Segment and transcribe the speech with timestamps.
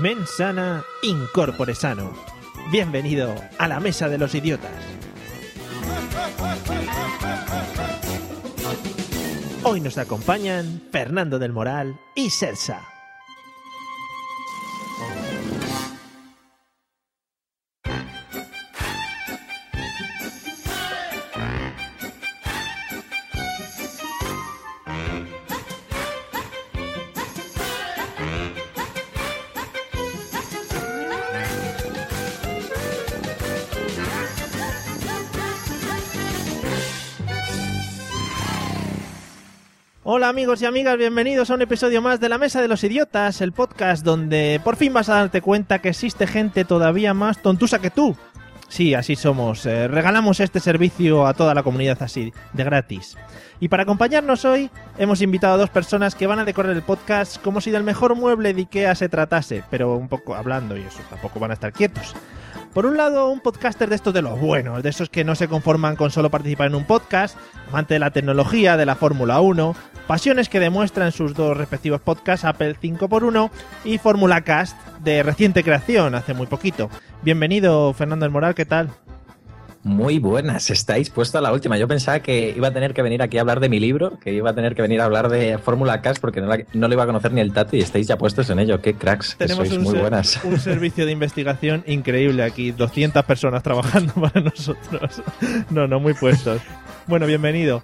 [0.00, 2.12] Mensana Incorpore Sano.
[2.70, 4.70] Bienvenido a la Mesa de los Idiotas.
[9.64, 12.80] Hoy nos acompañan Fernando del Moral y Sersa.
[40.04, 43.40] Hola amigos y amigas, bienvenidos a un episodio más de La Mesa de los Idiotas,
[43.40, 47.78] el podcast donde por fin vas a darte cuenta que existe gente todavía más tontusa
[47.78, 48.16] que tú.
[48.66, 49.64] Sí, así somos.
[49.64, 53.16] Eh, regalamos este servicio a toda la comunidad así, de gratis.
[53.60, 57.40] Y para acompañarnos hoy hemos invitado a dos personas que van a decorar el podcast
[57.40, 60.98] como si del mejor mueble de Ikea se tratase, pero un poco hablando y eso,
[61.10, 62.16] tampoco van a estar quietos.
[62.72, 65.46] Por un lado, un podcaster de estos de los buenos, de esos que no se
[65.46, 67.36] conforman con solo participar en un podcast,
[67.68, 69.76] amante de la tecnología, de la Fórmula 1,
[70.06, 73.50] pasiones que demuestra en sus dos respectivos podcasts, Apple 5x1
[73.84, 76.88] y Fórmula Cast, de reciente creación, hace muy poquito.
[77.20, 78.88] Bienvenido, Fernando del Moral, ¿qué tal?
[79.84, 81.76] Muy buenas, estáis puesto a la última.
[81.76, 84.32] Yo pensaba que iba a tener que venir aquí a hablar de mi libro, que
[84.32, 86.94] iba a tener que venir a hablar de Fórmula Cast porque no, la- no le
[86.94, 88.80] iba a conocer ni el tato y estáis ya puestos en ello.
[88.80, 90.40] Qué cracks, que Tenemos sois un, muy ser- buenas.
[90.44, 95.20] un servicio de investigación increíble aquí, 200 personas trabajando para nosotros.
[95.70, 96.60] No, no, muy puestos.
[97.08, 97.82] Bueno, bienvenido.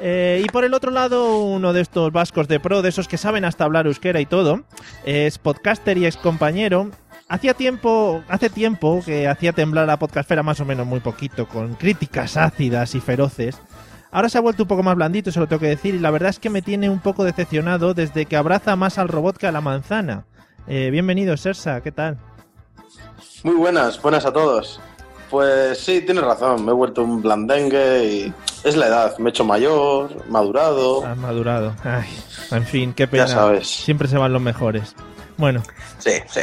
[0.00, 3.16] Eh, y por el otro lado, uno de estos vascos de pro, de esos que
[3.16, 4.62] saben hasta hablar euskera y todo,
[5.04, 6.90] es podcaster y ex compañero.
[7.28, 11.74] Hacía tiempo, hace tiempo que hacía temblar a Podcastfera más o menos muy poquito, con
[11.74, 13.58] críticas ácidas y feroces.
[14.12, 16.12] Ahora se ha vuelto un poco más blandito, se lo tengo que decir, y la
[16.12, 19.48] verdad es que me tiene un poco decepcionado desde que abraza más al robot que
[19.48, 20.24] a la manzana.
[20.68, 22.16] Eh, bienvenido, Sersa, ¿qué tal?
[23.42, 24.80] Muy buenas, buenas a todos.
[25.28, 29.30] Pues sí, tienes razón, me he vuelto un blandengue y es la edad, me he
[29.30, 31.74] hecho mayor, madurado, Has madurado.
[31.82, 32.06] Ay,
[32.52, 33.26] en fin, qué pena.
[33.26, 33.66] ya sabes.
[33.66, 34.94] Siempre se van los mejores.
[35.36, 35.62] Bueno,
[35.98, 36.40] Sí, sí.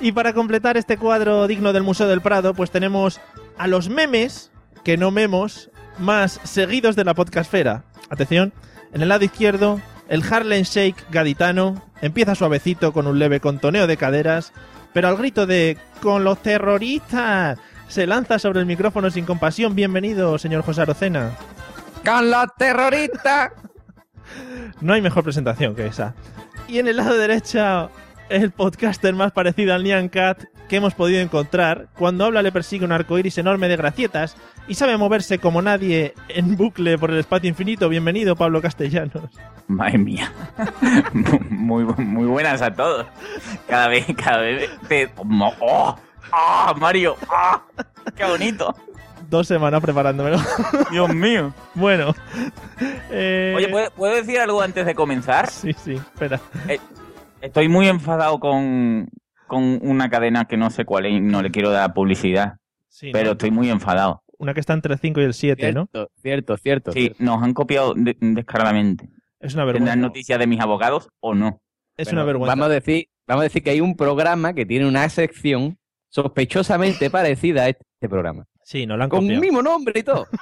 [0.00, 3.20] y para completar este cuadro digno del Museo del Prado, pues tenemos
[3.58, 4.50] a los memes,
[4.84, 7.84] que no memos, más seguidos de la podcastfera.
[8.10, 8.52] Atención,
[8.92, 13.96] en el lado izquierdo, el Harlem Shake gaditano empieza suavecito con un leve contoneo de
[13.96, 14.52] caderas,
[14.92, 17.58] pero al grito de ¡Con los terroristas!
[17.88, 19.74] se lanza sobre el micrófono sin compasión.
[19.74, 21.32] Bienvenido, señor José Arocena.
[22.04, 23.52] ¡Con los terroristas!
[24.80, 26.14] No hay mejor presentación que esa.
[26.68, 27.90] Y en el lado derecho,
[28.28, 31.88] el podcaster más parecido al Nyan Cat que hemos podido encontrar.
[31.96, 34.36] Cuando habla le persigue un arcoíris enorme de gracietas
[34.66, 37.88] y sabe moverse como nadie en bucle por el espacio infinito.
[37.88, 39.30] Bienvenido, Pablo Castellanos.
[39.66, 40.32] Madre mía.
[41.50, 43.06] Muy, muy buenas a todos.
[43.66, 45.10] Cada vez, cada vez te.
[45.60, 45.96] ¡Oh!
[46.32, 47.16] ¡Ah, Mario!
[47.30, 47.62] ¡Ah!
[48.14, 48.74] ¡Qué bonito!
[49.34, 50.38] Dos semanas preparándomelo.
[50.92, 51.52] Dios mío.
[51.74, 52.14] bueno.
[53.10, 55.50] eh, Oye, ¿puedo, puedo decir algo antes de comenzar?
[55.50, 56.40] Sí, sí, espera.
[57.40, 59.08] Estoy muy enfadado con,
[59.48, 62.58] con una cadena que no sé cuál es y no le quiero dar publicidad,
[62.88, 63.12] Sí, ¿no?
[63.12, 64.22] pero estoy muy enfadado.
[64.38, 65.86] Una que está entre el 5 y el 7, ¿no?
[65.92, 66.92] Cierto, cierto, cierto.
[66.92, 69.08] Sí, nos han copiado de- descaradamente.
[69.40, 69.96] Es una ¿Tendrán vergüenza.
[69.96, 71.60] noticias de mis abogados o no?
[71.96, 72.52] Es Bueno, una vergüenza.
[72.52, 75.76] Vamos a decir, vamos a decir que hay un programa que tiene una sección
[76.08, 78.44] sospechosamente parecida a este programa.
[78.64, 79.34] Sí, nos lo han Con copiado.
[79.34, 80.26] el mismo nombre y todo.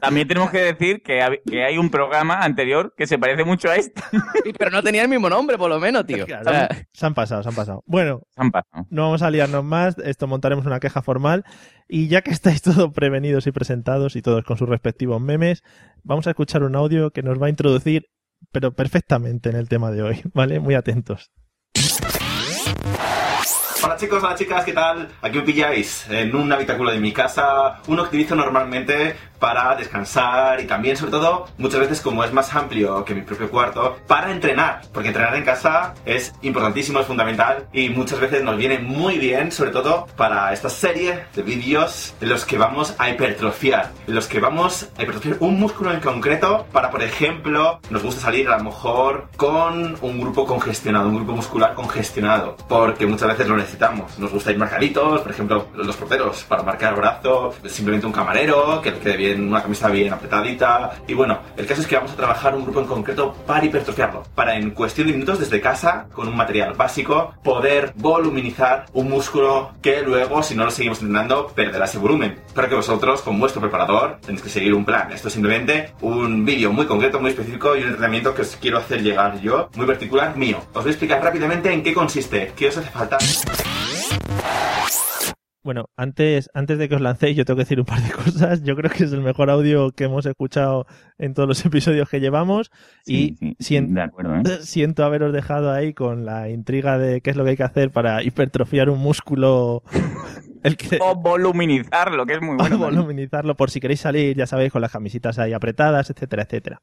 [0.00, 3.68] También tenemos que decir que, hab- que hay un programa anterior que se parece mucho
[3.68, 4.00] a este.
[4.44, 6.24] Sí, pero no tenía el mismo nombre, por lo menos, tío.
[6.24, 7.82] Claro, O sea, se han pasado, se han pasado.
[7.86, 8.86] Bueno, Se han pasado.
[8.88, 11.44] no vamos a liarnos más, esto montaremos una queja formal
[11.86, 15.62] y ya que estáis todos prevenidos y presentados y todos con sus respectivos memes,
[16.02, 18.06] vamos a escuchar un audio que nos va a introducir
[18.52, 20.60] pero perfectamente en el tema de hoy, ¿vale?
[20.60, 21.30] Muy atentos.
[23.82, 25.08] Hola chicos, hola chicas, ¿qué tal?
[25.22, 30.60] Aquí me pilláis en un habitáculo de mi casa, uno que utilizo normalmente para descansar
[30.60, 34.30] y también, sobre todo, muchas veces como es más amplio que mi propio cuarto, para
[34.30, 39.18] entrenar, porque entrenar en casa es importantísimo, es fundamental y muchas veces nos viene muy
[39.18, 44.14] bien, sobre todo para esta serie de vídeos en los que vamos a hipertrofiar, en
[44.14, 48.48] los que vamos a hipertrofiar un músculo en concreto para, por ejemplo, nos gusta salir
[48.48, 53.56] a lo mejor con un grupo congestionado, un grupo muscular congestionado, porque muchas veces lo
[53.56, 54.18] necesitamos.
[54.18, 58.90] Nos gusta ir marcaditos, por ejemplo, los porteros para marcar brazo, simplemente un camarero que
[58.90, 60.92] le quede bien, una camisa bien apretadita.
[61.06, 64.22] Y bueno, el caso es que vamos a trabajar un grupo en concreto para hipertrofiarlo,
[64.34, 69.72] para en cuestión de minutos desde casa, con un material básico, poder voluminizar un músculo
[69.82, 72.40] que luego, si no lo seguimos entrenando, perderá ese volumen.
[72.54, 75.12] Pero que vosotros, con vuestro preparador, tenéis que seguir un plan.
[75.12, 78.78] Esto es simplemente un vídeo muy concreto, muy específico y un entrenamiento que os quiero
[78.78, 80.58] hacer llegar yo, muy particular mío.
[80.72, 83.18] Os voy a explicar rápidamente en qué consiste, qué os hace falta.
[85.62, 88.62] Bueno, antes, antes de que os lancéis, yo tengo que decir un par de cosas.
[88.62, 90.86] Yo creo que es el mejor audio que hemos escuchado
[91.18, 92.70] en todos los episodios que llevamos.
[93.04, 94.42] Sí, y sí, sien- de acuerdo, ¿eh?
[94.62, 97.90] siento haberos dejado ahí con la intriga de qué es lo que hay que hacer
[97.90, 99.82] para hipertrofiar un músculo.
[100.62, 102.70] El que, O voluminizarlo, que es muy o bueno.
[102.78, 102.94] también.
[102.94, 106.82] voluminizarlo por si queréis salir, ya sabéis, con las camisitas ahí apretadas, etcétera, etcétera.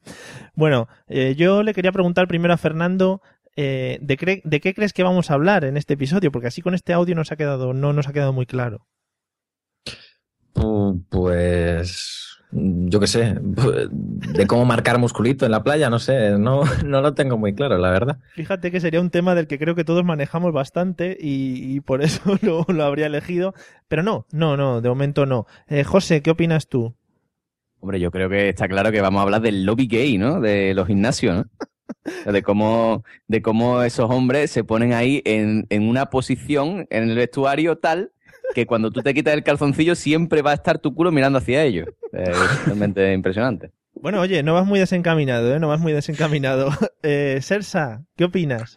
[0.56, 3.22] Bueno, eh, yo le quería preguntar primero a Fernando
[3.60, 6.62] eh, ¿de, cre- de qué crees que vamos a hablar en este episodio, porque así
[6.62, 8.86] con este audio nos ha quedado, no nos ha quedado muy claro.
[10.54, 16.62] Pu- Pues yo qué sé, de cómo marcar musculito en la playa, no sé, no,
[16.86, 18.18] no lo tengo muy claro, la verdad.
[18.34, 22.00] Fíjate que sería un tema del que creo que todos manejamos bastante y, y por
[22.02, 23.52] eso lo, lo habría elegido.
[23.88, 25.46] Pero no, no, no, de momento no.
[25.66, 26.94] Eh, José, ¿qué opinas tú?
[27.80, 30.40] Hombre, yo creo que está claro que vamos a hablar del lobby gay, ¿no?
[30.40, 31.44] De los gimnasios, ¿no?
[32.26, 37.16] De cómo, de cómo esos hombres se ponen ahí en, en una posición en el
[37.16, 38.12] vestuario tal
[38.54, 41.62] que cuando tú te quitas el calzoncillo siempre va a estar tu culo mirando hacia
[41.64, 41.88] ellos.
[42.12, 43.72] Eh, Es realmente impresionante.
[43.94, 45.58] Bueno, oye, no vas muy desencaminado, ¿eh?
[45.58, 46.70] No vas muy desencaminado.
[47.02, 48.74] Eh, Sersa, ¿qué opinas?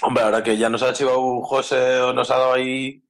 [0.00, 3.02] Hombre, ahora que ya nos ha chivado José o nos ha dado ahí.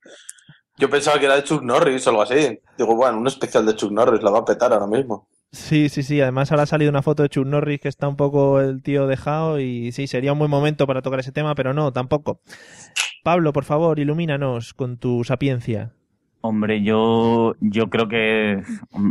[0.78, 2.58] Yo pensaba que era de Chuck Norris o algo así.
[2.78, 5.28] Digo, bueno, un especial de Chuck Norris la va a petar ahora mismo.
[5.52, 6.20] Sí, sí, sí.
[6.20, 9.06] Además ahora ha salido una foto de Chuck Norris que está un poco el tío
[9.06, 12.40] dejado y sí, sería un buen momento para tocar ese tema, pero no, tampoco.
[13.24, 15.92] Pablo, por favor, ilumínanos con tu sapiencia.
[16.42, 18.62] Hombre, yo, yo creo que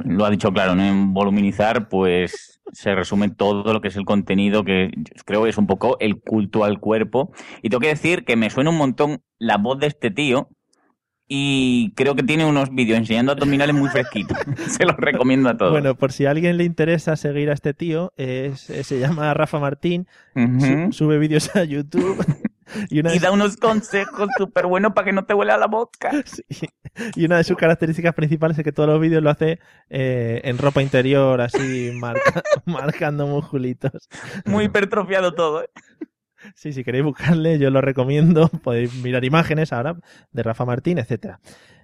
[0.06, 0.84] lo ha dicho claro, ¿no?
[0.84, 4.90] En voluminizar, pues se resume todo lo que es el contenido, que
[5.26, 7.32] creo que es un poco el culto al cuerpo.
[7.62, 10.50] Y tengo que decir que me suena un montón la voz de este tío.
[11.32, 14.36] Y creo que tiene unos vídeos enseñando abdominales muy fresquitos.
[14.68, 15.72] se los recomiendo a todos.
[15.72, 19.32] Bueno, por si a alguien le interesa seguir a este tío, es, eh, se llama
[19.36, 20.08] Rafa Martín,
[20.92, 22.26] sube vídeos a YouTube
[22.90, 25.68] y una, Y de, da unos consejos súper buenos para que no te huela la
[25.68, 26.10] boca.
[26.26, 26.44] sí,
[27.16, 29.60] y una de sus características principales es que todos los vídeos lo hace
[29.92, 34.10] eh, en ropa interior, así marca- marcando musculitos.
[34.46, 35.62] Muy hipertrofiado todo.
[35.64, 35.70] ¿eh?
[36.56, 38.48] Sí, si queréis buscarle, yo lo recomiendo.
[38.64, 39.98] Podéis mirar imágenes ahora
[40.32, 41.40] de Rafa Martín, etcétera.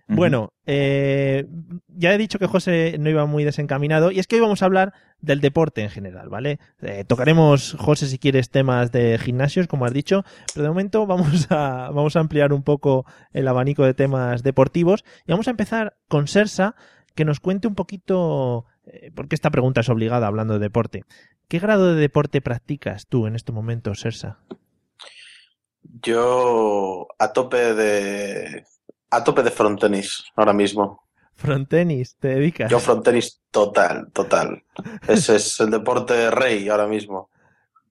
[0.07, 1.47] Bueno, eh,
[1.87, 4.65] ya he dicho que José no iba muy desencaminado y es que hoy vamos a
[4.65, 6.59] hablar del deporte en general, ¿vale?
[6.81, 10.23] Eh, tocaremos, José, si quieres, temas de gimnasios, como has dicho,
[10.53, 15.03] pero de momento vamos a, vamos a ampliar un poco el abanico de temas deportivos
[15.25, 16.75] y vamos a empezar con Sersa,
[17.15, 18.65] que nos cuente un poquito,
[19.15, 21.03] porque esta pregunta es obligada hablando de deporte.
[21.47, 24.39] ¿Qué grado de deporte practicas tú en estos momentos, Sersa?
[26.01, 28.65] Yo a tope de.
[29.11, 31.03] A tope de frontenis ahora mismo.
[31.35, 32.71] Frontenis, ¿te dedicas?
[32.71, 34.63] Yo frontenis total, total.
[35.07, 37.29] Ese es el deporte rey ahora mismo.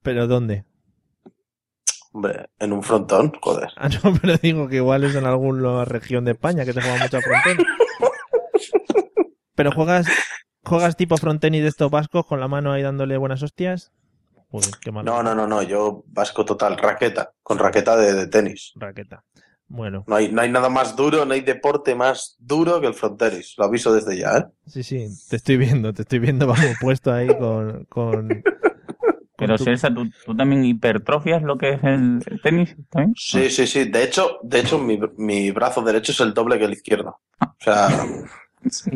[0.03, 0.65] ¿Pero dónde?
[2.13, 3.71] Hombre, en un frontón, joder.
[3.77, 7.03] Ah, no, pero digo que igual es en alguna región de España que se juega
[7.03, 7.67] mucho a frontenis.
[9.57, 10.09] Pero juegas,
[10.65, 13.93] juegas tipo frontenis de estos vascos con la mano ahí dándole buenas hostias.
[14.51, 15.05] Joder, qué mal.
[15.05, 15.63] No, no, no, no.
[15.63, 18.73] Yo vasco total, raqueta, con raqueta de, de tenis.
[18.77, 19.25] Raqueta.
[19.67, 22.95] Bueno, No hay, no hay nada más duro, no hay deporte más duro que el
[22.95, 23.55] frontenis.
[23.57, 24.45] Lo aviso desde ya, ¿eh?
[24.67, 27.85] sí, sí, te estoy viendo, te estoy viendo, vamos, puesto ahí con.
[27.87, 28.43] con, con
[29.37, 32.77] Pero tu- Celsa, ¿tú, tú también hipertrofias lo que es el, el tenis?
[32.91, 33.15] ¿También?
[33.17, 33.85] Sí, sí, sí.
[33.91, 37.19] De hecho, de hecho mi, mi brazo derecho es el doble que el izquierdo.
[37.41, 37.89] O sea,
[38.71, 38.91] Sí.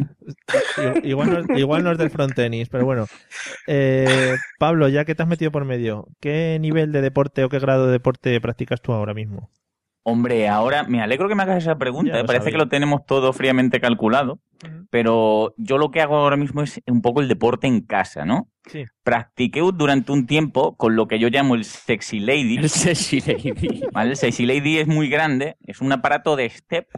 [1.03, 3.07] Igual no, es- igual no es del frontenis, pero bueno.
[3.67, 7.59] Eh, Pablo, ya que te has metido por medio, ¿qué nivel de deporte o qué
[7.59, 9.51] grado de deporte practicas tú ahora mismo?
[10.05, 12.19] Hombre, ahora me alegro que me hagas esa pregunta.
[12.19, 12.25] ¿eh?
[12.25, 12.53] Parece sabía.
[12.53, 14.41] que lo tenemos todo fríamente calculado.
[14.91, 18.49] Pero yo lo que hago ahora mismo es un poco el deporte en casa, ¿no?
[18.67, 18.85] Sí.
[19.05, 22.57] Practiqué durante un tiempo con lo que yo llamo el sexy lady.
[22.57, 23.53] El sexy lady.
[23.93, 24.11] ¿vale?
[24.11, 26.89] El sexy lady es muy grande, es un aparato de step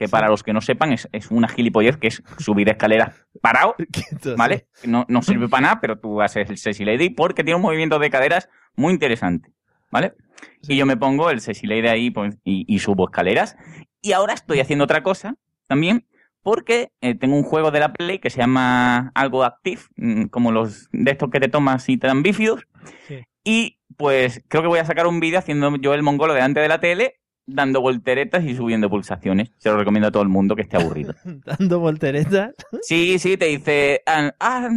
[0.00, 3.76] que para los que no sepan es, es una gilipollez que es subir escaleras parado,
[4.38, 4.66] ¿vale?
[4.82, 7.98] No, no sirve para nada, pero tú haces el Sexy Lady porque tiene un movimiento
[7.98, 9.52] de caderas muy interesante,
[9.90, 10.14] ¿vale?
[10.62, 13.58] Y yo me pongo el Sexy Lady ahí pues, y, y subo escaleras.
[14.00, 15.34] Y ahora estoy haciendo otra cosa
[15.66, 16.06] también
[16.42, 20.50] porque eh, tengo un juego de la Play que se llama algo Active, mm, como
[20.50, 22.66] los de estos que te tomas y te dan bífidos.
[23.06, 23.22] Sí.
[23.44, 26.68] Y pues creo que voy a sacar un vídeo haciendo yo el mongolo delante de
[26.68, 27.19] la tele,
[27.54, 29.52] dando volteretas y subiendo pulsaciones.
[29.58, 31.14] Se lo recomiendo a todo el mundo que esté aburrido.
[31.44, 32.52] Dando volteretas.
[32.82, 34.68] Sí, sí, te dice, ah, ah,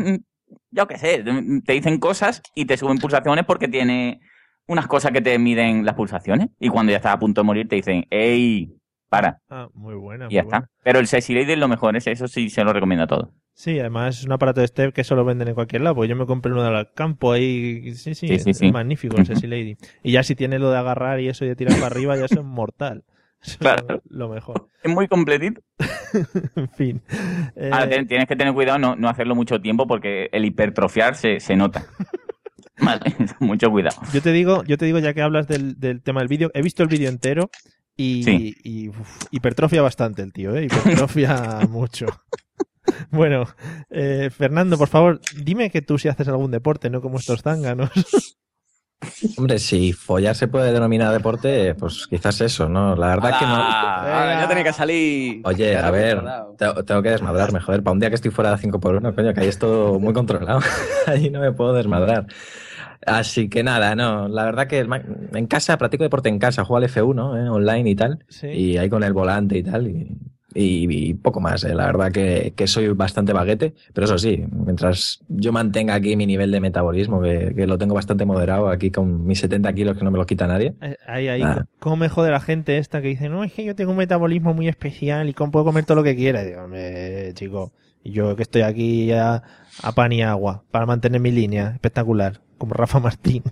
[0.71, 1.23] yo qué sé,
[1.65, 4.21] te dicen cosas y te suben pulsaciones porque tiene
[4.67, 6.49] unas cosas que te miden las pulsaciones.
[6.59, 8.75] Y cuando ya estás a punto de morir te dicen, ¡ey!
[9.13, 9.39] Para.
[9.49, 10.27] Ah, muy buena.
[10.29, 10.65] Y ya muy buena.
[10.65, 10.71] está.
[10.83, 13.29] Pero el Sexy Lady es lo mejor, eso sí se lo recomiendo a todos.
[13.55, 15.95] Sí, además es un aparato de step que eso lo venden en cualquier lado.
[15.95, 17.93] Pues yo me compré uno del campo ahí.
[17.93, 18.71] Sí, sí, Sí, sí, es sí.
[18.71, 19.77] magnífico el Sexy Lady.
[20.01, 22.25] Y ya si tiene lo de agarrar y eso y de tirar para arriba, ya
[22.25, 23.03] eso es mortal.
[23.43, 24.01] Eso es Claro.
[24.09, 24.67] lo mejor.
[24.81, 25.61] Es muy completito.
[26.55, 27.01] en fin.
[27.55, 31.39] Eh, Ahora, tienes que tener cuidado no, no hacerlo mucho tiempo porque el hipertrofiar se,
[31.39, 31.85] se nota.
[32.81, 33.01] Vale,
[33.39, 33.97] mucho cuidado.
[34.13, 36.63] Yo te digo, yo te digo, ya que hablas del, del tema del vídeo, he
[36.63, 37.51] visto el vídeo entero
[37.95, 38.55] y, Sí.
[38.63, 40.65] y, uf, hipertrofia bastante el tío, ¿eh?
[40.65, 42.05] Hipertrofia mucho.
[43.11, 43.45] Bueno,
[43.89, 47.89] eh, Fernando, por favor, dime que tú si haces algún deporte, no como estos zánganos.
[49.37, 52.95] Hombre, si follar se puede denominar deporte, pues quizás eso, ¿no?
[52.95, 53.55] La verdad es que no.
[53.55, 55.41] Ahora ya tenía que salir.
[55.43, 56.23] Oye, Ya a ver,
[56.85, 59.33] tengo que desmadrarme, joder, para un día que estoy fuera de 5 por 1 coño,
[59.33, 60.61] que ahí es todo muy controlado.
[61.07, 62.27] ahí no me puedo desmadrar.
[63.05, 66.89] Así que nada, no, la verdad que en casa, practico deporte en casa, juego al
[66.89, 67.49] F1, ¿eh?
[67.49, 68.47] online y tal, Sí.
[68.47, 70.17] y ahí con el volante y tal, y,
[70.55, 71.73] y- y poco más, ¿eh?
[71.73, 76.25] la verdad que, que soy bastante baguete, pero eso sí, mientras yo mantenga aquí mi
[76.27, 80.03] nivel de metabolismo, que, que lo tengo bastante moderado aquí con mis 70 kilos que
[80.03, 81.43] no me los quita nadie, Eh, Ahí, ahí.
[81.79, 84.53] ¿cómo me jode la gente esta que dice, no, es que yo tengo un metabolismo
[84.53, 86.43] muy especial y cómo puedo comer todo lo que quiera?
[86.43, 87.71] Digo, hombre, chico,
[88.03, 89.43] yo que estoy aquí a,
[89.81, 93.43] a pan y agua para mantener mi línea espectacular, como Rafa Martín.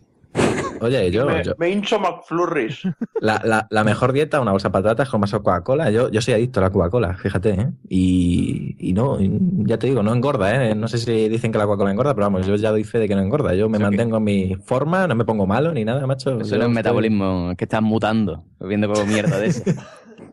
[0.83, 2.79] Oye, yo, me, yo- me hincho McFlurries.
[3.19, 5.91] La, la, la mejor dieta, una bolsa de patatas con más Coca-Cola.
[5.91, 7.69] Yo, yo soy adicto a la Coca-Cola, fíjate, ¿eh?
[7.87, 9.31] Y, y no, y
[9.67, 10.73] ya te digo, no engorda, ¿eh?
[10.73, 13.07] No sé si dicen que la Coca-Cola engorda, pero vamos, yo ya doy fe de
[13.07, 13.53] que no engorda.
[13.53, 16.31] Yo me mantengo en mi forma, no me pongo malo ni nada, macho.
[16.39, 19.63] Eso es estoy- metabolismo, que estás mutando, viendo como mierda de eso.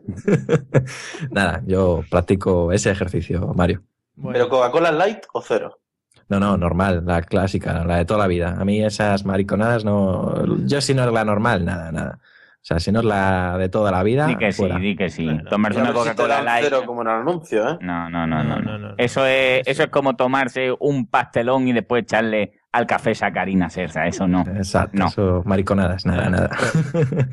[1.31, 3.83] Nada, yo practico ese ejercicio, Mario.
[4.19, 5.79] Bueno, ¿Pero Coca-Cola Light o cero?
[6.27, 8.55] No, no, normal, la clásica, la de toda la vida.
[8.59, 10.45] A mí esas mariconadas no.
[10.65, 12.19] Yo si no es la normal, nada, nada.
[12.21, 15.09] O sea, si no es la de toda la vida, Di que sí, di que
[15.09, 15.27] sí.
[15.49, 16.65] Tomarse una Coca-Cola Light.
[16.65, 17.77] cero como en el anuncio, ¿eh?
[17.81, 18.77] No, no, no, no, No, no.
[18.77, 18.95] no, no.
[18.97, 24.05] Eso es, eso es como tomarse un pastelón y después echarle al café sacarina Sersa.
[24.05, 24.41] Eso no.
[24.41, 25.07] Exacto, No.
[25.07, 26.49] eso, mariconadas, nada, nada.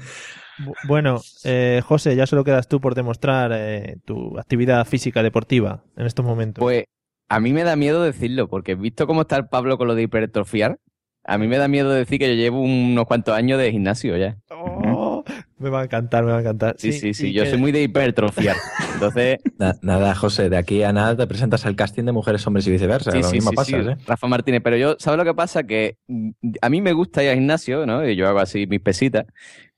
[0.58, 5.82] Bu- Bueno, eh, José, ya solo quedas tú por demostrar eh, tu actividad física deportiva
[5.96, 6.62] en estos momentos.
[6.62, 6.84] Pues
[7.28, 10.02] a mí me da miedo decirlo, porque visto cómo está el Pablo con lo de
[10.02, 10.78] hipertrofiar,
[11.24, 14.38] a mí me da miedo decir que yo llevo unos cuantos años de gimnasio ya.
[14.50, 15.24] Oh,
[15.58, 16.76] me va a encantar, me va a encantar.
[16.78, 18.56] Sí, sí, sí, yo que- soy muy de hipertrofiar.
[18.96, 22.66] Entonces, Na- nada, José, de aquí a nada te presentas al casting de mujeres, hombres
[22.66, 23.10] y viceversa.
[23.12, 23.96] sí, lo sí, mismo sí, ¿eh?
[24.06, 25.64] Rafa Martínez, pero yo, ¿sabes lo que pasa?
[25.64, 28.06] Que mm, a mí me gusta ir al gimnasio, ¿no?
[28.06, 29.26] Y yo hago así mis pesitas,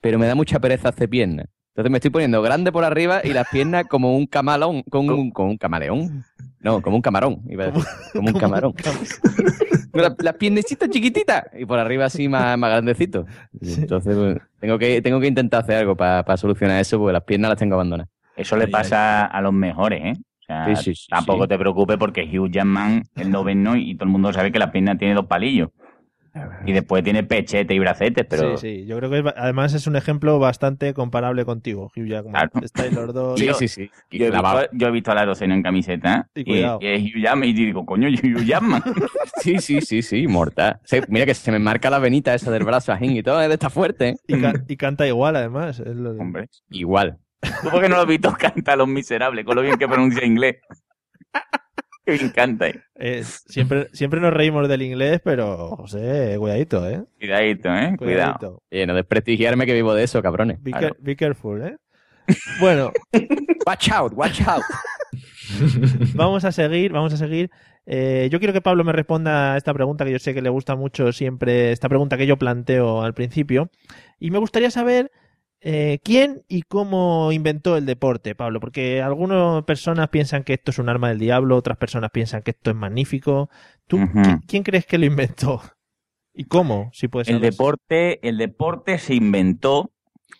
[0.00, 1.46] pero me da mucha pereza hacer piernas.
[1.74, 5.58] Entonces me estoy poniendo grande por arriba y las piernas como un camalón, como un,
[5.58, 6.24] camaleón.
[6.60, 7.84] No, como un camarón, iba a decir.
[8.14, 8.74] Como un camarón.
[9.92, 13.26] Las, las piernecitas chiquititas y por arriba así más, más grandecito.
[13.60, 17.50] Entonces pues, tengo que, tengo que intentar hacer algo para solucionar eso porque las piernas
[17.50, 18.10] las tengo abandonadas.
[18.38, 20.12] Eso le pasa a los mejores, ¿eh?
[20.18, 21.48] O sea, Sí, sí, sí, tampoco sí.
[21.48, 24.96] te preocupes porque Hugh Jackman, el noveno, y todo el mundo sabe que la pierna
[24.96, 25.68] tiene dos palillos.
[26.64, 28.56] Y después tiene pechete y bracetes, pero...
[28.58, 32.32] Sí, sí, yo creo que es además es un ejemplo bastante comparable contigo, Hugh Jackman.
[32.32, 32.50] Claro.
[32.62, 33.40] Estáis los dos.
[33.40, 33.90] Sí, Yo- sí, sí.
[34.12, 34.60] Yo he, Clavado.
[34.60, 37.52] visto, yo he visto a la docena en camiseta Y y, es Hugh Jackman y
[37.54, 38.82] digo, coño, Hugh Jackman.
[39.42, 40.78] Sí, sí, sí, sí, mortal.
[40.84, 43.48] Sí, mira que se me marca la venita esa del brazo ajín y todo, es
[43.48, 44.08] de esta fuerte.
[44.10, 44.16] ¿eh?
[44.28, 45.80] Y, ca- y canta igual, además.
[45.80, 47.18] es lo de- Hombre, Igual.
[47.62, 50.24] ¿Tú por qué no lo visto canta a los miserables con lo bien que pronuncia
[50.24, 50.56] inglés?
[52.04, 52.82] Que me encanta, eh.
[52.94, 57.04] Eh, siempre, siempre nos reímos del inglés, pero, José, cuidadito, ¿eh?
[57.18, 57.94] Cuidadito, ¿eh?
[57.98, 57.98] Cuidado.
[58.38, 58.62] Cuidadito.
[58.72, 60.62] Oye, no desprestigiarme que vivo de eso, cabrones.
[60.62, 61.76] Be, care- be careful, ¿eh?
[62.60, 62.92] Bueno,
[63.66, 64.62] Watch out, watch out.
[66.14, 67.50] vamos a seguir, vamos a seguir.
[67.86, 70.50] Eh, yo quiero que Pablo me responda a esta pregunta que yo sé que le
[70.50, 73.70] gusta mucho siempre, esta pregunta que yo planteo al principio.
[74.18, 75.10] Y me gustaría saber
[75.60, 80.78] eh, quién y cómo inventó el deporte, Pablo, porque algunas personas piensan que esto es
[80.78, 83.50] un arma del diablo, otras personas piensan que esto es magnífico.
[83.86, 83.98] ¿Tú
[84.46, 85.60] quién crees que lo inventó?
[86.32, 86.90] ¿Y cómo?
[86.92, 89.90] Si puedes El deporte, el deporte se inventó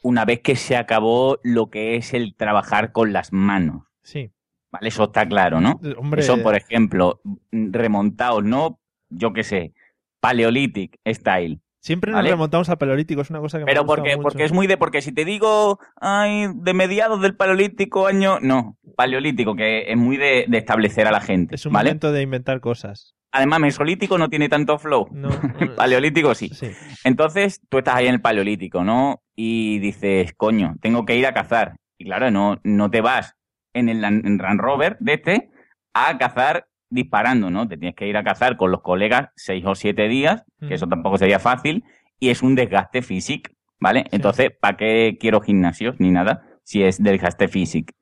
[0.03, 3.83] una vez que se acabó lo que es el trabajar con las manos.
[4.03, 4.31] Sí.
[4.71, 4.89] ¿Vale?
[4.89, 5.81] Eso está claro, ¿no?
[5.97, 7.21] Hombre, Eso, por ejemplo,
[7.51, 8.79] remontados, ¿no?
[9.09, 9.73] Yo qué sé,
[10.21, 11.61] Paleolithic Style.
[11.89, 14.23] Siempre nos remontamos al paleolítico, es una cosa que me Pero gustado porque, mucho.
[14.23, 14.77] porque es muy de.
[14.77, 18.39] Porque si te digo, ay, de mediados del Paleolítico, año.
[18.41, 21.57] No, Paleolítico, que es muy de, de establecer a la gente.
[21.57, 21.91] Es un ¿Vale?
[21.91, 23.17] momento de inventar cosas.
[23.33, 25.09] Además, Mesolítico no tiene tanto flow.
[25.11, 25.29] No,
[25.77, 26.49] Paleolítico sí.
[26.51, 26.71] sí.
[27.05, 29.21] Entonces, tú estás ahí en el Paleolítico, ¿no?
[29.35, 31.75] Y dices, coño, tengo que ir a cazar.
[31.99, 33.35] Y claro, no, no te vas
[33.75, 35.51] en el en Land Rover de este
[35.95, 37.69] a cazar disparando, ¿no?
[37.69, 40.87] Te tienes que ir a cazar con los colegas seis o siete días, que eso
[40.87, 41.85] tampoco sería fácil,
[42.19, 44.05] y es un desgaste físico, ¿vale?
[44.11, 47.93] Entonces, ¿para qué quiero gimnasios ni nada si es desgaste físico?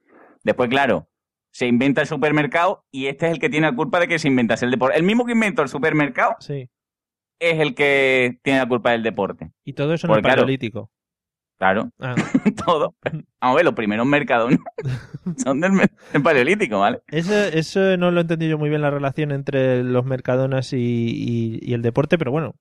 [0.45, 1.09] Después, claro,
[1.51, 4.29] se inventa el supermercado y este es el que tiene la culpa de que se
[4.29, 4.97] inventase el deporte.
[4.97, 6.69] El mismo que inventó el supermercado Sí.
[7.41, 9.51] es el que tiene la culpa del deporte.
[9.65, 10.81] Y todo eso en Porque, el paleolítico.
[10.81, 10.91] Claro,
[11.59, 11.75] Ah,
[12.67, 12.95] todo.
[13.03, 14.59] Vamos a ver, los primeros mercados ¿no?
[15.37, 15.73] son del,
[16.13, 17.01] del paleolítico, ¿vale?
[17.09, 20.77] eso, eso no lo he entendido yo muy bien la relación entre los mercadonas y,
[20.79, 22.55] y- y el deporte, pero bueno.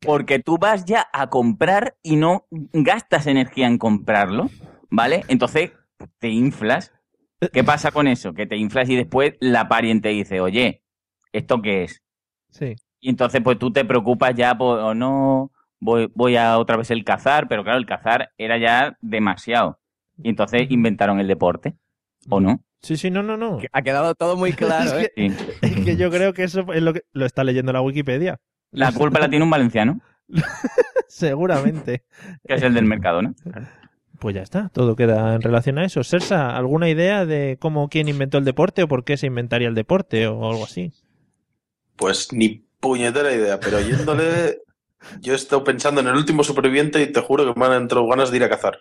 [0.00, 4.50] Porque tú vas ya a comprar y no gastas energía en comprarlo,
[4.90, 5.24] ¿vale?
[5.28, 5.70] Entonces
[6.18, 6.92] te inflas.
[7.52, 8.34] ¿Qué pasa con eso?
[8.34, 10.82] Que te inflas y después la pariente dice, oye,
[11.32, 12.02] ¿esto qué es?
[12.50, 12.74] Sí.
[13.00, 16.90] Y entonces pues tú te preocupas ya por, o no, voy, voy a otra vez
[16.90, 19.80] el cazar, pero claro, el cazar era ya demasiado.
[20.22, 21.74] Y entonces inventaron el deporte,
[22.28, 22.64] ¿o no?
[22.80, 23.58] Sí, sí, no, no, no.
[23.72, 25.12] Ha quedado todo muy claro, Es ¿eh?
[25.16, 25.56] Sí.
[25.60, 28.40] Es que yo creo que eso es lo que lo está leyendo la Wikipedia.
[28.70, 30.00] La culpa la tiene un valenciano,
[31.08, 32.04] Seguramente.
[32.46, 33.34] que es el del mercado, ¿no?
[34.18, 36.04] Pues ya está, todo queda en relación a eso.
[36.04, 39.74] Sersa, ¿alguna idea de cómo quién inventó el deporte o por qué se inventaría el
[39.74, 40.92] deporte o algo así?
[41.96, 44.58] Pues ni puñetera idea, pero oyéndole,
[45.20, 48.06] yo he estado pensando en el último superviviente y te juro que me han entrado
[48.06, 48.78] ganas de ir a cazar.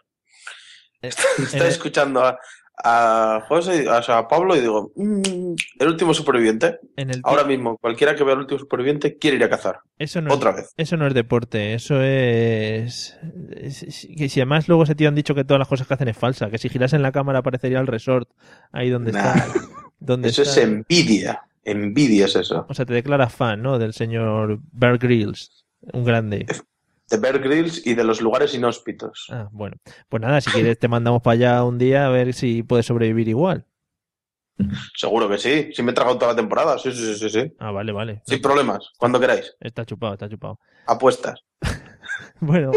[1.02, 2.38] Estaba Eh, escuchando a,
[2.84, 6.80] a José, o sea, a Pablo y digo, "Mm, el último superviviente.
[6.96, 9.80] En el Ahora mismo, cualquiera que vea el último superviviente quiere ir a cazar.
[9.98, 10.74] eso no Otra es, vez.
[10.78, 13.18] Eso no es deporte, eso es...
[13.56, 15.94] es- es- que si además luego ese tío han dicho que todas las cosas que
[15.96, 18.30] hacen es falsa, que si girasen la cámara aparecería el resort
[18.72, 19.54] ahí donde Nah, está.
[20.00, 21.44] Donde Eso es envidia.
[21.64, 22.66] Envidia es eso.
[22.70, 23.78] O sea, te declaras fan, ¿no?
[23.78, 25.61] Del señor Bear Grylls,
[25.94, 26.46] un grande.
[27.10, 29.28] De Bear Grylls y de los lugares inhóspitos.
[29.30, 29.76] Ah, bueno.
[30.08, 33.28] Pues nada, si quieres te mandamos para allá un día a ver si puedes sobrevivir
[33.28, 33.66] igual.
[34.96, 35.72] Seguro que sí.
[35.74, 36.78] Si me he tragado toda la temporada.
[36.78, 37.30] Sí, sí, sí, sí.
[37.30, 37.54] sí.
[37.60, 38.22] Ah, vale, vale.
[38.26, 38.92] Sin problemas.
[38.98, 39.56] Cuando queráis.
[39.60, 40.60] Está chupado, está chupado.
[40.86, 41.40] Apuestas.
[42.40, 42.72] Bueno,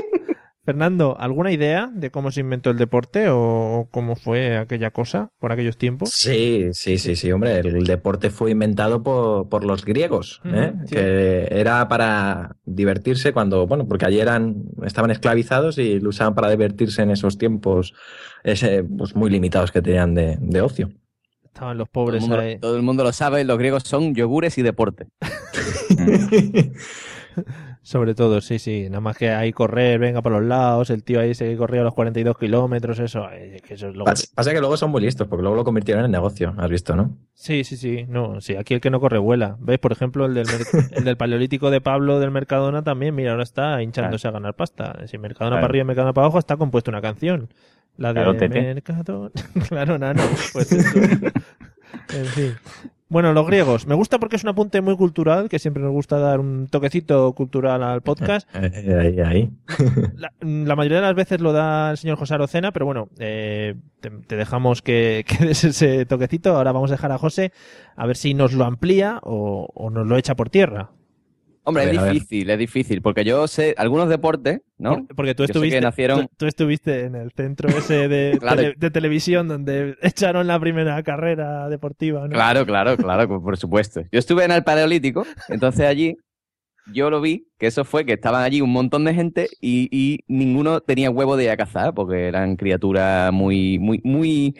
[0.65, 5.53] Fernando, ¿alguna idea de cómo se inventó el deporte o cómo fue aquella cosa por
[5.53, 6.11] aquellos tiempos?
[6.13, 7.59] Sí, sí, sí, sí, hombre.
[7.59, 10.73] El deporte fue inventado por, por los griegos, ¿eh?
[10.87, 10.95] Sí.
[10.97, 16.51] que era para divertirse cuando, bueno, porque allí eran, estaban esclavizados y lo usaban para
[16.51, 17.93] divertirse en esos tiempos
[18.43, 20.91] ese, pues, muy limitados que tenían de, de ocio.
[21.45, 22.59] Estaban los Todo el, pobres mundo, ahí.
[22.59, 25.09] todo el mundo lo sabe, los griegos son yogures y deporte.
[27.87, 28.87] Sobre todo, sí, sí.
[28.89, 31.85] Nada más que ahí correr, venga por los lados, el tío ahí se corría a
[31.85, 33.29] los 42 kilómetros, eso.
[33.31, 34.05] eh, que eso es lo...
[34.07, 36.97] Pasa, pasa que luego son muy listos, porque luego lo convirtieron en negocio, has visto,
[36.97, 37.15] ¿no?
[37.35, 38.07] Sí, sí, sí.
[38.09, 39.59] No, sí, aquí el que no corre vuela.
[39.61, 39.79] ¿Ves?
[39.79, 40.47] Por ejemplo, el del,
[40.93, 45.07] el del paleolítico de Pablo del Mercadona también, mira, ahora está hinchándose a ganar pasta.
[45.07, 45.61] Si Mercadona Claro.
[45.61, 47.53] para arriba y Mercadona para abajo está compuesta una canción.
[47.99, 48.49] La de Claro.
[48.49, 49.31] Mercadona.
[49.69, 50.23] claro, nano.
[50.55, 50.99] Pues eso.
[52.15, 52.53] en fin.
[53.15, 53.87] Bueno, los griegos.
[53.87, 57.33] Me gusta porque es un apunte muy cultural, que siempre nos gusta dar un toquecito
[57.33, 58.49] cultural al podcast.
[58.61, 59.51] Eh, ahí, ahí.
[60.17, 63.77] La, la mayoría de las veces lo da el señor José Arocena, pero bueno, eh,
[64.01, 66.57] te, te dejamos que, que des ese toquecito.
[66.57, 67.53] Ahora vamos a dejar a José
[67.95, 70.91] a ver si nos lo amplía o, o nos lo echa por tierra.
[71.67, 75.07] Hombre, ver, es difícil, es difícil, porque yo sé algunos deportes, ¿no?
[75.07, 78.57] Por- porque tú estuviste, nacieron- tú, tú estuviste en el centro ese de, Claro.
[78.63, 82.35] tele- de televisión donde echaron la primera carrera deportiva, ¿no?
[82.35, 84.03] Claro, claro, claro, por supuesto.
[84.13, 86.17] Yo estuve en el Paleolítico, entonces allí
[86.93, 90.19] yo lo vi, que eso fue que estaban allí un montón de gente y, y
[90.29, 94.55] ninguno tenía huevo de ir a cazar, porque eran criaturas muy, muy, muy,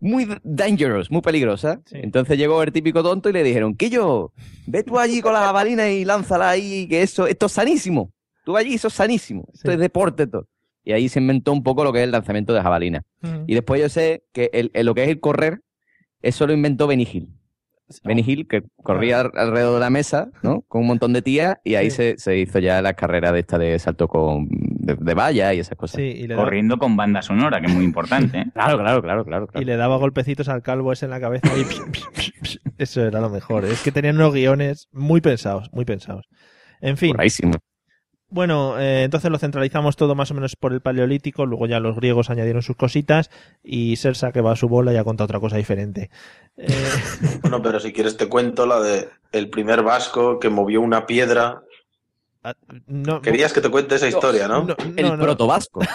[0.00, 1.78] muy dangerous, muy peligrosas.
[1.86, 1.96] Sí.
[2.02, 4.32] Entonces llegó el típico tonto y le dijeron, que yo,
[4.66, 8.10] ve tú allí con la jabalina y lánzala ahí, que eso, esto es sanísimo.
[8.44, 9.44] Tú allí, eso es sanísimo.
[9.52, 9.74] Esto Sí.
[9.74, 10.46] es deporte todo.
[10.82, 13.02] Y ahí se inventó un poco lo que es el lanzamiento de jabalina.
[13.46, 15.60] Y después yo sé que el, el- lo que es el correr,
[16.22, 17.28] eso lo inventó Benny Hill.
[18.04, 20.62] Benny Hill, que corría al- alrededor de la mesa, ¿no?
[20.68, 21.96] Con un montón de tías, y ahí Sí.
[21.96, 25.58] se, se hizo ya la carrera de esta de salto con de, de valla y
[25.60, 25.96] esas cosas.
[26.00, 28.38] Sí, y da- Corriendo con banda sonora, que es muy importante.
[28.38, 28.44] ¿eh?
[28.54, 29.48] Claro, claro, claro, claro.
[29.54, 31.64] y le daba golpecitos al calvo ese en la cabeza y
[32.78, 33.64] eso era lo mejor.
[33.64, 36.26] Es que tenían unos guiones muy pensados, muy pensados.
[36.80, 37.14] En fin.
[38.30, 41.96] Bueno, eh, entonces lo centralizamos todo más o menos por el paleolítico, luego ya los
[41.96, 43.28] griegos añadieron sus cositas
[43.64, 46.10] y Sersa que va a su bola ya cuenta otra cosa diferente.
[46.56, 46.68] Eh,
[47.42, 51.62] Bueno, pero si quieres te cuento la de el primer vasco que movió una piedra.
[52.44, 52.54] ah,
[52.86, 54.62] no, Querías que te cuente esa historia, ¿no?
[54.64, 55.80] no, El no, protovasco.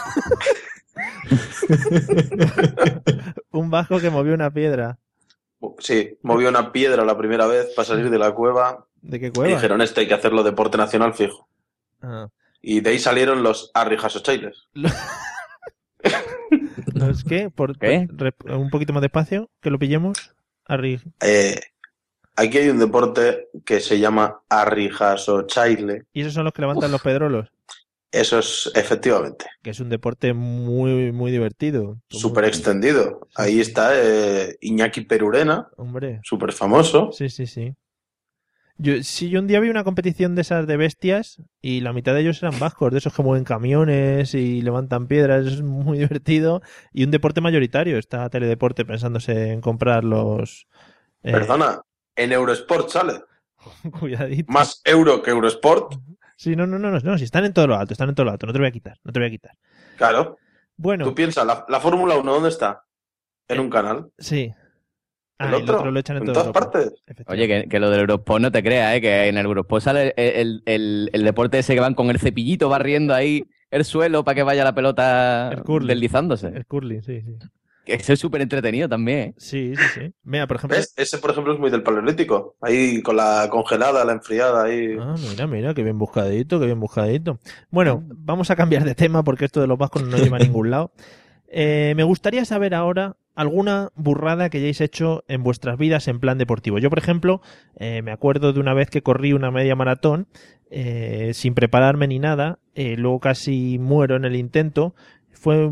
[3.52, 4.98] Un vasco que movió una piedra.
[5.80, 9.32] Sí, movió una piedra la primera vez para salir de la cueva ¿De qué y
[9.32, 9.54] cueva?
[9.56, 11.48] dijeron, este hay que hacerlo deporte nacional fijo.
[12.08, 12.30] Ah.
[12.62, 14.68] Y de ahí salieron los arrijasochailes.
[16.94, 17.50] ¿No es que?
[17.50, 18.08] Por, ¿Qué?
[18.46, 20.34] un poquito más despacio, que lo pillemos.
[20.68, 21.60] Arri- Eh,
[22.36, 26.04] aquí hay un deporte que se llama arrijasochaile.
[26.13, 27.50] Y esos son los que levantan los pedrolos,
[28.12, 32.00] Eso es efectivamente que es un deporte muy, muy divertido.
[32.10, 33.28] súper extendido.
[33.36, 37.12] Ahí está eh, Iñaki Perurena, Hombre, súper famoso.
[37.12, 37.76] sí, sí, sí.
[38.78, 42.14] Yo, sí, yo un día vi una competición de esas de bestias y la mitad
[42.14, 46.62] de ellos eran vascos, de esos que mueven camiones y levantan piedras, es muy divertido.
[46.92, 50.68] Y un deporte mayoritario, está Teledeporte pensándose en comprar los...
[51.24, 51.82] eh, Perdona,
[52.16, 53.22] en Eurosport sale.
[54.00, 54.52] Cuidadito.
[54.52, 55.94] Más euro que Eurosport.
[56.36, 58.26] Sí, no, no, no, no, no, si están en todo lo alto, están en todo
[58.26, 59.54] lo alto, no te voy a quitar, no te voy a quitar.
[59.96, 60.38] Claro.
[60.76, 62.84] Bueno, Tú piensas, la, la Fórmula 1, ¿dónde está?
[63.48, 64.12] En Eh, un canal.
[64.18, 64.54] sí.
[65.38, 65.78] Ah, ¿El y el otro?
[65.80, 66.93] otro lo echan en, En todo todas partes.
[67.28, 69.02] Oye, que, que lo del Eurosport no te creas, ¿eh?
[69.02, 72.19] que en el Eurosport sale el, el- el- el deporte ese que van con el
[72.19, 75.88] cepillito barriendo ahí el suelo para que vaya la pelota El curling.
[75.89, 76.48] deslizándose.
[76.48, 77.34] El curling, sí, sí.
[77.84, 79.19] Que Eso es súper entretenido también.
[79.19, 79.34] ¿eh?
[79.38, 80.13] Sí, sí, sí.
[80.24, 80.76] Mira, por ejemplo.
[80.78, 80.93] ¿Ves?
[80.98, 82.56] Ese, por ejemplo, es muy del paleolítico.
[82.62, 84.95] Ahí con la congelada, la enfriada, ahí.
[85.00, 87.38] Ah, mira, mira, qué bien buscadito, qué bien buscadito.
[87.69, 90.39] Bueno, vamos a cambiar de tema porque esto de los vascos no nos lleva a
[90.39, 90.93] ningún lado.
[91.58, 96.38] Eh, me gustaría saber ahora alguna burrada que hayáis hecho en vuestras vidas en plan
[96.38, 96.80] deportivo.
[96.80, 97.41] Yo, por ejemplo,
[97.78, 100.28] eh, me acuerdo de una vez que corrí una media maratón
[100.71, 104.95] eh, sin prepararme ni nada, eh, luego casi muero en el intento.
[105.32, 105.69] Fue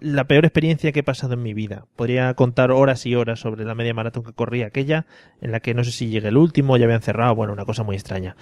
[0.00, 1.86] la peor experiencia que he pasado en mi vida.
[1.94, 5.06] Podría contar horas y horas sobre la media maratón que corrí aquella,
[5.40, 7.84] en la que no sé si llegué el último, ya habían cerrado, bueno, una cosa
[7.84, 8.34] muy extraña.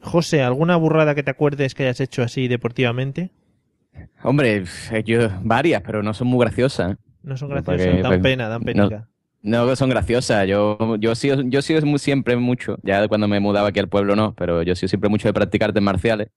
[0.00, 3.30] José, ¿alguna burrada que te acuerdes que hayas hecho así deportivamente?
[4.22, 4.64] Hombre,
[5.04, 6.92] yo varias, pero no son muy graciosas.
[6.92, 6.96] ¿eh?
[7.24, 9.08] No son Porque, graciosas, dan pues, pena, dan penica.
[9.42, 10.46] No son graciosas.
[10.46, 12.78] Yo, yo sí, yo muy- siempre mucho.
[12.82, 15.70] Ya cuando me mudaba aquí al pueblo no, pero yo sí siempre mucho de practicar
[15.70, 16.28] artes marciales.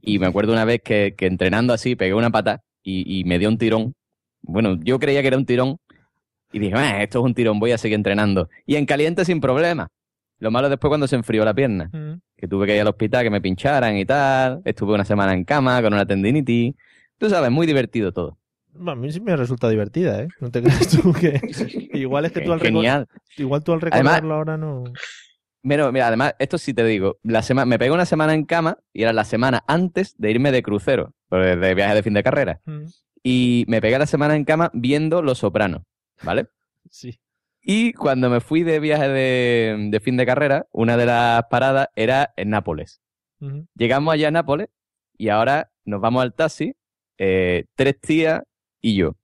[0.00, 3.38] Y me acuerdo una vez que, que entrenando así pegué una pata y, y me
[3.38, 3.94] dio un tirón.
[4.42, 5.78] Bueno, yo creía que era un tirón
[6.52, 8.48] y dije, "Ah, esto es un tirón, voy a seguir entrenando.
[8.66, 9.88] Y en caliente sin problema.
[10.38, 12.20] Lo malo después cuando se enfrió la pierna, Mm.
[12.36, 14.60] que tuve que ir al hospital que me pincharan y tal.
[14.64, 16.74] Estuve una semana en cama con una tendinitis.
[17.18, 18.38] Tú sabes, muy divertido todo.
[18.86, 20.28] A mí sí me ha resultado divertida, ¿eh?
[20.40, 21.40] No te creas tú que...
[21.94, 23.06] Igual es que tú al, reco- Genial.
[23.36, 24.84] Igual tú al Además- recordarlo ahora no...
[25.62, 28.76] Mira, mira, además, esto sí te digo, la semana, me pegué una semana en cama
[28.92, 32.22] y era la semana antes de irme de crucero, pues, de viaje de fin de
[32.22, 32.60] carrera.
[32.66, 32.82] Mm,
[33.22, 35.80] Y me pegué la semana en cama viendo Los Sopranos,
[36.22, 36.48] ¿vale?
[36.90, 37.18] Sí.
[37.62, 41.88] Y cuando me fui de viaje de, de fin de carrera, una de las paradas
[41.96, 43.00] era en Nápoles.
[43.74, 44.68] Llegamos allá a Nápoles
[45.16, 46.74] y ahora nos vamos al taxi,
[47.16, 48.42] eh, tres tías
[48.84, 49.16] y yo.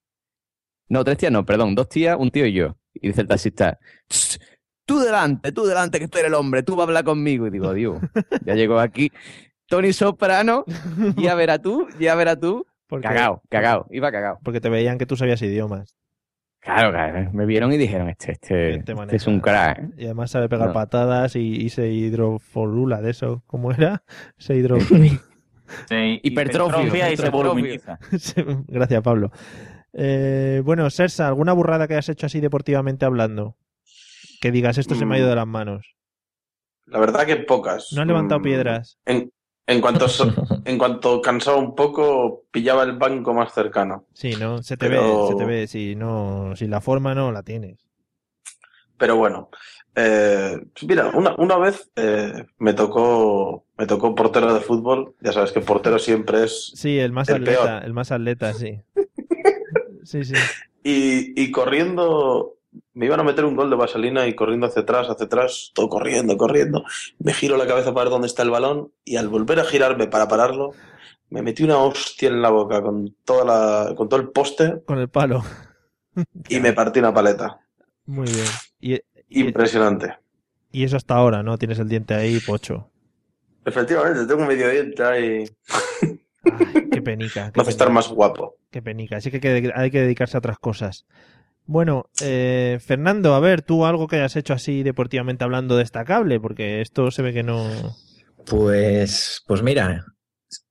[0.89, 2.77] No, tres tías no, perdón, dos tías, un tío y yo.
[2.95, 4.41] Y dice el taxista, "Tss,
[4.85, 7.47] tú delante, tú delante, que tú eres el hombre, tú vas a hablar conmigo.
[7.47, 7.99] Y digo, Dios,
[8.45, 9.13] ya llegó aquí
[9.67, 10.65] Tony Soprano,
[11.17, 12.67] ya verás tú, ya verás tú.
[12.89, 14.39] Porque, Cagao, cagao, iba cagao.
[14.43, 15.95] Porque te veían que tú sabías idiomas.
[16.59, 19.79] Claro, claro, me vieron y dijeron, este, este, Este este es un crack.
[19.79, 19.89] ¿eh?".
[19.97, 20.75] Y además sabe pegar No.
[20.75, 23.43] patadas y, y se hidrofolula de eso.
[23.47, 24.03] ¿Cómo era?
[24.39, 24.77] Se hidro...
[25.89, 27.99] Se hipertrofia y se voluminiza.
[28.69, 29.31] Gracias, Pablo.
[29.93, 33.57] Eh, bueno, Sersa, ¿alguna burrada que hayas hecho así deportivamente hablando?
[34.41, 35.95] Que digas, esto se me ha ido de las manos.
[36.87, 37.89] La verdad que pocas.
[37.93, 38.99] No has levantado Mm, piedras.
[39.05, 39.33] En,
[39.67, 40.33] en cuanto so-
[40.65, 44.07] en cuanto cansaba un poco, pillaba el banco más cercano.
[44.15, 44.63] Sí, ¿no?
[44.63, 45.67] Se te Pero- ve, se te ve.
[45.67, 47.87] Si, no, si la forma no la tienes.
[48.97, 49.51] Pero bueno,
[49.95, 55.15] eh, mira, una, una vez eh, me tocó me tocó portero de fútbol.
[55.21, 56.73] Ya sabes que portero siempre es.
[56.75, 57.85] Sí, el más El atleta, peor.
[57.85, 58.81] el más atleta, sí.
[60.03, 60.35] Sí, sí.
[60.83, 62.57] Y, y corriendo,
[62.95, 65.89] me iban a meter un gol de vaselina y corriendo hacia atrás, hacia atrás, todo
[65.89, 66.85] corriendo, corriendo.
[67.19, 70.07] Me giro la cabeza para ver dónde está el balón y al volver a girarme
[70.09, 70.73] para pararlo,
[71.29, 74.99] me metí una hostia en la boca con toda la, con todo el poste Con
[74.99, 75.45] el palo.
[76.49, 77.61] y me partí una paleta.
[78.07, 78.47] Muy bien.
[78.81, 80.15] Y, y, Impresionante.
[80.73, 81.57] y eso hasta ahora, ¿no?
[81.59, 82.91] Tienes el diente ahí, pocho.
[83.65, 85.45] Efectivamente, tengo un medio diente ahí.
[86.45, 87.53] Ay, qué penica.
[87.53, 88.57] Qué estar más guapo.
[88.71, 89.17] Qué penica.
[89.17, 91.07] Así que hay que- hay que dedicarse a otras cosas.
[91.67, 96.81] Bueno, eh, Fernando, a ver, tú algo que hayas hecho así deportivamente hablando destacable, porque
[96.81, 97.69] esto se ve que no.
[98.47, 100.05] Pues, pues mira,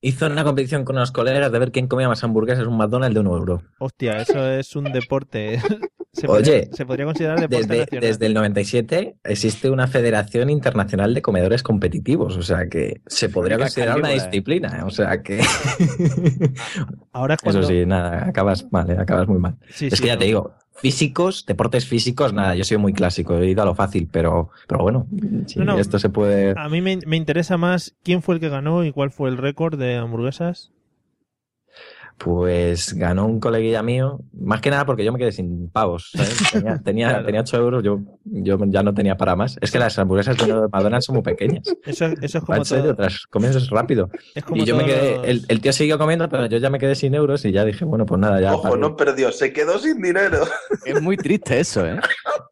[0.00, 3.20] hizo una competición con unos colegas de ver quién comía más hamburguesas un McDonald's de
[3.20, 3.62] un euro.
[3.78, 5.60] Hostia, eso es un deporte.
[6.12, 8.08] Se Oye, podría, se podría considerar deporte Desde, nacional.
[8.08, 13.58] desde el 97 existe una Federación Internacional de Comedores Competitivos, o sea que se podría
[13.58, 14.14] considerar una eh.
[14.14, 15.40] disciplina, o sea que...
[17.12, 17.60] Ahora es cuando...
[17.60, 18.96] Eso sí, nada, acabas mal, ¿eh?
[18.98, 19.56] acabas muy mal.
[19.68, 20.18] Sí, es sí, que ya no.
[20.18, 24.08] te digo, físicos, deportes físicos, nada, yo soy muy clásico, he ido a lo fácil,
[24.10, 25.06] pero, pero bueno,
[25.46, 25.78] si No, no.
[25.78, 26.54] esto se puede...
[26.56, 29.36] A mí me, me interesa más quién fue el que ganó y cuál fue el
[29.36, 30.72] récord de hamburguesas.
[32.22, 36.36] Pues ganó un coleguilla mío, más que nada porque yo me quedé sin pavos, ¿sabes?
[36.52, 37.24] Tenía, tenía, Claro.
[37.24, 39.56] tenía 8 euros, yo, yo ya no tenía para más.
[39.62, 41.62] Es que las hamburguesas de McDonald's son muy pequeñas.
[41.82, 44.10] Eso, eso es como en serio, las comes rápido.
[44.34, 46.68] Es como Y yo me quedé, los- el, el tío siguió comiendo, pero yo ya
[46.68, 48.52] me quedé sin euros y ya dije, bueno, pues nada, ya.
[48.52, 48.80] Ojo, paré.
[48.82, 50.40] no perdió, se quedó sin dinero.
[50.84, 51.98] Es muy triste eso, ¿eh?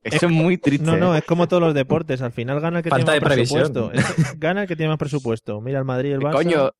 [0.03, 0.87] Eso es muy triste.
[0.87, 1.19] No, no, ¿eh?
[1.19, 2.23] es como todos los deportes.
[2.23, 3.73] Al final gana el que Falta tiene más de previsión.
[3.73, 4.13] presupuesto.
[4.23, 5.61] Es- Gana el que tiene más presupuesto.
[5.61, 6.33] Mira el Madrid y el Barça.
[6.33, 6.71] Coño,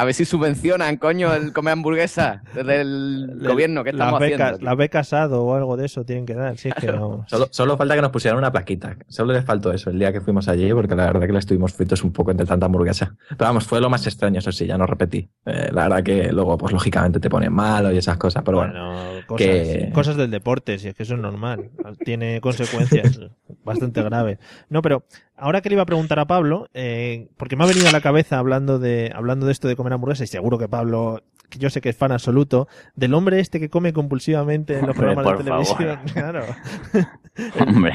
[0.00, 4.40] a ver si subvencionan, coño, el comer hamburguesa desde el gobierno que las estamos becas,
[4.52, 4.64] haciendo.
[4.64, 6.56] las becas o algo de eso tienen que dar.
[6.56, 7.24] Sí, es que no.
[7.28, 8.96] Solo, solo falta que nos pusieran una plaquita.
[9.08, 11.72] Solo les faltó eso el día que fuimos allí, porque la verdad que le estuvimos
[11.74, 13.14] fritos un poco entre tanta hamburguesa.
[13.28, 15.28] Pero vamos, fue lo más extraño, eso sí, ya no repetí.
[15.46, 18.72] Eh, la verdad que luego, pues lógicamente te ponen malo y esas cosas, pero bueno.
[18.94, 21.70] Bueno, cosas, que- cosas del deporte, si es que eso es normal.
[22.04, 23.20] Tiene consecuencias
[23.64, 24.38] bastante graves.
[24.68, 25.04] No, pero
[25.40, 28.00] ahora que le iba a preguntar a Pablo, eh, porque me ha venido a la
[28.00, 31.68] cabeza hablando de, hablando de esto de comer hamburguesas, y seguro que Pablo, que yo
[31.70, 35.38] sé que es fan absoluto, del hombre este que come compulsivamente en los Hombre, programas
[35.38, 35.98] de televisión.
[36.12, 36.44] Claro.
[37.60, 37.94] Hombre,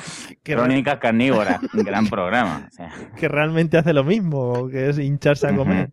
[0.42, 2.66] Que, Crónicas Carnívoras, un gran programa.
[2.68, 2.90] o sea.
[3.16, 5.90] que realmente hace lo mismo, que es hincharse a comer.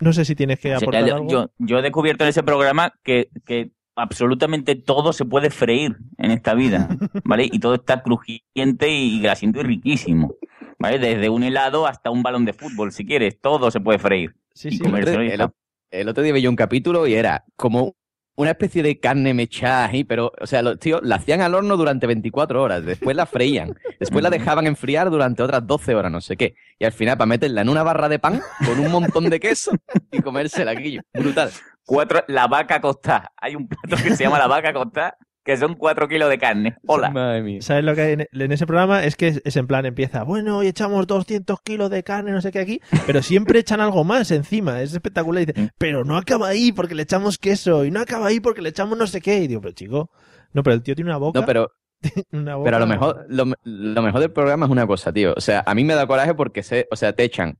[0.00, 1.28] No sé si tienes que O sea, aportar yo, algo.
[1.30, 6.30] yo- yo he descubierto en ese programa que, que absolutamente todo se puede freír en
[6.30, 6.88] esta vida,
[7.24, 7.48] ¿vale?
[7.50, 10.34] Y todo está crujiente y grasiento y riquísimo,
[10.78, 10.98] ¿vale?
[10.98, 14.34] Desde un helado hasta un balón de fútbol, si quieres, todo se puede freír.
[14.52, 14.82] Sí, sí.
[14.84, 15.48] el,
[15.90, 17.94] el otro día yo un capítulo y era como
[18.36, 21.76] una especie de carne mechada ahí, pero, o sea, los tíos la hacían al horno
[21.76, 26.20] durante 24 horas, después la freían, después la dejaban enfriar durante otras 12 horas, no
[26.20, 29.30] sé qué, y al final para meterla en una barra de pan con un montón
[29.30, 29.72] de queso
[30.10, 30.98] y comérsela aquí.
[31.12, 31.50] Brutal.
[31.86, 33.32] Cuatro, la vaca costada.
[33.36, 36.76] Hay un plato que se llama la vaca costada, que son cuatro kilos de carne.
[36.86, 37.10] Hola.
[37.10, 37.60] Madre mía.
[37.60, 39.04] ¿Sabes lo que hay en, en ese programa?
[39.04, 42.40] Es que es, es en plan, empieza, bueno, hoy echamos 200 kilos de carne, no
[42.40, 45.42] sé qué aquí, pero siempre echan algo más encima, es espectacular.
[45.42, 48.62] Y dice, pero no acaba ahí porque le echamos queso, y no acaba ahí porque
[48.62, 49.40] le echamos no sé qué.
[49.40, 50.10] Y digo, pero chico,
[50.54, 51.40] no, pero el tío tiene una boca.
[51.40, 51.70] No, pero,
[52.32, 55.34] una boca- pero a lo mejor, lo, lo mejor del programa es una cosa, tío.
[55.36, 57.58] O sea, a mí me da coraje porque se, o sea, te echan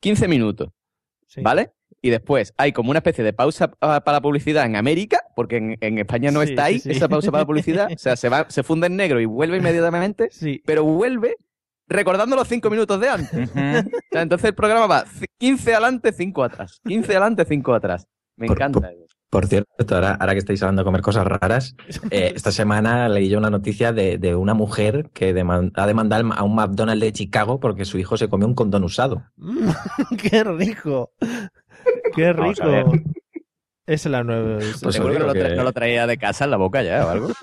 [0.00, 0.70] 15 minutos,
[1.26, 1.42] Sí.
[1.42, 1.72] ¿vale?
[2.02, 5.56] Y después hay como una especie de pausa ah, para la publicidad en América, porque
[5.56, 6.96] en, en España no Sí, está ahí sí, sí.
[6.96, 7.88] esa pausa para la publicidad.
[7.92, 11.36] O sea, se va, se funde en negro y vuelve inmediatamente, Sí, pero vuelve
[11.88, 13.50] recordando los 5 minutos de antes.
[13.50, 13.58] Ujú.
[13.96, 16.80] O sea, entonces el programa va c- 15 adelante, 5 atrás.
[16.86, 18.06] 15 adelante, 5 atrás.
[18.36, 18.90] Me Por- encanta.
[18.90, 19.14] eso.
[19.28, 21.74] Por cierto, ahora, ahora que estáis hablando de comer cosas raras,
[22.10, 26.32] eh, esta semana leí yo una noticia de, de una mujer que deman- ha demandado
[26.32, 29.24] a un McDonald's de Chicago porque su hijo se comió un condón usado.
[29.36, 29.68] Mm,
[30.16, 31.10] ¡Qué rico!
[32.14, 32.92] ¡Qué rico!
[33.86, 34.58] Esa es la nueva.
[34.82, 36.82] Pues Seguro que no, lo tra- que- no lo traía de casa en la boca
[36.82, 37.28] ya o algo.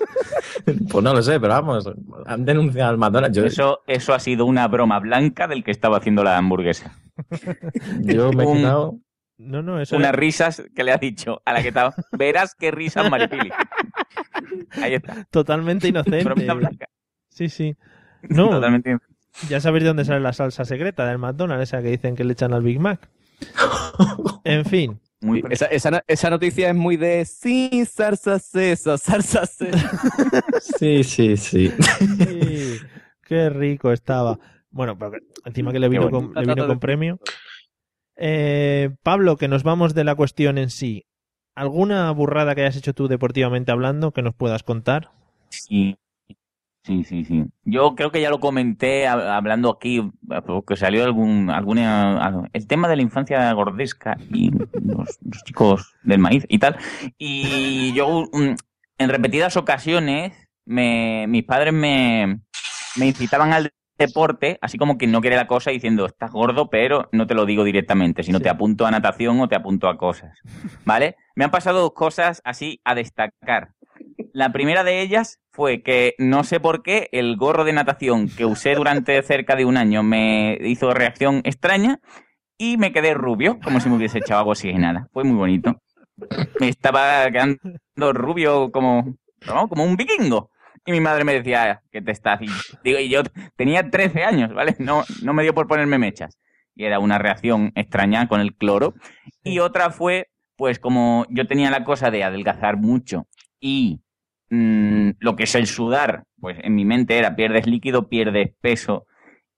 [0.90, 1.90] Pues no lo sé, pero vamos,
[2.26, 3.36] han denunciado al McDonald's.
[3.36, 6.96] Yo, Eso, eso ha sido una broma blanca del que estaba haciendo la hamburguesa.
[8.00, 8.98] yo me he un- quedado...
[9.36, 11.92] No, no, eso Unas era- risas que le ha dicho a la que estaba.
[12.12, 13.50] Verás qué risas, Maripili.
[14.80, 15.24] Ahí está.
[15.30, 16.22] totalmente inocente.
[16.24, 16.86] Bromita blanca.
[17.28, 17.76] Sí, sí.
[18.22, 18.96] No, Totalmente.
[19.48, 22.32] ya sabéis de dónde sale la salsa secreta del McDonald's, esa que dicen que le
[22.32, 23.10] echan al Big Mac.
[24.44, 25.00] En fin.
[25.20, 29.64] Muy Esa, esa, no- esa noticia es muy de sí, zarza eso, zarza eso.
[30.78, 31.72] Sí, sí, sí.
[32.18, 32.78] Sí,
[33.22, 34.38] qué rico estaba.
[34.70, 35.12] Bueno, pero
[35.46, 36.32] encima que le vino, Qué bueno.
[36.32, 37.18] con, le vino con premio.
[38.16, 41.06] Eh, Pablo, que nos vamos de la cuestión en sí.
[41.54, 45.10] ¿Alguna burrada que hayas hecho tú deportivamente hablando que nos puedas contar?
[45.48, 45.96] Sí.
[46.84, 47.44] Sí, sí, sí.
[47.64, 50.02] Yo creo que ya lo comenté hab- hablando aquí,
[50.46, 56.18] porque salió algún, alguna, el tema de la infancia gordesca y los, los chicos del
[56.18, 56.76] maíz y tal.
[57.16, 58.54] Y yo, mm,
[58.98, 60.34] en repetidas ocasiones,
[60.66, 62.40] me, mis padres me,
[62.96, 67.08] me incitaban al deporte, así como que no quiere la cosa diciendo, estás gordo, pero
[67.12, 68.44] no te lo digo directamente, sino Sí.
[68.44, 70.36] te apunto a natación o te apunto a cosas.
[70.84, 71.16] ¿Vale?
[71.34, 73.70] Me han pasado dos cosas así a destacar.
[74.34, 78.44] La primera de ellas fue que no sé por qué el gorro de natación que
[78.44, 82.00] usé durante cerca de un año me hizo reacción extraña
[82.58, 85.08] y me quedé rubio, como si me hubiese echado agua oxigenada.
[85.12, 85.80] Fue muy bonito.
[86.60, 89.68] Me estaba quedando rubio como, ¿no?
[89.68, 90.50] como un vikingo.
[90.84, 92.56] Y mi madre me decía, ¿qué te estás haciendo?
[92.82, 93.22] Digo, y yo
[93.56, 94.74] tenía 13 años, ¿vale?
[94.80, 96.36] No, no me dio por ponerme mechas.
[96.74, 98.94] y era una reacción extraña con el cloro.
[99.44, 103.26] Y otra fue, pues como yo tenía la cosa de adelgazar mucho
[103.60, 104.00] y
[104.50, 109.06] mm, lo que es el sudar, pues en mi mente era pierdes líquido, pierdes peso.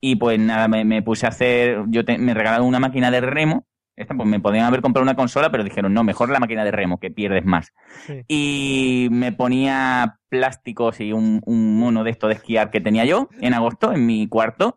[0.01, 3.21] Y pues nada, me, me puse a hacer, yo te- me regalaron una máquina de
[3.21, 3.67] remo.
[3.97, 6.71] Esta, pues me podían haber comprado una consola, pero dijeron, no, mejor la máquina de
[6.71, 7.73] remo, que pierdes más.
[8.07, 8.23] Sí.
[8.29, 13.31] Y me ponía plásticos y un, un mono de esto de esquiar que tenía yo
[13.41, 14.77] en agosto en mi cuarto.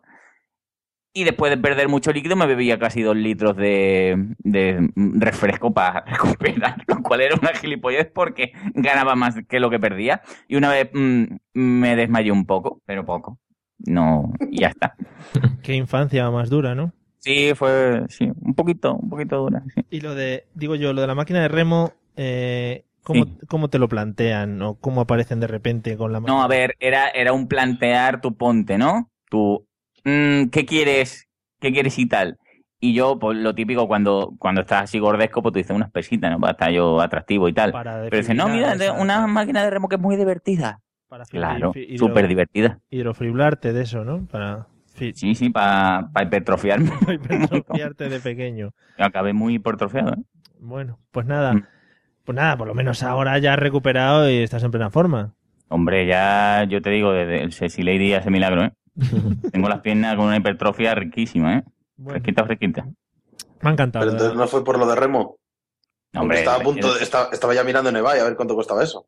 [1.12, 6.00] Y después de perder mucho líquido me bebía casi dos litros de, de refresco para
[6.06, 10.22] recuperar, lo cual era una gilipollez porque ganaba más que lo que perdía.
[10.46, 13.38] Y una vez mm, me desmayé un poco, pero poco.
[13.78, 14.94] No, y ya está.
[15.62, 16.92] Qué infancia más dura, ¿no?
[17.18, 19.62] Sí, fue, sí, un poquito, un poquito dura.
[19.74, 19.82] sí.
[19.90, 23.38] Y lo de, digo yo, lo de la máquina de remo, eh, ¿cómo, Sí.
[23.48, 24.62] cómo te lo plantean?
[24.62, 26.36] ¿O cómo aparecen de repente con la máquina?
[26.38, 29.10] No, a ver, era, era un plantear tu ponte, ¿no?
[29.28, 29.66] Tu,
[30.04, 31.28] mm, ¿qué quieres?
[31.60, 32.38] ¿Qué quieres y tal?
[32.78, 36.30] Y yo, pues lo típico, cuando, cuando estás así gordesco, pues tú dices unas pesitas,
[36.30, 36.40] ¿no?
[36.40, 37.72] Para estar yo atractivo y tal.
[37.72, 40.80] Para Pero dices, no, mira, una máquina de remo que es muy divertida.
[41.08, 42.78] Para Claro, súper divertida.
[42.88, 44.26] Hidrofibrarte de eso, ¿no?
[44.26, 46.90] Para fi- Sí, sí, para hipertrofiarme.
[47.12, 48.70] hipertrofiarte de pequeño.
[48.96, 50.22] Acabé muy hipertrofiado, ¿eh?
[50.58, 51.54] Bueno, pues nada.
[51.54, 51.66] Mm.
[52.24, 55.34] Pues nada, por lo menos ahora ya has recuperado y estás en plena forma.
[55.68, 58.72] Hombre, ya, yo te digo, desde el Ceci Lady hace milagro, ¿eh?
[59.52, 61.64] Tengo las piernas con una hipertrofia riquísima, ¿eh?
[61.96, 62.84] Bueno, Fresquita, fresquita.
[63.60, 64.04] me ha encantado.
[64.04, 65.36] Pero entonces no fue por lo de remo.
[66.14, 68.54] Hombre, estaba a punto, el- de- estaba, estaba ya mirando en eBay a ver cuánto
[68.54, 69.06] costaba eso.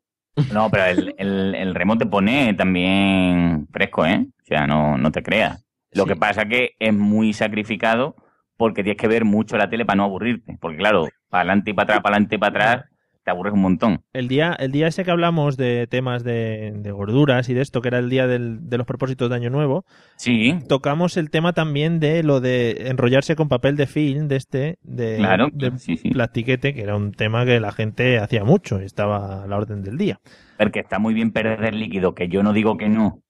[0.52, 4.26] No, pero el, el, el remo te pone también fresco, ¿eh?
[4.42, 5.64] O sea, no, no te creas.
[5.92, 6.10] Lo Sí.
[6.10, 8.16] que pasa que es muy sacrificado
[8.56, 10.56] porque tienes que ver mucho la tele para no aburrirte.
[10.60, 12.90] Porque claro, para adelante y para atrás, para adelante y para atrás,
[13.24, 14.02] te aburres un montón.
[14.12, 17.80] El día, el día ese que hablamos de temas de, de gorduras y de esto,
[17.80, 19.84] que era el día del- de los propósitos de Año Nuevo,
[20.16, 24.78] Sí, tocamos el tema también de lo de enrollarse con papel de film, de este,
[24.82, 25.48] de, claro.
[25.52, 26.10] de Sí, sí.
[26.10, 29.82] plastiquete, que era un tema que la gente hacía mucho y estaba a la orden
[29.82, 30.20] del día.
[30.58, 33.22] Porque está muy bien perder líquido, que yo no digo que no,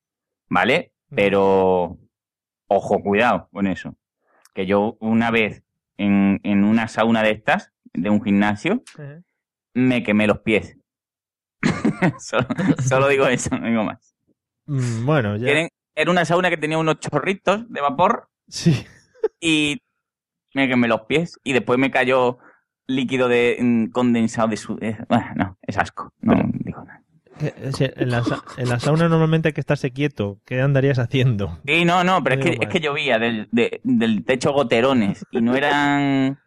[0.49, 0.93] ¿vale?
[1.15, 1.99] Pero,
[2.67, 3.95] ojo, cuidado con eso.
[4.55, 5.63] Que yo una vez
[5.99, 8.83] en, en una sauna de estas, de un gimnasio,
[9.75, 10.77] me quemé los pies.
[12.19, 12.47] solo,
[12.83, 14.15] solo digo eso, no digo más.
[14.67, 15.69] Mm, Bueno, ya.
[15.95, 18.87] Era una sauna que tenía unos chorritos de vapor Sí.
[19.41, 19.83] y
[20.55, 22.39] me quemé los pies y después me cayó
[22.87, 24.79] líquido de mm, condensado de su...
[24.81, 26.13] eh, bueno, no, es asco.
[26.21, 27.03] No digo nada.
[27.61, 30.41] Es que En la, sa- en la sauna normalmente hay que estarse quieto.
[30.47, 31.59] ¿Qué andarías haciendo?
[31.67, 35.41] Sí, no, no, pero es que, es que llovía del, de- del techo goterones y
[35.43, 36.39] no eran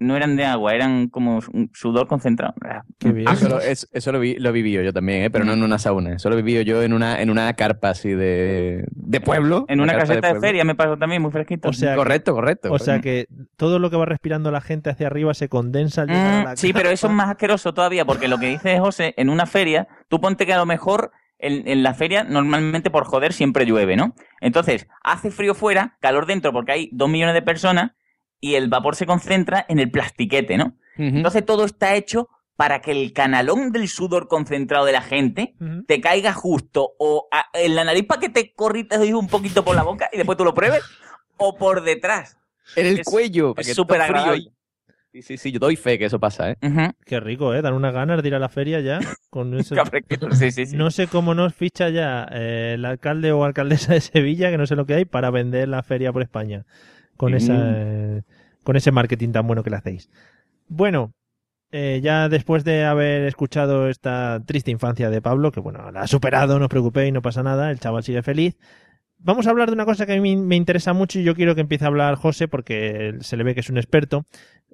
[0.00, 2.54] no eran de agua, eran como un sudor concentrado.
[2.98, 3.28] Qué bien.
[3.28, 5.30] Eso, lo, es- eso lo, vi- lo he vivido yo también, ¿eh?
[5.30, 6.14] pero no en una sauna.
[6.14, 9.66] Eso lo vivido yo en una, en una carpa así de, de pueblo.
[9.68, 11.68] En una caseta de, feria me pasó también, muy fresquito.
[11.68, 12.72] O sea, Correcto, correcto.
[12.72, 16.08] O sea que todo lo que va respirando la gente hacia arriba se condensa al
[16.08, 18.78] llegar a Mm, la sí, pero eso es más asqueroso todavía, porque lo que dice
[18.80, 22.90] José, en una feria, tú ponte que a lo mejor en, en la feria normalmente
[22.90, 24.14] por joder siempre llueve, ¿no?
[24.40, 27.92] Entonces, hace frío fuera, calor dentro, porque hay dos millones de personas
[28.40, 30.74] y el vapor se concentra en el plastiquete, ¿no?
[30.96, 35.54] Entonces todo está hecho para que el canalón del sudor concentrado de la gente
[35.86, 39.74] te caiga justo o a- en la nariz para que te corrites un poquito por
[39.74, 40.82] la boca y después tú lo pruebes,
[41.38, 42.36] o por detrás.
[42.76, 43.54] en el es- cuello.
[43.56, 44.32] es súper frío agradable.
[44.48, 44.52] ahí.
[45.12, 46.56] Sí, sí, sí, yo doy fe que eso pasa, ¿eh?
[47.04, 47.62] Qué rico, ¿eh?
[47.62, 49.00] Dan unas ganas de ir a la feria ya.
[49.28, 49.50] Con.
[49.90, 50.76] Fresquito, sí, sí, sí.
[50.76, 54.66] No sé cómo nos ficha ya eh, el alcalde o alcaldesa de Sevilla, que no
[54.66, 56.64] sé lo que hay, para vender la feria por España.
[57.20, 57.36] Con, Mm.
[57.36, 58.22] esa, eh,
[58.64, 60.08] con ese marketing tan bueno que le hacéis.
[60.68, 61.12] Bueno,
[61.70, 66.06] eh, ya después de haber escuchado esta triste infancia de Pablo, que bueno, la ha
[66.06, 68.56] superado, no os preocupéis, no pasa nada, el chaval sigue feliz.
[69.18, 71.54] Vamos a hablar de una cosa que a mí me interesa mucho y yo quiero
[71.54, 74.24] que empiece a hablar José porque se le ve que es un experto.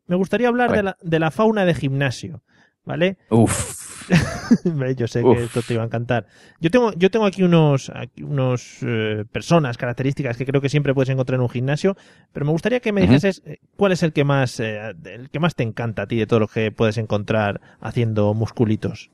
[0.06, 2.44] Me gustaría hablar de la, de la fauna de gimnasio,
[2.86, 3.18] ¿vale?
[3.28, 3.84] Uf.
[4.96, 5.36] Yo sé Uf.
[5.36, 6.26] que esto te iba a encantar.
[6.60, 10.94] Yo tengo, yo tengo aquí unos, aquí unos eh, personas, características que creo que siempre
[10.94, 11.96] puedes encontrar en un gimnasio,
[12.32, 15.40] pero me gustaría que me dijeses eh, cuál es el que más, eh, el que
[15.40, 19.10] más te encanta a ti de todo lo que puedes encontrar haciendo musculitos.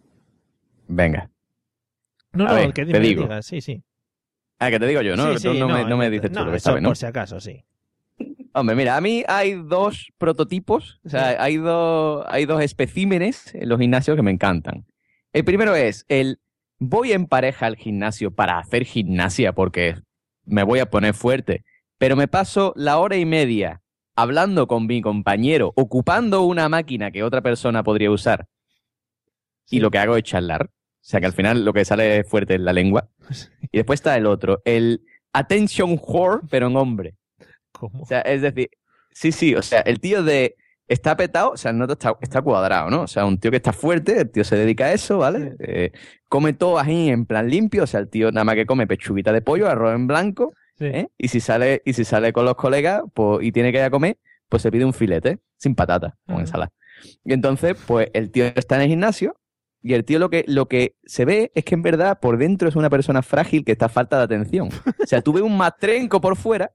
[0.89, 1.31] Venga.
[2.35, 3.23] No, A no, ver, el que te me digo.
[3.23, 3.83] digas, sí, sí.
[4.59, 5.37] Ah, que te digo yo, ¿no?
[5.39, 6.91] Sí, Tú sí, no, me, no me dices tú lo que sabes, ¿no?
[6.91, 7.65] por si acaso, sí.
[8.55, 13.69] Hombre, mira, a mí hay dos prototipos, o sea, hay dos, hay dos especímenes en
[13.69, 14.87] los gimnasios que me encantan.
[15.33, 16.41] El primero es el
[16.79, 19.97] voy en pareja al gimnasio para hacer gimnasia porque
[20.45, 21.65] me voy a poner fuerte,
[21.97, 23.83] pero me paso la hora y media
[24.15, 28.47] hablando con mi compañero, ocupando una máquina que otra persona podría usar,
[29.71, 30.67] y lo que hago es charlar.
[30.67, 33.09] O sea, que al final lo que sale fuerte es la lengua.
[33.75, 37.15] Y después está el otro, el attention whore, pero en hombre.
[37.73, 38.03] ¿Cómo?
[38.03, 38.71] O sea, es decir,
[39.15, 40.57] Sí, sí, o sea, el tío de
[40.89, 43.03] está petado, o sea, el noto está, está cuadrado, ¿no?
[43.03, 45.55] O sea, un tío que está fuerte, el tío se dedica a eso, ¿vale?
[45.59, 45.93] Eh,
[46.31, 49.33] come todo ahí en plan limpio, o sea, el tío nada más que come pechuguita
[49.33, 50.87] de pollo, arroz en blanco, Sí.
[50.87, 51.09] ¿eh?
[51.19, 53.91] Y si sale, y si sale con los colegas, pues, y tiene que ir a
[53.91, 54.17] comer,
[54.49, 56.73] pues se pide un filete, sin patata, con ensalada.
[57.25, 59.37] Y entonces, pues el tío está en el gimnasio,
[59.83, 62.69] y el tío lo que, lo que se ve es que en verdad por dentro
[62.69, 64.71] es una persona frágil que está a falta de atención.
[65.03, 66.73] O sea, tú ves un matrenco por fuera,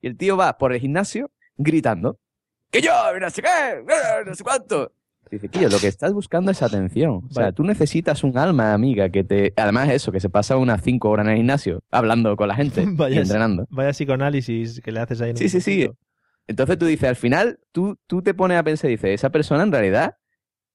[0.00, 2.18] y el tío va por el gimnasio gritando
[2.70, 2.90] que yo,
[3.20, 3.84] no sé qué,
[4.26, 4.92] no sé cuánto.
[5.30, 7.22] Dice, tío, lo que estás buscando es atención.
[7.28, 7.52] O sea, Vale.
[7.52, 9.52] tú necesitas un alma amiga que te...
[9.56, 12.82] Además eso, que se pasa unas cinco horas en el gimnasio hablando con la gente
[13.10, 13.66] y entrenando.
[13.70, 15.30] Vaya psicoanálisis que le haces ahí.
[15.30, 15.88] en Sí, sí, sí.
[16.48, 19.62] Entonces tú dices, al final, tú, tú te pones a pensar y dices, esa persona
[19.62, 20.16] en realidad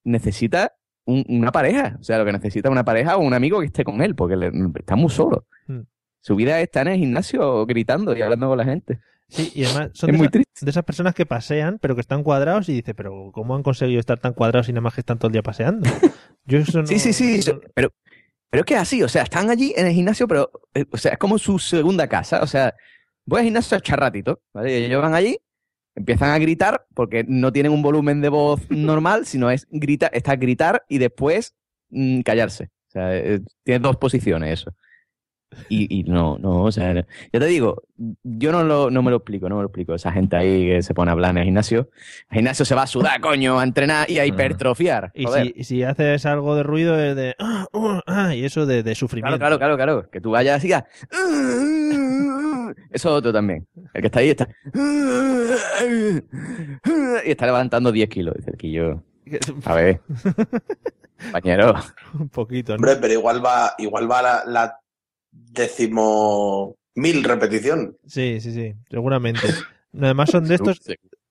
[0.03, 0.73] necesita
[1.05, 1.97] un- una pareja.
[1.99, 4.15] O sea, lo que necesita es una pareja o un amigo que esté con él,
[4.15, 5.45] porque le- está muy solo.
[5.67, 5.81] Hmm.
[6.21, 8.99] Su vida está en el gimnasio gritando y hablando con la gente.
[9.27, 12.01] Sí, y además son Es de, muy esa- de esas personas que pasean, pero que
[12.01, 15.01] están cuadrados y dice, pero ¿cómo han conseguido estar tan cuadrados y nada más que
[15.01, 15.89] están todo el día paseando?
[16.45, 17.39] Yo eso no- Sí, sí, sí.
[17.51, 17.91] no- Pero,
[18.49, 20.97] pero es que es así, o sea, están allí en el gimnasio, pero, eh, o
[20.97, 22.41] sea, es como su segunda casa.
[22.43, 22.73] O sea,
[23.25, 24.85] voy al gimnasio a echar ratito, ¿vale?
[24.85, 25.37] Ellos van allí,
[25.95, 30.35] empiezan a gritar, porque no tienen un volumen de voz normal, sino es gritar, está
[30.35, 31.55] gritar y después
[31.89, 32.65] mm, callarse.
[32.87, 34.71] O sea, eh, tiene dos posiciones eso.
[35.69, 37.83] Y, y no, no, o sea, ya te digo,
[38.23, 39.93] yo no, lo, no me lo explico, no me lo explico.
[39.95, 41.89] Esa gente ahí que se pone a hablar en el gimnasio,
[42.29, 45.11] el gimnasio se va a sudar, coño, a entrenar y a hipertrofiar.
[45.13, 45.45] Y joder.
[45.47, 47.35] si, y si haces algo de ruido es de...
[47.39, 49.37] "Ah, uh, ah", y eso de, de sufrimiento.
[49.37, 50.09] Claro, claro, claro, claro.
[50.11, 50.85] Que tú vayas así a...
[52.91, 53.65] Eso otro también.
[53.93, 54.47] El que está ahí está...
[57.25, 58.35] Y está levantando 10 kilos.
[58.35, 59.03] Dice el quillo.
[59.65, 60.01] A ver.
[61.23, 61.75] Compañero.
[62.19, 62.75] Un poquito, ¿no?
[62.75, 64.79] Hombre, pero igual va, igual va la, la
[65.51, 67.97] décimo mil repetición.
[68.05, 69.47] Sí, sí, sí, seguramente.
[69.93, 70.81] Además son de estos,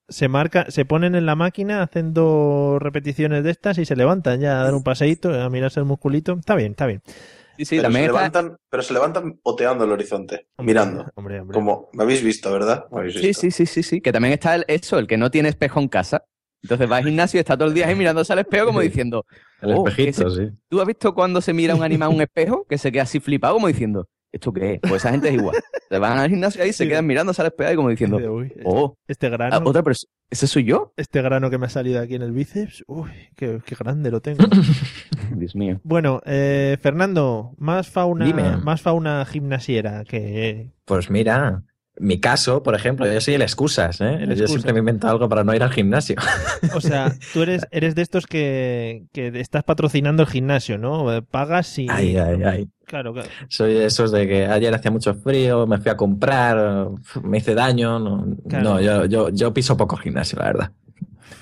[0.08, 4.40] se marca, se ponen en la máquina, hacen dos repeticiones de estas y se levantan
[4.40, 6.34] ya a dar un paseíto, a mirarse el musculito.
[6.38, 7.02] Está bien, está bien.
[7.56, 11.06] Sí, sí, pero, se levantan, pero se levantan oteando el horizonte, Hombre, mirando.
[11.14, 11.54] Hombre, hombre.
[11.54, 12.86] Como, me habéis visto, ¿verdad?
[12.90, 14.00] Me habéis Sí, sí, sí, sí, sí.
[14.00, 16.24] Que también está el, eso, el que no tiene espejo en casa.
[16.64, 19.24] Entonces va al gimnasio y está todo el día ahí mirándose al espejo como diciendo...
[19.60, 20.52] El "Oh, espejito, ese- sí.
[20.68, 23.20] ¿Tú has visto cuando se mira un animal a un espejo que se queda así
[23.20, 24.08] flipado como diciendo...
[24.32, 24.80] ¿Esto qué es?
[24.80, 25.54] Pues esa gente es igual.
[25.88, 28.16] Se van al gimnasio ahí y se quedan mirándose al espejo y como diciendo...
[28.16, 30.10] Dice, "Uy, Oh, este ah, grano, otra persona.
[30.28, 30.92] ¿Ese soy yo?
[30.96, 34.20] este grano que me ha salido aquí en el bíceps, uy, qué, qué grande lo
[34.20, 34.42] tengo.
[35.36, 35.80] Dios mío.
[35.84, 38.56] Bueno, eh, Fernando, más fauna, Dime.
[38.56, 41.62] más fauna gimnasiera que Pues mira,
[41.96, 44.18] mi caso, por ejemplo, yo soy el excusas, ¿eh?
[44.22, 46.16] El Yo siempre me invento algo para no ir al gimnasio.
[46.74, 51.06] O sea, tú eres, eres de estos que, que estás patrocinando el gimnasio, ¿no?
[51.30, 51.86] Pagas y...
[51.88, 52.68] Ay, ay, ay.
[52.86, 53.28] Claro, claro.
[53.48, 56.88] Soy de esos de que ayer hacía mucho frío, me fui a comprar,
[57.22, 57.98] me hice daño.
[57.98, 58.64] No, Claro.
[58.64, 60.72] no yo, yo, yo piso poco gimnasio, la verdad.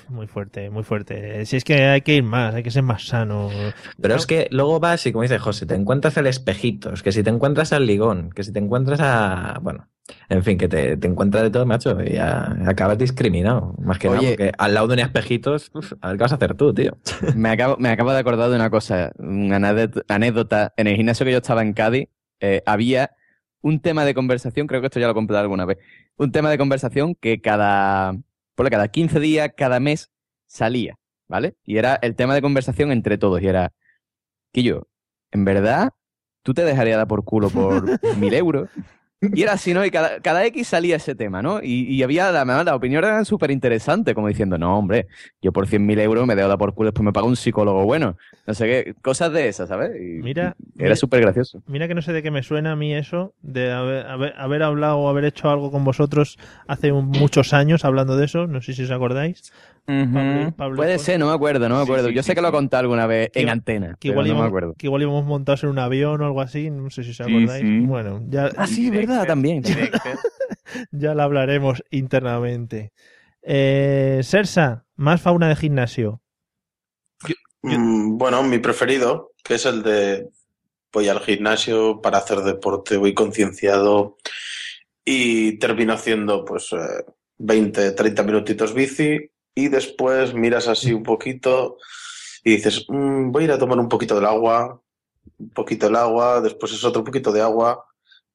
[0.09, 1.45] Muy fuerte, muy fuerte.
[1.47, 3.49] Si es que hay que ir más, hay que ser más sano.
[3.99, 7.11] Pero No, es que luego vas y, como dice José, te encuentras el espejitos, que
[7.11, 9.57] si te encuentras al ligón, que si te encuentras a.
[9.61, 9.87] Bueno,
[10.29, 13.75] en fin, que te, te encuentras de todo, macho, y ya acabas discriminado.
[13.79, 14.29] Más que nada, Oye.
[14.31, 16.97] porque al lado de un espejitos, uf, a ver qué vas a hacer tú, tío.
[17.35, 20.73] Me acabo, me acabo de acordar de una cosa, una anécdota-.
[20.77, 23.11] En el gimnasio que yo estaba en Cádiz, eh, había
[23.61, 25.77] un tema de conversación, creo que esto ya lo he contado alguna vez,
[26.17, 28.13] un tema de conversación que cada,
[28.55, 30.11] por cada 15 días, cada mes
[30.47, 30.99] salía,
[31.29, 31.55] ¿vale?
[31.63, 33.71] Y era el tema de conversación entre todos, y era,
[34.51, 34.87] Quillo,
[35.31, 35.91] en verdad,
[36.43, 37.85] tú te dejarías dar por culo por
[38.17, 38.69] mil euros.
[39.33, 39.85] Y era así, ¿no?
[39.85, 41.61] Y cada, cada X salía ese tema, ¿no?
[41.61, 45.07] Y, y había, además, la opinión era súper interesante, como diciendo, no, hombre,
[45.41, 48.17] yo por 100.000 euros me dejo dar por culo, después me pago un psicólogo bueno.
[48.45, 49.91] No sé qué, cosas de esas, ¿sabes?
[49.95, 51.61] Y Mira, era súper gracioso.
[51.67, 54.63] Mira que no sé de qué me suena a mí eso, de haber, haber, haber
[54.63, 58.61] hablado o haber hecho algo con vosotros hace un- muchos años hablando de eso, no
[58.61, 59.53] sé si os acordáis.
[59.85, 62.07] Pablo- Pablo Puede ser, no me acuerdo, no me acuerdo.
[62.09, 64.13] sí, yo sí, sé que lo he contado alguna vez Que en antena, Que pero
[64.13, 64.75] igual, no me íbamos, acuerdo.
[64.77, 67.61] que igual íbamos montados en un avión o algo así, no sé si os acordáis.
[67.63, 67.79] sí.
[67.85, 69.63] Bueno, ya, Ah, sí, verdad, también.
[70.91, 72.93] Ya lo hablaremos internamente.
[73.41, 76.21] Eh, Sersa, más fauna de gimnasio.
[77.61, 80.29] Mm, bueno, mi preferido, que es el de
[80.91, 84.17] voy al gimnasio para hacer deporte, voy concienciado
[85.05, 86.77] y termino haciendo pues eh,
[87.37, 89.19] 20, 30 minutitos bici
[89.55, 91.77] y después miras así un poquito
[92.43, 94.81] y dices, "Mm, voy a ir a tomar un poquito del agua,
[95.37, 97.85] un poquito del agua, después es otro poquito de agua.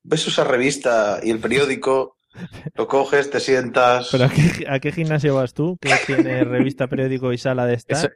[0.02, 2.16] Ves esa revista y el periódico,
[2.74, 4.08] lo coges, te sientas.
[4.12, 5.76] ¿Pero a qué, a qué gimnasio vas tú?
[5.80, 7.98] Que tiene revista, periódico y sala de estar.
[7.98, 8.08] Eso,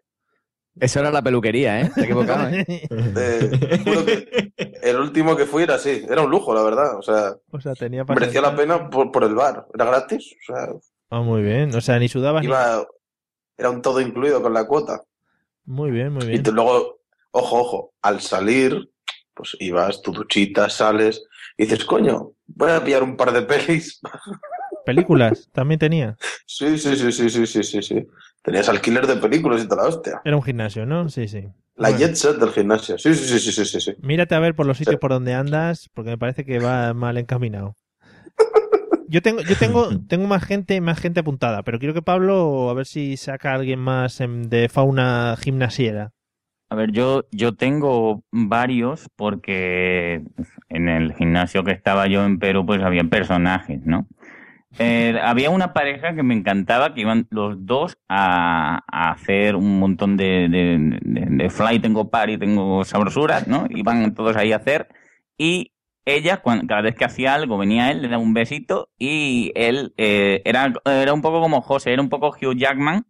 [0.80, 1.90] eso era la peluquería, ¿eh?
[1.94, 2.64] Te he equivocado, ¿eh?
[2.68, 6.98] Eh, juro que el último que fui era así, era un lujo, la verdad.
[6.98, 9.66] O sea, o sea, tenía para merecía la pena por, por el bar.
[9.74, 10.34] Era gratis.
[10.48, 10.68] O sea,
[11.14, 11.74] Ah, muy bien.
[11.74, 12.48] O sea, ni sudabas ni...
[12.48, 12.86] Iba,
[13.58, 15.02] era un todo incluido con la cuota.
[15.66, 16.42] Muy bien, muy Y bien.
[16.42, 17.00] te- luego,
[17.32, 18.90] ojo, ojo, al salir,
[19.34, 21.22] pues ibas, tu duchita, sales,
[21.58, 24.00] y dices, coño, voy a pillar un par de pelis.
[24.86, 26.16] Películas también tenía.
[26.46, 28.06] Sí, sí, sí, sí, sí, sí, sí, sí.
[28.42, 30.22] Tenías alquiler de películas y toda la hostia.
[30.24, 31.08] Era un gimnasio, ¿no?
[31.10, 31.42] Sí, sí.
[31.76, 31.98] La Bueno.
[31.98, 32.96] jet set del gimnasio.
[32.98, 33.94] Sí, sí, sí, sí, sí, sí, sí.
[34.00, 34.98] Mírate a ver por los sitios Sí.
[34.98, 37.76] por donde andas, porque me parece que va mal encaminado.
[39.12, 42.74] Yo tengo, yo tengo, tengo más gente, más gente apuntada, pero quiero que Pablo, a
[42.74, 46.12] ver si saca a alguien más de fauna gimnasiera.
[46.70, 50.22] A ver, yo, yo tengo varios porque
[50.70, 54.06] en el gimnasio que estaba yo en Perú, pues había personajes, ¿no?
[54.78, 59.78] Eh, había una pareja que me encantaba, que iban los dos a, a hacer un
[59.78, 63.66] montón de, de, de- de fly, tengo party, tengo sabrosuras, ¿no?
[63.68, 64.88] Iban todos ahí a hacer
[65.36, 65.71] y
[66.04, 70.42] ella, cada vez que hacía algo, venía él, le daba un besito y él eh,
[70.44, 73.06] era, era un poco como José, era un poco Hugh Jackman,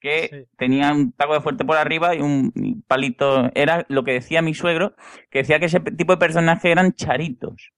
[0.00, 0.36] que Sí.
[0.58, 3.50] tenía un taco de fuerte por arriba y un palito.
[3.54, 4.94] Era lo que decía mi suegro,
[5.30, 7.70] que decía que ese tipo de personajes eran charitos,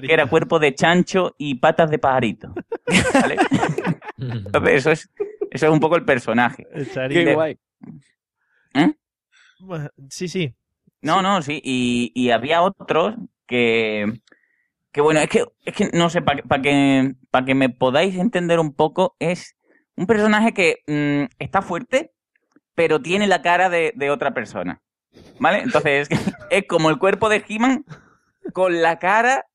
[0.00, 2.54] que era cuerpo de chancho y patas de pajarito.
[3.12, 3.36] ¿Vale?
[4.16, 5.10] Entonces, eso es,
[5.50, 6.66] eso es un poco el personaje.
[6.72, 7.58] El Qué guay.
[9.60, 10.54] Bueno, Sí, sí.
[11.02, 11.60] No, no, sí.
[11.62, 13.14] Y, y había otros
[13.46, 14.20] que,
[14.92, 17.14] que bueno, es que, es que no sé, para que,
[17.46, 19.56] que me podáis entender un poco, es
[19.96, 22.12] un personaje que mm, está fuerte,
[22.74, 24.82] pero tiene la cara de, de otra persona.
[25.38, 25.60] ¿Vale?
[25.60, 26.20] Entonces, es,
[26.50, 27.84] es como el cuerpo de He-Man
[28.52, 29.46] con la cara,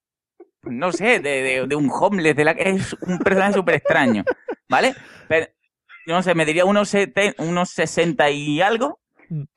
[0.63, 4.23] no sé, de, de, de un homeless, de la, es un personaje súper extraño.
[4.69, 4.95] ¿Vale?
[5.27, 5.47] Pero,
[6.07, 8.99] yo no sé, me diría unos, sete- unos 60 y algo,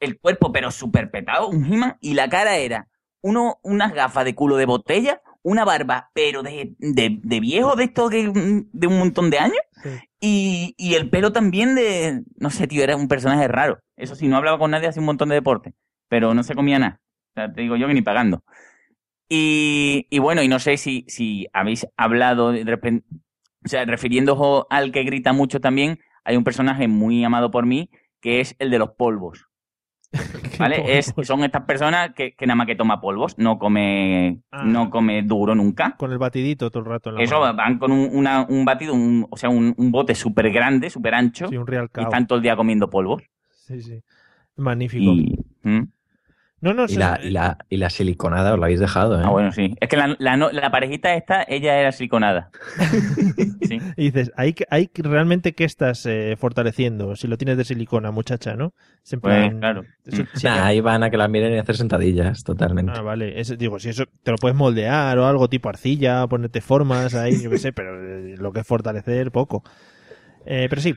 [0.01, 2.89] el cuerpo pero súper petado, un He-Man, y la cara era
[3.23, 7.85] uno, unas gafas de culo de botella, una barba, pero de, de, de viejo, de
[7.85, 9.89] esto de, un- de un montón de años, Sí.
[10.21, 13.81] y, y el pelo también de, no sé, tío, era un personaje raro.
[13.97, 15.75] Eso sí, no hablaba con nadie, hacía un montón de deporte,
[16.09, 17.01] pero no se comía nada.
[17.31, 18.45] O sea, te digo yo que ni pagando.
[19.29, 23.07] Y, y bueno, y no sé si, si habéis hablado de repente,
[23.65, 27.91] o sea, refiriéndoos al que grita mucho también, hay un personaje muy amado por mí,
[28.21, 29.47] que es el de los polvos.
[30.59, 30.99] ¿Vale?
[30.99, 34.65] Es, son estas personas que, que nada más que toma polvos, no come, Ah.
[34.65, 35.97] no come duro nunca.
[35.97, 37.57] Con el batidito todo el rato en la Eso mano.
[37.57, 41.15] van con un, una- un batido, un- o sea, un, un bote súper grande, súper
[41.15, 43.23] ancho, Sí, un real y están todo el día comiendo polvos.
[43.51, 44.03] Sí, sí.
[44.57, 45.13] Magnífico.
[45.13, 45.83] Y, ¿Mm?
[46.63, 49.25] No, no, Y sí, la, y, la, y la siliconada os la habéis dejado, ¿eh?
[49.27, 49.75] Ah, bueno, sí.
[49.81, 52.51] Es que la, la, no- la parejita esta, ella era siliconada.
[53.63, 53.79] Sí.
[53.97, 58.55] Y dices, ahí, ahí realmente qué estás eh, fortaleciendo si lo tienes de silicona, muchacha,
[58.55, 58.75] ¿no?
[59.11, 59.85] En Pues, claro.
[60.05, 62.93] eso- sí, Nah, ahí van a que la miren y hacer sentadillas, totalmente.
[62.95, 63.41] Ah, vale.
[63.41, 67.41] Eso- digo, si eso te lo puedes moldear o algo tipo arcilla, ponerte formas ahí,
[67.41, 69.63] yo qué sé, pero eh, lo que es fortalecer, poco.
[70.45, 70.95] Eh, pero sí,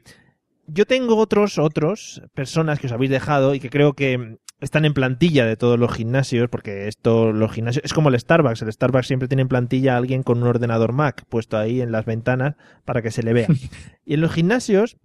[0.67, 4.93] yo tengo otros, otros personas que os habéis dejado y que creo que están en
[4.93, 8.61] plantilla de todos los gimnasios, porque esto, los gimnasios, es como el Starbucks.
[8.61, 11.91] El Starbucks siempre tiene en plantilla a alguien con un ordenador Mac puesto ahí en
[11.91, 12.55] las ventanas
[12.85, 13.47] para que se le vea.
[14.05, 14.97] y en los gimnasios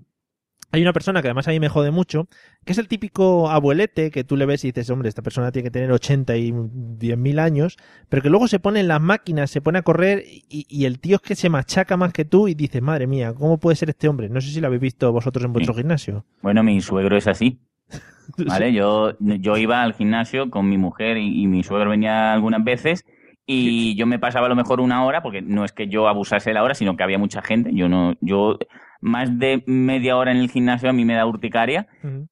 [0.73, 2.29] hay una persona que además a mí me jode mucho,
[2.65, 5.65] que es el típico abuelete que tú le ves y dices, hombre, esta persona tiene
[5.65, 7.77] que tener 80 y 10 mil años,
[8.09, 11.01] pero que luego se pone en las máquinas, se pone a correr y, y el
[11.01, 13.91] tío es que se machaca más que tú y dices, madre mía, ¿cómo puede ser
[13.91, 14.29] este hombre?
[14.29, 16.25] No sé si lo habéis visto vosotros en vuestro gimnasio.
[16.43, 17.61] Bueno, mi suegro es así.
[18.47, 18.73] ¿Vale?
[18.73, 23.05] Yo, yo iba al gimnasio con mi mujer y, y mi suegro venía algunas veces
[23.53, 26.51] y yo me pasaba a lo mejor una hora, porque no es que yo abusase
[26.51, 27.75] de la hora, sino que había mucha gente.
[27.75, 28.59] Yo no, yo
[29.01, 31.89] más de media hora en el gimnasio a mí me da urticaria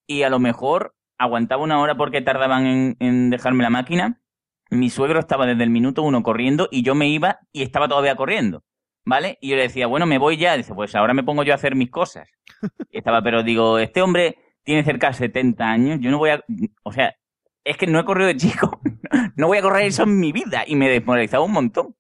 [0.06, 4.20] y a lo mejor aguantaba una hora porque tardaban en, en dejarme la máquina.
[4.70, 8.16] Mi suegro estaba desde el minuto uno corriendo y yo me iba y estaba todavía
[8.16, 8.64] corriendo.
[9.04, 9.38] ¿Vale?
[9.40, 10.54] Y yo le decía, bueno, me voy ya.
[10.56, 12.28] Dice, pues ahora me pongo yo a hacer mis cosas.
[12.90, 16.44] Y estaba, pero digo, este hombre tiene cerca de 70 años, yo no voy a...
[16.82, 17.14] O sea,
[17.64, 18.80] es que no he corrido de chico.
[19.36, 20.64] No voy a correr eso en mi vida.
[20.66, 21.94] Y me desmoralizaba un montón.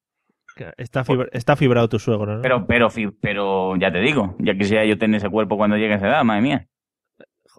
[0.76, 2.42] Está, fibra- está fibrado tu suegro, ¿no?
[2.42, 2.88] Pero, pero,
[3.20, 6.24] pero ya te digo, ya quisiera yo tener ese cuerpo cuando llegue a esa edad,
[6.24, 6.68] madre mía.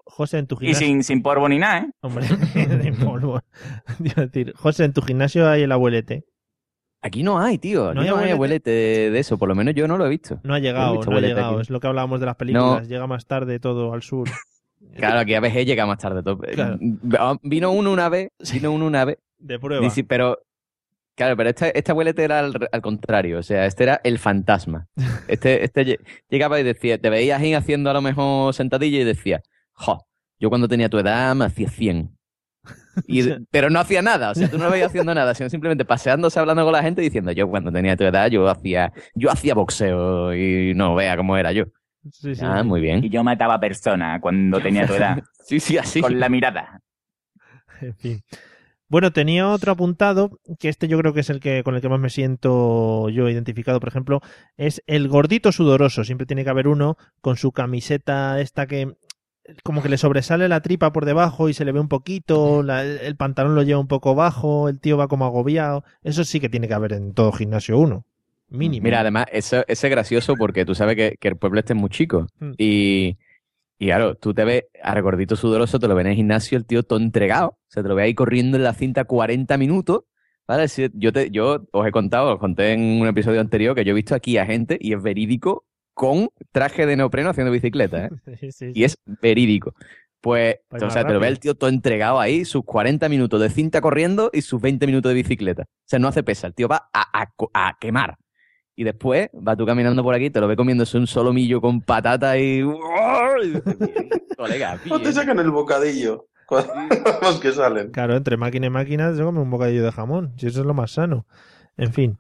[0.06, 0.88] José, en tu Y gimnasio...
[0.88, 1.92] sin, sin polvo ni nada, ¿eh?
[2.02, 2.26] Hombre,
[2.56, 3.42] de polvo.
[4.00, 6.26] Decir, José, en tu gimnasio hay el abuelete.
[7.02, 7.90] Aquí no hay, tío.
[7.90, 8.72] Aquí ¿No no hay hay, abuelete?
[8.72, 9.38] de, eso.
[9.38, 10.42] Por lo menos yo no lo he visto.
[10.44, 11.52] No ha llegado, no ha llegado.
[11.54, 11.62] aquí.
[11.62, 12.88] Es lo que hablábamos de las películas.
[12.90, 14.28] Llega más tarde todo al sur.
[14.98, 16.24] Claro, aquí a veces llega más tarde.
[16.24, 16.38] todo.
[16.40, 16.78] Claro.
[17.44, 19.18] Vino uno una vez, vino uno una vez.
[19.38, 19.82] De prueba.
[19.84, 20.40] Dice, pero.
[21.20, 24.88] Claro, pero este, este abuelete era al, al contrario, o sea, este era el fantasma.
[25.28, 26.00] Este, este lle-
[26.30, 29.42] llegaba y decía, te veías ahí haciendo a lo mejor sentadilla y decía,
[29.74, 30.06] jo,
[30.40, 32.18] yo cuando tenía tu edad me hacía 100.
[33.06, 35.84] Y, pero no hacía nada, o sea, tú no lo veías haciendo nada, sino simplemente
[35.84, 39.30] paseándose, hablando con la gente y diciendo, yo cuando tenía tu edad, yo hacía, yo
[39.30, 41.66] hacía boxeo y no vea cómo era yo.
[42.14, 42.42] Sí, sí.
[42.46, 43.02] Ah, muy Y bien.
[43.10, 45.20] yo mataba personas cuando tenía tu edad.
[45.50, 46.00] Sí, sí, así.
[46.00, 46.80] Con la mirada.
[47.82, 48.22] En fin.
[48.90, 51.90] Bueno, tenía otro apuntado, que este yo creo que es el que con el que
[51.90, 54.22] más me siento yo identificado, por ejemplo,
[54.58, 56.04] es el gordito sudoroso.
[56.04, 58.96] Siempre tiene que haber uno con su camiseta esta que
[59.64, 62.84] como que le sobresale la tripa por debajo y se le ve un poquito, la-
[62.84, 65.84] el pantalón lo lleva un poco bajo, el tío va como agobiado.
[66.04, 68.06] Eso sí que tiene que haber en todo gimnasio uno.
[68.50, 68.84] Mínimo.
[68.84, 71.90] Mira, además, ese es gracioso porque tú sabes que, que el pueblo este es muy
[71.90, 72.26] chico.
[72.40, 72.52] Mm.
[72.58, 73.18] Y,
[73.80, 76.66] y claro, tú te ves a gordito sudoroso, te lo ves en el gimnasio, el
[76.66, 77.48] tío todo entregado.
[77.50, 80.02] O sea, te lo ves ahí corriendo en la cinta 40 minutos.
[80.48, 80.68] ¿Vale?
[80.68, 83.92] Si- Yo, te, yo os he contado, os conté en un episodio anterior que yo
[83.92, 88.10] he visto aquí a gente y es verídico con traje de neopreno haciendo bicicleta, ¿eh?
[88.40, 89.74] Sí, sí, Y es verídico.
[90.22, 93.40] Pues, ir o sea, te lo ve el tío todo entregado ahí, sus 40 minutos
[93.40, 95.64] de cinta corriendo y sus 20 minutos de bicicleta.
[95.64, 98.18] O sea, no hace pesa, el tío va a, a quemar.
[98.76, 102.38] Y después va tú caminando por aquí, te lo ve comiéndose un solomillo con patata
[102.38, 102.60] y...
[102.60, 102.74] y dices, "Bien,
[104.38, 105.14] Colega, No te bien".
[105.14, 106.28] sacan el bocadillo.
[107.22, 107.92] Los que salen.
[107.92, 110.74] Claro, entre máquina y máquina se come un bocadillo de jamón, si eso es lo
[110.74, 111.26] más sano.
[111.78, 112.18] En fin.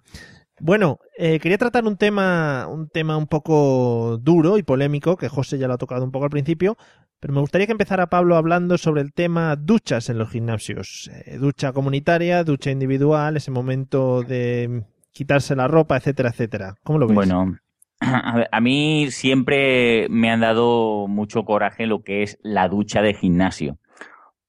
[0.59, 5.57] Bueno, eh, quería tratar un tema, un tema un poco duro y polémico, que José
[5.57, 6.77] ya lo ha tocado un poco al principio,
[7.19, 11.09] pero me gustaría que empezara Pablo hablando sobre el tema duchas en los gimnasios.
[11.25, 16.75] Eh, ducha comunitaria, ducha individual, ese momento de quitarse la ropa, etcétera, etcétera.
[16.83, 17.15] ¿Cómo lo ves?
[17.15, 17.57] Bueno,
[18.23, 23.01] a, ver, a mí siempre me han dado mucho coraje lo que es la ducha
[23.01, 23.77] de gimnasio.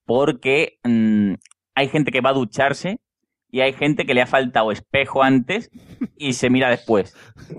[0.05, 1.35] Porque mm,
[1.75, 3.01] hay gente que va a ducharse
[3.51, 5.71] y hay gente que le ha faltado espejo antes
[6.17, 7.15] y se mira después.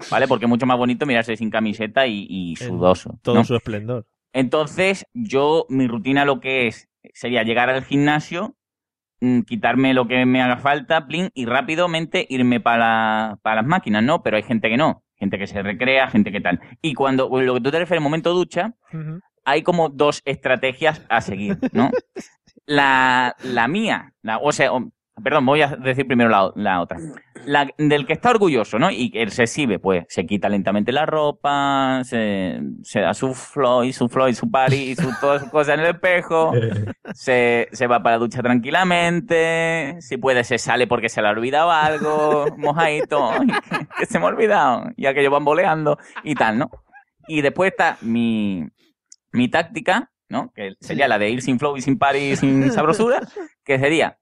[0.10, 0.28] ¿Vale?
[0.28, 3.20] Porque es mucho más bonito mirarse sin camiseta y, sudoso.
[3.22, 3.44] todo ¿no?
[3.44, 4.06] su esplendor.
[4.34, 8.56] Entonces, yo, mi rutina lo que es, sería llegar al gimnasio,
[9.20, 14.04] mm, quitarme lo que me haga falta, plin, y rápidamente irme para, para las máquinas,
[14.04, 14.24] ¿no?
[14.24, 16.60] Pero hay gente que no, gente que se recrea, gente que tal.
[16.82, 18.74] Y cuando, lo que tú te refieres, momento ducha,
[19.46, 21.90] hay como dos estrategias a seguir, ¿no?
[22.66, 24.72] La, la mía, la- o sea,
[25.24, 26.98] perdón, voy a decir primero la, la otra.
[27.46, 28.92] La del que está orgulloso, ¿no?
[28.92, 33.84] Y que se exhibe, pues se quita lentamente la ropa, se, se da su flow
[33.84, 36.52] y su flow y su party y su, todas sus cosas en el espejo,
[37.14, 41.32] se, se va para la ducha tranquilamente, si puede se sale porque se le ha
[41.32, 43.32] olvidado algo, mojadito,
[43.70, 46.70] que, que se me ha olvidado, y aquello bamboleando y tal, ¿no?
[47.28, 48.68] Y después está mi,
[49.32, 50.52] mi táctica, ¿no?
[50.56, 53.22] Que sería la de ir sin flow y sin party y sin sabrosura,
[53.64, 54.18] que sería,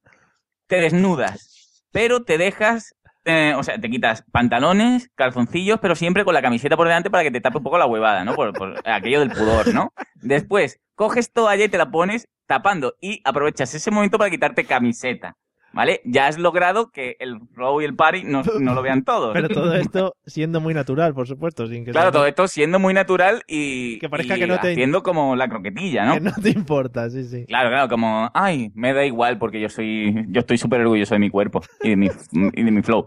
[0.69, 2.95] te desnudas, pero te dejas,
[3.25, 7.23] eh, o sea, te quitas pantalones, calzoncillos, pero siempre con la camiseta por delante para
[7.23, 8.35] que te tape un poco la huevada, ¿no?
[8.35, 9.91] Por, por aquello del pudor, ¿no?
[10.13, 15.35] Después, coges toalla y te la pones tapando y aprovechas ese momento para quitarte camiseta.
[15.71, 16.01] ¿Vale?
[16.03, 19.33] Ya has logrado que el flow y el party no, no lo vean todos.
[19.33, 22.79] Pero todo esto siendo muy natural, por supuesto, sin que Claro, sea- todo esto siendo
[22.79, 26.13] muy natural y, Que parezca y que no te- haciendo como la croquetilla, ¿no?
[26.15, 27.45] que no te importa, sí, sí.
[27.45, 31.19] Claro, claro, como, ay, me da igual porque yo soy, yo estoy súper orgulloso de
[31.19, 32.07] mi cuerpo y de mi,
[32.53, 33.05] y de mi flow.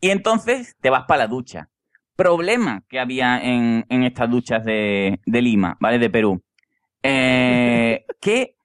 [0.00, 1.68] Y entonces te vas para la ducha.
[2.16, 5.98] Problema que había en, en estas duchas de, de Lima, ¿vale?
[6.00, 6.42] De Perú.
[7.02, 8.56] Eh, que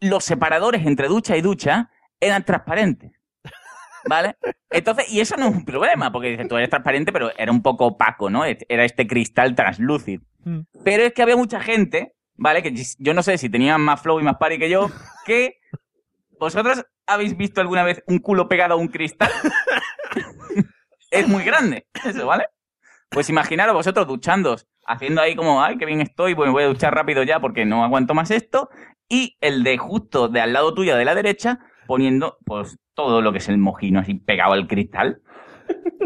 [0.00, 1.90] los separadores entre ducha y ducha
[2.20, 3.12] eran transparentes.
[4.08, 4.36] ¿Vale?
[4.70, 7.62] Entonces, y eso no es un problema, porque dices, tú eres transparente, pero era un
[7.62, 8.44] poco opaco, ¿no?
[8.44, 10.22] Era este cristal translúcido.
[10.44, 10.60] Mm.
[10.84, 12.62] Pero es que había mucha gente, ¿vale?
[12.62, 14.90] Que yo no sé si tenían más flow y más party que yo,
[15.26, 15.58] que
[16.38, 19.30] vosotros habéis visto alguna vez un culo pegado a un cristal.
[21.10, 22.46] es muy grande, eso, ¿vale?
[23.10, 26.68] Pues imaginaros vosotros duchándos, haciendo ahí como, ay, qué bien estoy, pues me voy a
[26.68, 28.68] duchar rápido ya porque no aguanto más esto.
[29.08, 33.32] Y el de justo de al lado tuyo, de la derecha, poniendo pues todo lo
[33.32, 35.22] que es el mojino así pegado al cristal,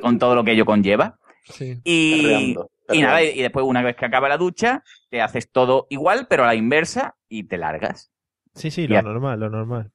[0.01, 1.19] con todo lo que ello conlleva.
[1.45, 1.79] sí.
[1.85, 5.87] Y, Perreando, y nada, y después una vez que acaba la ducha, te haces todo
[5.91, 8.11] igual, pero a la inversa, y te largas.
[8.55, 9.03] Sí, sí, lo Ya.
[9.03, 9.91] normal, lo normal.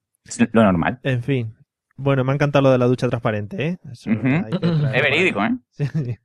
[0.52, 1.00] Lo normal.
[1.04, 1.54] En fin.
[1.96, 3.78] Bueno, me ha encantado lo de la ducha transparente, ¿eh?
[3.92, 5.58] Eso Es verídico, ¿eh?
[5.72, 6.16] Sí, sí.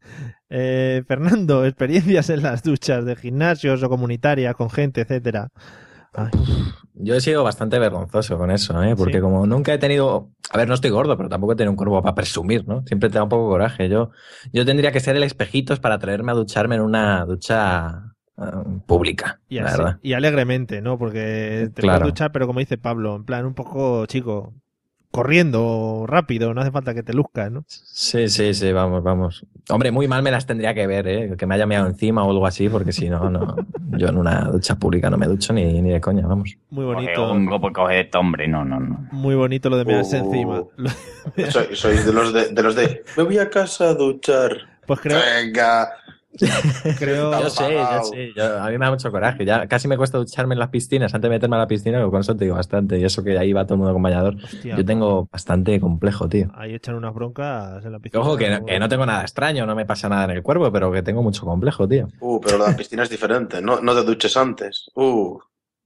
[0.50, 5.48] Eh, Fernando, experiencias en las duchas de gimnasios o comunitarias con gente, etcétera.
[6.14, 6.30] Ay,
[6.94, 8.94] Yo he sido bastante vergonzoso con eso, ¿eh?
[8.96, 9.20] porque Sí.
[9.20, 12.02] como nunca he tenido, a ver, no estoy gordo, pero tampoco he tenido un cuerpo
[12.02, 12.82] para presumir, ¿no?
[12.86, 13.88] Siempre te da un poco coraje.
[13.88, 14.10] Yo,
[14.52, 18.42] yo tendría que ser el espejitos para traerme a ducharme en una ducha eh,
[18.86, 19.98] pública, y, la así- verdad.
[20.02, 20.98] y alegremente, ¿no?
[20.98, 22.00] Porque te Claro.
[22.00, 24.54] puedes duchar, pero como dice Pablo, en plan un poco, chico,
[25.12, 27.64] corriendo rápido, no hace falta que te luzcas, ¿no?
[27.68, 29.46] Sí, sí, sí, vamos, vamos.
[29.68, 31.34] Hombre, muy mal me las tendría que ver, ¿eh?
[31.38, 33.54] Que me haya meado encima o algo así, porque si no, no.
[33.96, 36.56] Yo en una ducha pública no me ducho ni, ni de coña, vamos.
[36.70, 37.30] Muy Coge bonito.
[37.30, 38.48] hongo, pues coge este hombre.
[38.48, 39.06] No, no, no.
[39.12, 40.24] Muy bonito lo de mearse Uh.
[40.24, 40.62] encima.
[41.50, 43.04] Soy, soy de los de, de los de.
[43.16, 44.56] Me voy a casa a duchar.
[44.86, 45.90] Pues creo, Venga.
[46.98, 47.30] Creo...
[47.40, 48.32] Yo sé, yo sé.
[48.34, 49.44] yo- a mí me da mucho coraje.
[49.44, 52.10] Ya casi me cuesta ducharme en las piscinas antes de meterme a la piscina, pero
[52.10, 52.98] con eso te digo bastante.
[52.98, 54.36] Y eso que ahí va todo el mundo con bañador.
[54.42, 56.50] Hostia, Yo tengo bastante complejo, tío.
[56.54, 58.22] Ahí echan unas broncas en la piscina.
[58.22, 60.72] Ojo, que, no- que no tengo nada extraño, no me pasa nada en el cuerpo,
[60.72, 62.08] pero que tengo mucho complejo, tío.
[62.20, 63.60] Uh, pero la piscina es diferente.
[63.60, 64.90] No, no te duches antes.
[64.94, 65.38] Uh,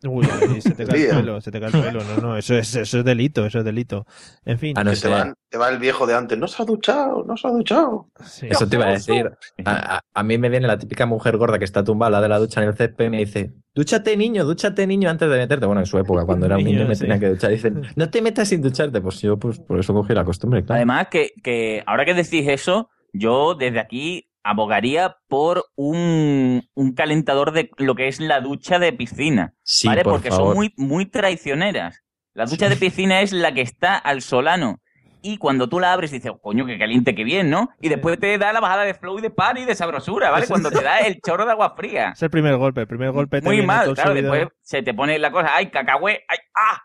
[0.05, 0.27] Uy,
[0.61, 2.01] se te cae el pelo, se te cae el pelo.
[2.05, 4.05] No, no, eso es, eso es delito, eso es delito.
[4.45, 6.37] En fin, Ah, no que te, va, te va el viejo de antes.
[6.39, 8.09] No se ha duchado, no se ha duchado.
[8.25, 8.47] sí.
[8.51, 9.31] Eso te iba a decir.
[9.65, 12.29] A, a- a mí me viene la típica mujer gorda que está tumbada lado de
[12.29, 15.65] la ducha en el césped y me dice, dúchate niño, dúchate niño antes de meterte.
[15.67, 17.01] Bueno, en su época, cuando era un Niño, niño me sí.
[17.01, 17.51] tenía que duchar.
[17.51, 19.01] Dicen, no te metas sin ducharte.
[19.01, 20.77] Pues yo, pues por eso cogí la costumbre, claro.
[20.77, 27.53] Además, que, que ahora que decís eso, yo desde aquí abogaría por un, un calentador
[27.53, 29.55] de lo que es la ducha de piscina.
[29.63, 30.03] sí, ¿Vale?
[30.03, 30.49] por Porque favor.
[30.49, 32.03] son muy, muy traicioneras.
[32.35, 34.81] La ducha de piscina es la que está al solano.
[35.23, 37.71] Y cuando tú la abres dices, coño, qué caliente, qué bien, ¿no?
[37.81, 40.47] Y después te da la bajada de flow y de par y de sabrosura, ¿vale?
[40.47, 42.13] Cuando te da el chorro de agua fría.
[42.15, 44.11] Es el primer golpe, el primer golpe te Muy mal, claro.
[44.13, 44.33] subido.
[44.33, 46.25] Después se te pone la cosa, ¡ay, cacahué!
[46.29, 46.83] ¡ay, ah!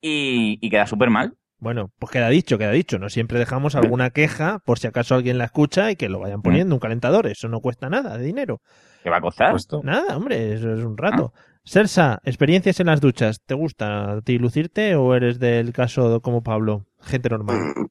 [0.00, 1.34] Y, y queda súper mal.
[1.60, 2.98] Bueno, pues queda dicho, queda dicho.
[2.98, 6.22] No siempre dejamos alguna queja por si acaso alguien la escucha y que lo Mm.
[6.22, 7.26] vayan poniendo un calentador.
[7.26, 8.60] Eso no cuesta nada de dinero.
[9.02, 9.50] ¿Qué va a costar?
[9.52, 9.80] Puesto.
[9.84, 11.10] Nada, hombre, eso es un Ah.
[11.10, 11.32] rato.
[11.64, 13.40] Sersa, experiencias en las duchas.
[13.44, 16.86] ¿Te gusta a ti lucirte o eres del caso como Pablo?
[17.02, 17.58] Gente normal.
[17.76, 17.86] Mm,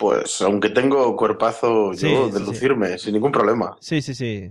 [0.00, 2.44] Pues aunque tengo cuerpazo Sí, yo de sí.
[2.46, 3.76] lucirme, sin ningún problema.
[3.82, 4.50] Sí, sí, sí.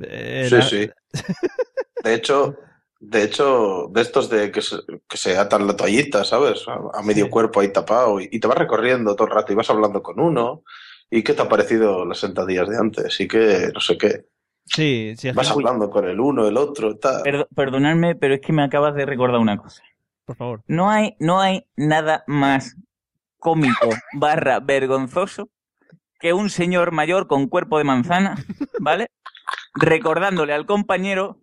[0.00, 0.90] Eh, Sí, la- sí.
[2.02, 2.56] De hecho,
[3.00, 4.76] de hecho, de estos de que se,
[5.08, 6.66] que se atan la toallita, ¿sabes?
[6.68, 7.30] A, a medio Sí.
[7.30, 10.18] cuerpo ahí tapado y, y te vas recorriendo todo el rato y vas hablando con
[10.20, 10.62] uno.
[11.10, 13.20] ¿Y qué te ha parecido las sentadillas de antes?
[13.20, 14.26] Y que no sé qué.
[14.64, 17.22] Sí, sí, Vas hablando con el uno, el otro, tal.
[17.22, 19.82] Perdo- perdonadme, pero es que me acabas de recordar una cosa.
[20.24, 20.62] por favor.
[20.66, 22.74] No hay, no hay nada más
[23.38, 25.48] cómico barra vergonzoso
[26.18, 28.36] que un señor mayor con cuerpo de manzana,
[28.80, 29.06] ¿vale?
[29.74, 31.38] Recordándole al compañero,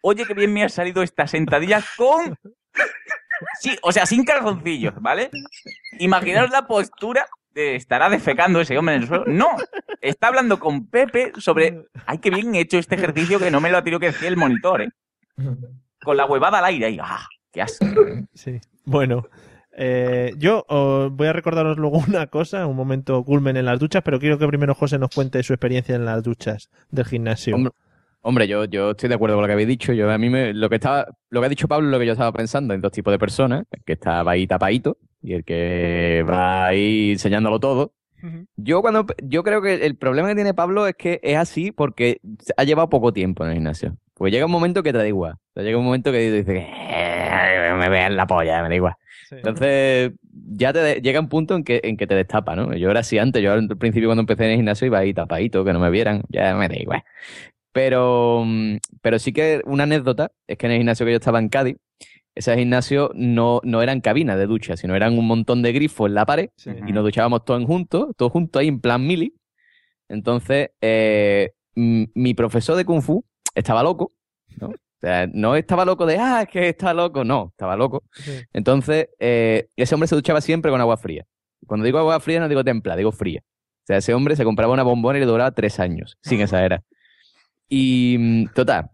[0.00, 2.36] oye, que bien me ha salido esta sentadilla con...
[3.60, 5.30] Sí, o sea, sin calzoncillos, ¿vale?
[5.98, 9.24] Imaginaos la postura de estará defecando ese hombre en el suelo.
[9.26, 9.48] No,
[10.00, 13.70] está hablando con Pepe sobre, ay, qué bien he hecho este ejercicio que no me
[13.70, 14.90] lo ha tenido que decir el monitor, ¿eh?
[16.02, 17.26] Con la huevada al aire y, ¡ah!
[17.52, 17.86] ¡Qué asco!
[18.34, 18.60] Sí.
[18.84, 19.28] Bueno,
[19.76, 24.02] eh, yo os voy a recordaros luego una cosa, un momento culmen en las duchas,
[24.02, 27.56] pero quiero que primero José nos cuente su experiencia en las duchas del gimnasio.
[27.56, 27.72] Hombre,
[28.22, 29.92] Hombre, yo, yo estoy de acuerdo con lo que habéis dicho.
[29.92, 32.06] Yo a mí me, lo que estaba, lo que ha dicho Pablo es lo que
[32.06, 35.44] yo estaba pensando en dos tipos de personas, el que estaba ahí tapadito y el
[35.44, 37.94] que va ahí enseñándolo todo.
[38.54, 42.20] Yo cuando yo creo que el problema que tiene Pablo es que es así porque
[42.56, 43.96] ha llevado poco tiempo en el gimnasio.
[44.14, 45.32] Porque llega un momento que te da igual.
[45.32, 48.94] O sea, llega un momento que dices, "Eh, me vean la polla, me da igual.
[49.28, 49.36] Sí.
[49.36, 50.12] Entonces,
[50.54, 52.72] ya te de- llega un punto en que, en que te destapa, ¿no?
[52.76, 55.64] Yo era así antes, yo al principio cuando empecé en el gimnasio iba ahí tapadito,
[55.64, 57.02] que no me vieran, ya me da igual.
[57.72, 61.38] Pero, mm, pero sí que una anécdota es que en el gimnasio que yo estaba
[61.38, 61.76] en Cádiz,
[62.34, 66.14] ese gimnasio no, no eran cabinas de ducha, sino eran un montón de grifos en
[66.14, 66.70] la pared Sí.
[66.86, 69.34] y nos duchábamos todos juntos, todos juntos ahí en plan mili.
[70.08, 74.12] Entonces, eh, mi profesor de Kung Fu estaba loco,
[74.60, 74.68] ¿no?
[74.68, 78.04] O sea, no estaba loco de, ah, es que está loco, no, estaba loco.
[78.12, 78.32] Sí.
[78.52, 81.24] Entonces, eh, ese hombre se duchaba siempre con agua fría.
[81.66, 83.40] Cuando digo agua fría, no digo templada, digo fría.
[83.44, 86.64] O sea, ese hombre se compraba una bombona y le duraba tres años, sin esa
[86.64, 86.82] era.
[87.68, 88.90] Y, mm, total,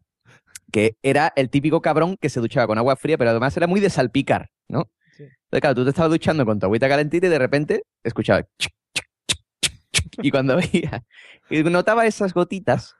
[0.72, 3.80] que era el típico cabrón que se duchaba con agua fría, pero además era muy
[3.80, 4.90] de salpicar, ¿no?
[5.16, 5.24] Sí.
[5.24, 8.44] Entonces, claro, tú te estabas duchando con tu agüita calentita y de repente escuchabas...
[10.22, 11.04] Y cuando veía
[11.50, 12.94] y notaba esas gotitas,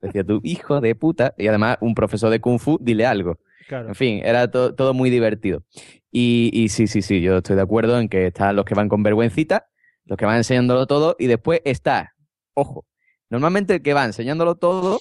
[0.00, 3.38] decía tú, hijo de puta, y además un profesor de Kung Fu, dile algo.
[3.66, 3.88] Claro.
[3.88, 5.64] En fin, era to- todo muy divertido.
[6.12, 8.88] Y, y sí, sí, sí, yo estoy de acuerdo en que están los que van
[8.88, 9.66] con vergüencita,
[10.04, 12.14] los que van enseñándolo todo, y después está,
[12.54, 12.86] ojo,
[13.34, 15.00] normalmente el que va enseñándolo todo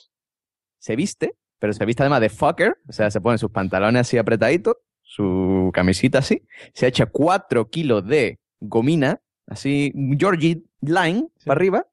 [0.80, 4.18] se viste, pero se viste además de fucker, o sea, se pone sus pantalones así
[4.18, 11.46] apretaditos, su camisita así, se echa cuatro kilos de gomina, así, Georgie Line, Sí.
[11.46, 11.88] para arriba,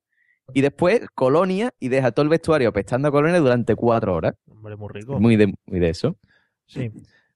[0.53, 4.35] y después colonia y deja todo el vestuario pestando a colonia durante cuatro horas.
[4.51, 5.21] Hombre, muy rico.
[5.21, 6.17] Muy de, muy de eso.
[6.67, 6.91] Sí.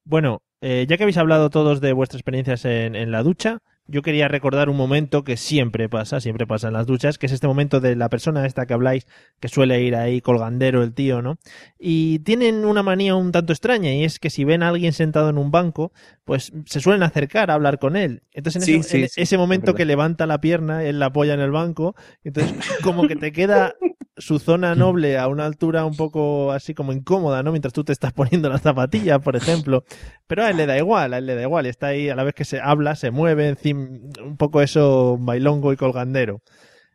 [0.04, 4.02] Bueno, eh, ya que habéis hablado todos de vuestras experiencias en, en la ducha, yo
[4.02, 7.46] quería recordar un momento que siempre pasa, siempre pasa en las duchas, que es este
[7.46, 9.06] momento de la persona esta que habláis,
[9.40, 11.38] que suele ir ahí colgandero el tío, ¿no?
[11.78, 15.28] Y tienen una manía un tanto extraña, y es que si ven a alguien sentado
[15.30, 15.92] en un banco,
[16.24, 18.22] pues se suelen acercar a hablar con él.
[18.32, 21.06] Entonces en Sí, ese, sí, en sí, ese momento que levanta la pierna, él la
[21.06, 23.74] apoya en el banco, entonces como que te queda
[24.16, 27.50] su zona noble a una altura un poco así como incómoda, ¿no?
[27.50, 29.84] Mientras tú te estás poniendo las zapatillas, por ejemplo.
[30.26, 31.66] Pero a él le da igual, a él le da igual.
[31.66, 33.88] Está ahí a la vez que se habla, se mueve, encima,
[34.24, 36.40] un poco eso bailongo y colgandero.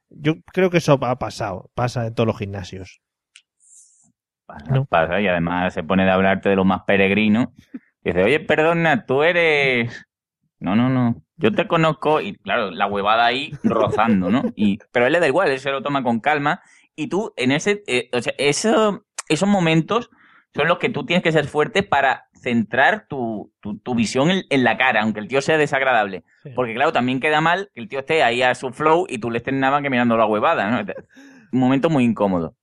[0.10, 3.00] Yo creo que eso ha pasado, pasa en todos los gimnasios.
[4.46, 4.86] Pasa, No.
[4.86, 7.54] pasa, y además se pone de hablarte de lo más peregrino.
[8.04, 10.06] Y dice, oye, perdona, tú eres...
[10.60, 11.22] No, no, no.
[11.38, 14.44] Yo te conozco y claro, la huevada ahí rozando, ¿no?
[14.56, 16.62] Y, pero a él le da igual, él se lo toma con calma.
[17.00, 20.10] Y tú, en ese, eh, o sea, eso, esos momentos
[20.54, 24.44] son los que tú tienes que ser fuerte para centrar tu, tu, tu visión en,
[24.50, 26.26] en la cara, aunque el tío sea desagradable.
[26.44, 26.50] Sí.
[26.56, 29.32] Porque claro, también queda mal que el tío esté ahí a su flow y tú
[29.32, 30.80] le estés nada más que mirando la huevada, ¿no?
[31.54, 32.56] Un momento muy incómodo.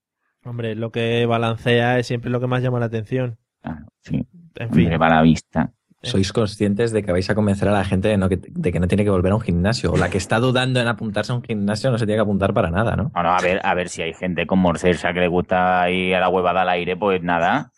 [0.45, 3.39] Hombre, lo que balancea es siempre lo que más llama la atención.
[3.63, 4.27] Claro, sí,
[4.57, 4.83] En fin.
[4.85, 5.73] hombre, para la vista
[6.03, 9.11] sois conscientes de que vais a convencer a la gente de, que, no tiene que
[9.11, 9.93] volver a un gimnasio.
[9.93, 12.55] O la que está dudando en apuntarse a un gimnasio no se tiene que apuntar
[12.55, 13.11] para nada, ¿no?
[13.11, 16.21] Bueno, a ver, a ver si hay gente con morcesa que le gusta ir a
[16.21, 17.73] la huevada al aire, pues nada.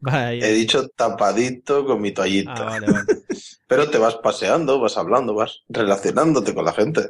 [0.00, 2.54] He dicho tapadito con mi toallita.
[2.56, 3.04] Ah, vale, vale.
[3.74, 7.00] Pero te vas paseando, vas hablando, vas relacionándote con la gente.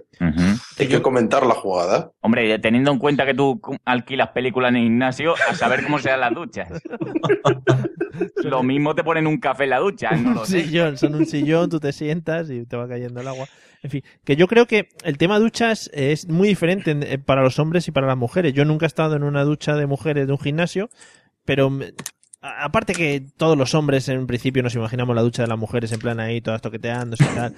[0.78, 2.12] Hay que comentar la jugada.
[2.20, 6.20] Hombre, teniendo en cuenta que tú alquilas películas en el gimnasio, a saber cómo sean
[6.20, 6.68] las duchas.
[8.44, 10.62] Lo mismo te ponen un café en la ducha, no lo un sé.
[10.64, 13.46] sillón, son un sillón, tú te sientas y te va cayendo el agua.
[13.82, 17.42] En fin, que yo creo que el tema duchas es muy diferente en- eh, para
[17.42, 18.52] los hombres y para las mujeres.
[18.52, 20.90] Yo nunca he estado en una ducha de mujeres de un gimnasio,
[21.44, 21.70] pero
[22.42, 26.00] aparte que todos los hombres en principio nos imaginamos la ducha de las mujeres en
[26.00, 27.54] plan ahí, todas toqueteándose y tal.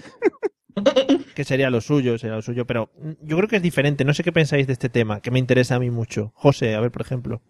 [1.34, 2.90] que sería lo suyo, sería lo suyo, pero
[3.22, 4.04] yo creo que es diferente.
[4.04, 6.32] No sé qué pensáis de este tema, que me interesa a mí mucho.
[6.34, 7.40] José, a ver, por ejemplo.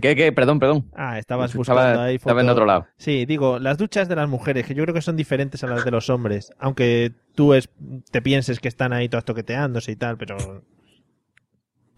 [0.00, 0.32] ¿Qué, qué?
[0.32, 0.90] Perdón, perdón.
[0.94, 2.86] Ah, estabas buscando Estaba, ahí estaba en otro lado.
[2.96, 5.84] Sí, digo, las duchas de las mujeres, que yo creo que son diferentes a las
[5.84, 7.68] de los hombres, aunque tú es,
[8.10, 10.64] te pienses que están ahí todas toqueteándose y tal, pero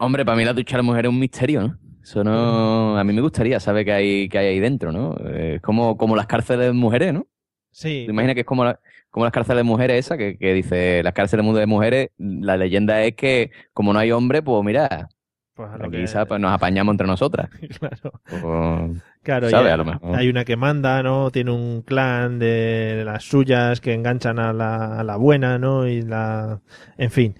[0.03, 1.79] Hombre, para mí la ducha de la mujer es un misterio, ¿no?
[2.03, 2.99] Eso no...
[2.99, 5.17] A mí me gustaría saber qué hay, qué hay ahí dentro, ¿no?
[5.25, 7.27] Eh, Es como, como las cárceles de mujeres, ¿no?
[7.71, 8.79] sí, ¿Te imaginas que es como, la-
[9.11, 13.03] como las cárceles de mujeres esa, que, que dice, las cárceles de mujeres, la leyenda
[13.03, 15.09] es que como no hay hombre, pues mira,
[15.55, 16.29] pues a lo aquí que- ¿sabes?
[16.29, 17.49] Pues nos apañamos entre nosotras.
[17.79, 18.91] claro, O-
[19.23, 19.69] claro, ¿Sabe?
[19.69, 20.17] ya- A lo mejor.
[20.17, 21.31] hay una que manda, ¿no?
[21.31, 25.87] Tiene un clan de las suyas que enganchan a la, a la buena, ¿no?
[25.87, 26.61] Y la,
[26.99, 27.35] en fin.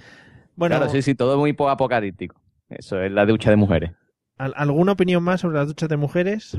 [0.57, 2.41] Bueno, Claro, sí, sí, todo muy po- apocalíptico.
[2.71, 3.91] Eso es la ducha de mujeres.
[4.39, 6.59] ¿Al- ¿alguna opinión más sobre las duchas de mujeres?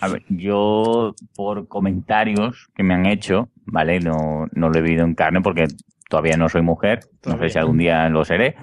[0.00, 4.00] A ver, yo por comentarios que me han hecho, ¿vale?
[4.00, 5.66] No, no lo he vivido en carne porque
[6.08, 7.00] todavía no soy mujer.
[7.26, 8.56] No sé si algún día lo seré.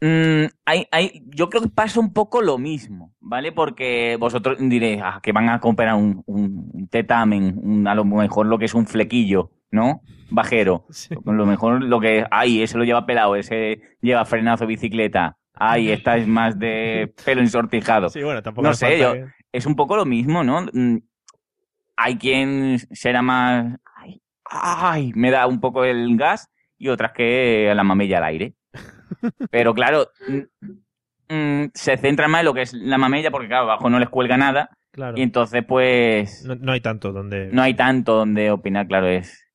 [0.00, 3.50] Mm, hay, hay, yo creo que pasa un poco lo mismo, ¿vale?
[3.52, 8.46] Porque vosotros diréis ah, que van a comprar un, un, tetamen, un- a lo mejor
[8.46, 10.02] lo que es un flequillo, ¿no?
[10.30, 10.84] Bajero.
[10.90, 11.14] Sí.
[11.14, 15.38] A lo mejor lo que ay, ese lo lleva pelado, ese lleva frenazo de bicicleta.
[15.56, 18.08] Ay, esta es más de pelo ensortijado.
[18.10, 20.66] Sí, bueno, tampoco No sé, yo- que- Es un poco lo mismo, ¿no?
[20.72, 20.98] Mm,
[21.96, 27.72] Hay quien será más ay, ay, me da un poco el gas y otras que
[27.74, 28.54] la mamella al aire.
[29.50, 33.64] Pero claro, mm, mm, se centra más en lo que es la mamella porque claro,
[33.64, 35.16] abajo no les cuelga nada Claro.
[35.16, 37.48] y entonces pues No, no hay tanto donde.
[37.50, 39.45] no hay tanto donde opinar, claro, es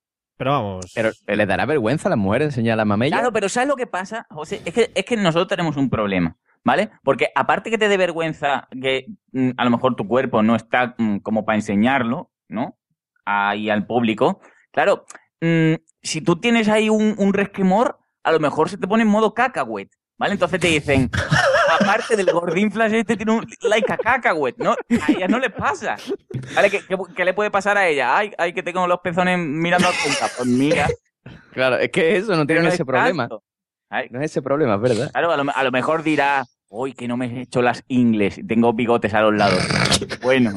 [0.42, 0.90] Pero vamos.
[0.92, 3.14] Pero les dará vergüenza a las mujeres enseñar la mamella.
[3.16, 4.60] Claro, pero ¿sabes lo que pasa, José?
[4.64, 6.90] Es que, es que nosotros tenemos un problema, ¿vale?
[7.04, 10.96] Porque aparte que te dé vergüenza que mm, a lo mejor tu cuerpo no está
[10.98, 12.76] mm, como para enseñarlo, ¿no?
[13.24, 14.40] Ahí al público.
[14.72, 15.04] Claro,
[15.40, 19.10] mm, si tú tienes ahí un, un resquemor, a lo mejor se te pone en
[19.10, 20.32] modo cacahuet, ¿vale?
[20.32, 21.08] Entonces te dicen,
[21.80, 24.72] aparte del gordín flash este tiene un like a cacahuet, ¿no?
[24.72, 25.96] A ellas no les pasa.
[26.54, 26.70] ¿Vale?
[26.70, 28.16] ¿Qué, qué, qué le puede pasar a ella?
[28.16, 30.28] Ay, ay, que tengo los pezones mirando al punta.
[30.36, 30.88] Pues mira,
[31.52, 33.28] Claro, es que eso, no pero tienen no ese es problema.
[33.90, 35.10] Ay, No es ese problema, es verdad.
[35.12, 38.40] Claro, a lo, a lo mejor dirá, uy, que no me he hecho las ingles,
[38.48, 39.62] tengo bigotes a los lados.
[40.22, 40.56] bueno,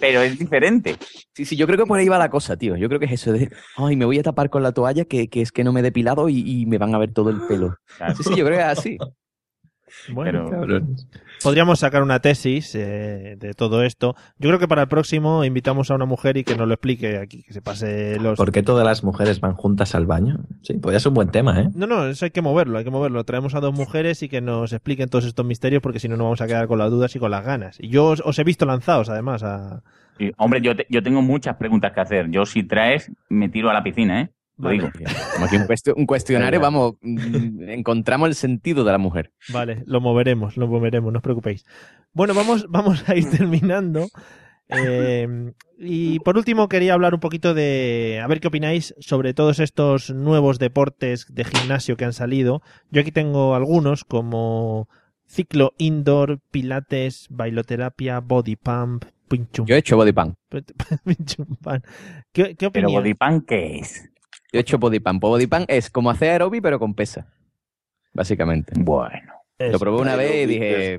[0.00, 0.96] pero es diferente.
[1.34, 2.76] Sí, sí, yo creo que por ahí va la cosa, tío.
[2.76, 5.28] Yo creo que es eso de, ay, me voy a tapar con la toalla que,
[5.28, 7.40] que es que no me he depilado y, y me van a ver todo el
[7.46, 7.76] pelo.
[7.98, 8.14] Claro.
[8.16, 8.98] Sí, sí, yo creo que es así.
[10.12, 10.80] Bueno, Pero-
[11.42, 14.14] podríamos sacar una tesis eh, de todo esto.
[14.38, 17.18] Yo creo que para el próximo invitamos a una mujer y que nos lo explique
[17.18, 18.36] aquí, que se pase los.
[18.36, 20.40] ¿Por qué todas las mujeres van juntas al baño?
[20.62, 21.68] Sí, podría ser un buen tema, ¿eh?
[21.74, 23.24] No, no, eso hay que moverlo, hay que moverlo.
[23.24, 26.24] Traemos a dos mujeres y que nos expliquen todos estos misterios porque si no nos
[26.24, 27.78] vamos a quedar con las dudas y con las ganas.
[27.80, 29.82] Y yo os, os he visto lanzados además a...
[30.36, 32.30] Hombre, yo, te- yo tengo muchas preguntas que hacer.
[32.30, 34.30] Yo si traes, me tiro a la piscina, ¿eh?
[34.62, 34.78] Lo Vale.
[34.78, 34.90] digo.
[35.34, 39.32] Como aquí un, cuestio- un cuestionario, vamos, mm, encontramos el sentido de la mujer.
[39.48, 41.64] Vale, lo moveremos, lo moveremos, no os preocupéis.
[42.12, 44.06] Bueno, vamos, vamos a ir terminando.
[44.68, 49.58] Eh, y por último quería hablar un poquito de, a ver qué opináis sobre todos
[49.58, 52.62] estos nuevos deportes de gimnasio que han salido.
[52.90, 54.88] Yo aquí tengo algunos como
[55.26, 60.36] ciclo indoor, pilates, bailoterapia, body pump, pinchum, Yo he hecho body pump.
[62.32, 62.92] ¿Qué, qué Pero opinión?
[63.02, 64.08] bodypan, ¿qué es?
[64.52, 65.20] Yo he hecho body pump.
[65.20, 67.26] Pues Body pump es como hacer aerobi, pero con pesa.
[68.12, 68.72] Básicamente.
[68.76, 69.32] Bueno.
[69.58, 70.98] Lo probé una vez y dije.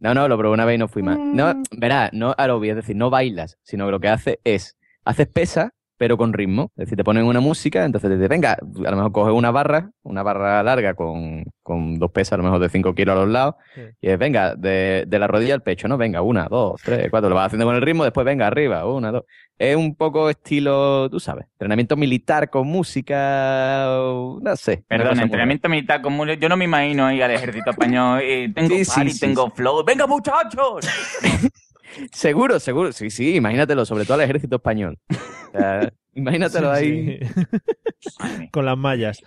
[0.00, 1.18] No, no, lo probé una vez y no fui más.
[1.18, 5.26] No, verás, no aerobic, es decir, no bailas, sino que lo que hace es, haces
[5.26, 6.70] pesa, pero con ritmo.
[6.76, 9.50] Es decir, te ponen una música, entonces te dicen, venga, a lo mejor coges una
[9.50, 13.20] barra, una barra larga con, con dos pesas, a lo mejor de 5 kilos a
[13.20, 13.82] los lados, Sí.
[14.00, 15.98] y es, venga, de, de la rodilla al pecho, ¿no?
[15.98, 19.10] Venga, una, dos, tres, cuatro, lo vas haciendo con el ritmo, después venga, arriba, una,
[19.12, 19.24] dos.
[19.60, 23.86] Es un poco estilo, tú sabes, entrenamiento militar con música,
[24.40, 24.84] no sé.
[24.86, 26.28] Perdón, entrenamiento militar común.
[26.40, 28.20] Yo no me imagino ahí al ejército español.
[28.22, 29.84] eh, tengo Sí, sí, party, sí, tengo flow.
[29.84, 30.86] ¡Venga, muchachos!
[32.12, 32.92] Seguro, seguro.
[32.92, 34.98] Sí, sí, imagínatelo, sobre todo al ejército español.
[35.10, 37.18] O sea, imagínatelo ahí.
[38.00, 38.48] Sí.
[38.52, 39.20] Con las mallas.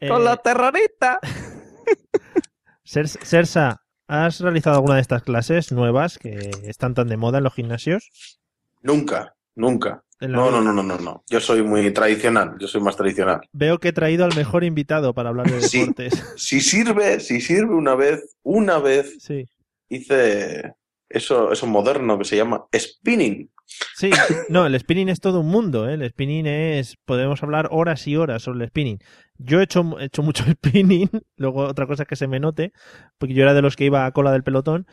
[0.00, 1.18] Con Eh, los terroristas.
[2.84, 7.54] Sersa, ¿has realizado alguna de estas clases nuevas que están tan de moda en los
[7.54, 8.38] gimnasios?
[8.82, 10.02] Nunca, nunca.
[10.20, 11.24] No, no, no, no, no, no.
[11.30, 13.40] Yo soy muy tradicional, yo soy más tradicional.
[13.52, 15.80] Veo que he traído al mejor invitado para hablar de Sí.
[15.80, 16.22] deportes.
[16.36, 19.46] Si sirve, si sirve una vez, una vez Sí.
[19.88, 20.74] hice
[21.10, 23.50] eso, eso moderno que se llama spinning.
[23.94, 24.10] Sí,
[24.48, 25.94] no, el spinning es todo un mundo, ¿eh?
[25.94, 28.98] El spinning es, podemos hablar horas y horas sobre el spinning.
[29.38, 32.72] Yo he hecho, he hecho mucho spinning, luego otra cosa es que se me note,
[33.18, 34.86] porque yo era de los que iba a cola del pelotón,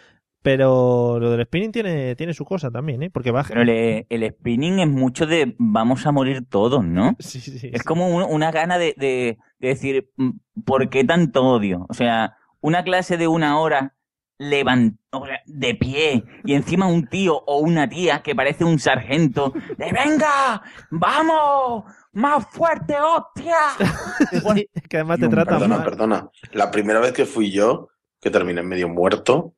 [0.43, 3.09] pero lo del spinning tiene, tiene su cosa también, ¿eh?
[3.09, 3.49] Porque baja.
[3.49, 7.15] Pero el, el spinning es mucho de vamos a morir todos, ¿no?
[7.19, 7.69] Sí, sí, sí.
[7.73, 10.29] Es como un- una gana de, de- de decir, mm,
[10.65, 11.85] ¿por qué tanto odio?
[11.89, 13.95] O sea, una clase de una hora
[14.39, 18.77] levan- o sea, de pie y encima un tío o una tía que parece un
[18.79, 20.61] sargento de venga,
[20.91, 21.83] vamos,
[22.13, 23.57] más fuerte, hostia.
[24.43, 25.85] Bueno, Sí, que además te No, tratan Perdona, mal.
[25.85, 26.29] perdona.
[26.53, 27.89] La primera vez que fui yo,
[28.21, 29.53] que terminé medio muerto,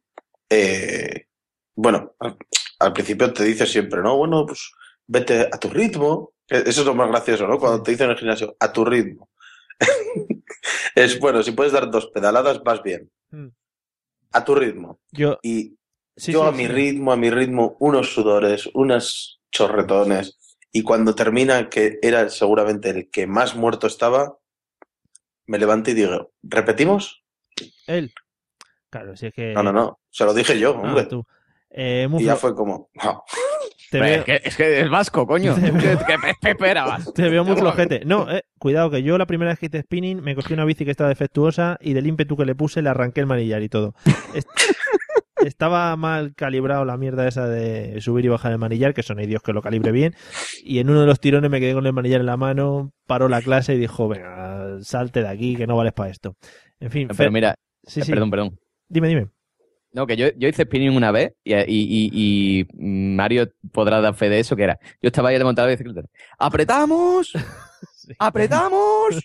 [0.49, 1.27] eh,
[1.75, 2.37] bueno, al,
[2.79, 4.17] al principio te dice siempre, ¿no?
[4.17, 4.71] Bueno, pues
[5.07, 6.33] vete a tu ritmo.
[6.49, 7.57] Eh, Eso es lo más gracioso, ¿no?
[7.57, 9.29] Cuando te dicen en el gimnasio, a tu ritmo.
[10.95, 13.09] es bueno, si puedes dar dos pedaladas, vas bien.
[13.31, 13.47] Mm.
[14.31, 14.99] A tu ritmo.
[15.11, 15.77] Yo, Y
[16.15, 20.37] sí, yo sí, a mi ritmo, a mi ritmo, unos sudores, unos chorretones.
[20.71, 24.37] Y cuando termina, que era seguramente el que más muerto estaba,
[25.47, 27.23] me levanto y digo, ¿repetimos?
[27.87, 28.13] Él.
[28.91, 29.53] Claro, si es que.
[29.53, 29.99] No, no, no.
[30.11, 31.05] Se lo dije yo, Ah, hombre.
[31.05, 31.25] tú.
[31.71, 33.23] Eh, y ya fue como, "Ah,
[33.89, 35.55] te, Hombre, veo, es, que, es que es vasco, coño.
[35.55, 37.13] Te ¿Qué, veo- qué- qué esperabas?
[37.13, 38.03] te veo muy flojete.
[38.05, 40.85] No, eh, cuidado, que yo la primera vez que hice spinning me cogí una bici
[40.85, 43.93] que estaba defectuosa y del ímpetu que le puse le arranqué el manillar y todo.
[44.33, 44.47] Est-
[45.45, 49.41] Estaba mal calibrado la mierda esa de subir y bajar el manillar, que son Dios
[49.41, 50.13] que lo calibre bien.
[50.65, 53.29] Y en uno de los tirones me quedé con el manillar en la mano, paró
[53.29, 56.33] la clase y dijo, venga, salte de aquí, que no vales para esto.
[56.81, 58.11] En fin, Pero Fer- mira, sí, eh, sí.
[58.11, 58.59] perdón, perdón.
[58.89, 59.27] Dime, dime.
[59.91, 64.13] No, que yo, yo hice spinning una vez y, y- y- y Mario podrá dar
[64.13, 66.07] fe de eso, que era, yo estaba ahí de montar la bicicleta.
[66.37, 67.33] ¡Apretamos!
[67.95, 68.13] Sí.
[68.17, 69.19] ¡Apretamos!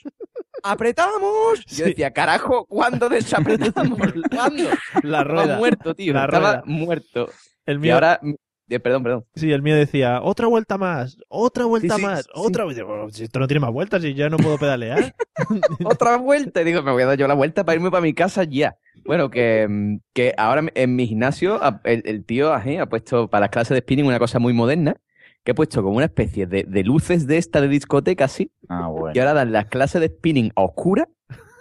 [0.62, 1.64] ¡Apretamos!
[1.66, 1.82] Yo Sí.
[1.84, 3.98] decía, carajo, ¿cuándo desapretamos?
[4.30, 4.64] ¿Cuándo?
[5.02, 5.56] La Estaba rueda.
[5.56, 6.12] muerto, tío.
[6.12, 6.62] La estaba rueda.
[6.66, 7.30] muerto.
[7.66, 8.20] El Y mío, ahora,
[8.68, 9.24] eh, perdón, perdón.
[9.34, 12.30] Sí, el mío decía, otra vuelta más, otra vuelta Sí, sí, más, sí.
[12.34, 12.84] otra vuelta.
[12.84, 15.14] Bueno, si esto no tiene más vueltas y ya no puedo pedalear.
[15.84, 16.62] Otra vuelta.
[16.62, 18.76] Y digo, me voy a dar yo la vuelta para irme para mi casa ya.
[19.04, 23.42] Bueno, que, mm, que ahora en mi gimnasio el, el tío ají, ha puesto para
[23.42, 24.96] las clases de spinning una cosa muy moderna,
[25.42, 28.86] que ha puesto como una especie de, de luces de esta de discoteca así, Ah,
[28.88, 29.10] bueno.
[29.14, 31.08] y ahora dan las clases de spinning a oscuras,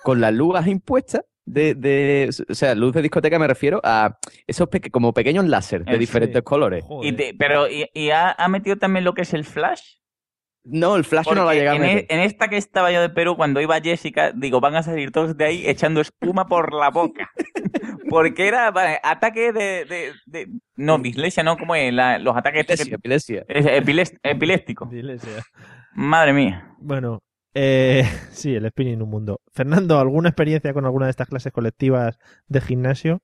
[0.04, 4.18] con las luces impuestas, de, de, o sea, luz de discoteca me refiero a
[4.48, 6.84] esos peque- como pequeños láser de Eh, diferentes colores.
[7.02, 9.82] Y te- pero, ¿y, y ha, ha metido también lo que es el flash?
[10.66, 12.06] No, el flash no lo ha llegado a en, e- meter.
[12.18, 15.36] en esta que estaba yo de Perú, cuando iba Jessica, digo, van a salir todos
[15.36, 17.30] de ahí echando espuma por la boca.
[18.10, 21.58] Porque era vale, ataque de, de, de- No, dislexia, ¿no?
[21.58, 21.91] ¿Cómo es?
[21.94, 22.62] La- los ataques...
[22.62, 23.46] Epilepsia, epilepsia.
[23.50, 24.89] es epilés- epiléptico.
[25.96, 26.74] Madre mía.
[26.80, 27.22] Bueno,
[27.54, 29.41] eh, sí, el spinning un mundo.
[29.51, 33.22] Fernando, ¿alguna experiencia con alguna de estas clases colectivas de gimnasio?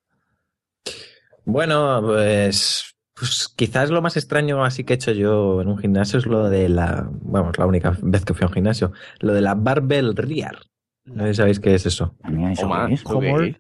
[1.46, 6.20] Bueno, pues, pues quizás lo más extraño así que he hecho yo en un gimnasio
[6.20, 9.42] es lo de la, vamos, la única vez que fui a un gimnasio, lo de
[9.42, 10.60] la barbell rear.
[11.06, 12.16] No sabéis qué es eso.
[12.22, 13.56] Madre mía, ¿eso O más, qué es?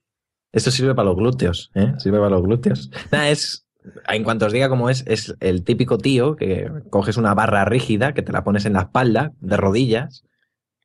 [0.51, 1.93] Esto sirve para los glúteos, ¿eh?
[1.97, 2.89] Sirve para los glúteos.
[3.11, 3.67] Nada, es,
[4.07, 8.13] en cuanto os diga cómo es, es el típico tío que coges una barra rígida
[8.13, 10.23] que te la pones en la espalda, de rodillas.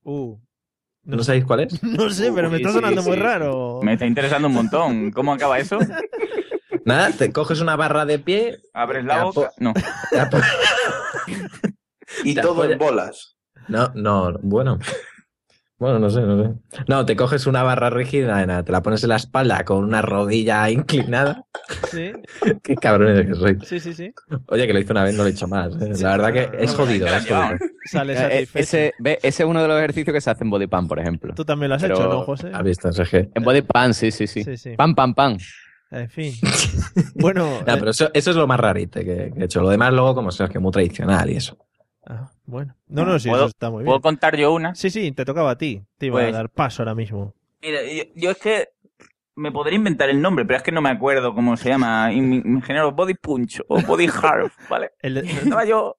[0.04, 0.38] Uh,
[1.04, 1.82] ¿No, sabéis cuál es?
[1.82, 3.20] No sé, pero me Uy, está sí, sonando muy sí.
[3.20, 3.80] raro.
[3.82, 5.10] Me está interesando un montón.
[5.10, 5.78] ¿Cómo acaba eso?
[6.84, 8.60] Nada, te coges una barra de pie.
[8.74, 9.50] ¿Abres la boca?
[9.58, 9.72] No.
[9.72, 10.38] te la po-
[12.24, 13.36] y todo en bolas.
[13.68, 14.78] No, no, bueno.
[15.76, 16.50] Bueno, no sé, no sé.
[16.88, 20.00] No, te coges una barra rígida, nada, te la pones en la espalda con una
[20.02, 21.44] rodilla inclinada.
[21.90, 22.12] Sí,
[22.62, 23.58] Qué cabrones que soy.
[23.64, 24.14] sí, sí, sí.
[24.48, 25.74] Oye, que lo hice una vez, no lo he hecho más.
[25.82, 25.92] ¿eh?
[26.00, 27.58] La verdad que es jodido, es jodido.
[27.86, 28.58] Sale Eh, satisfecho.
[28.62, 31.00] Ese, ve, ese es uno de los ejercicios que se hace en body pump, por
[31.00, 31.34] ejemplo.
[31.34, 32.50] Tú también lo has Pero- hecho, ¿no, José?
[32.54, 32.88] ¿Has visto?
[32.88, 34.44] Es que En body pump, sí, sí, sí.
[34.44, 34.76] Sí, sí.
[34.76, 35.36] Pam, pam, pam.
[35.90, 36.32] En fin.
[37.16, 37.60] bueno.
[37.66, 39.60] No, eh, pero eso, eso es lo más rarito que, que he hecho.
[39.60, 41.56] Lo demás luego como sabes que muy tradicional y eso.
[42.06, 42.74] ah, bueno.
[42.88, 44.02] No, no, sí, ¿Puedo- eso está muy ¿Puedo bien.
[44.02, 44.74] contar yo una?
[44.74, 45.82] Sí, sí, te tocaba a ti.
[45.98, 47.34] Te iba a Pues- dar paso ahora mismo.
[47.62, 48.68] Mira, yo, yo es que
[49.36, 52.10] me podría inventar el nombre, pero es que no me acuerdo cómo se llama.
[52.10, 54.90] Género Body Punch o Body Harp, ¿vale?
[55.00, 55.96] El de- Estaba yo.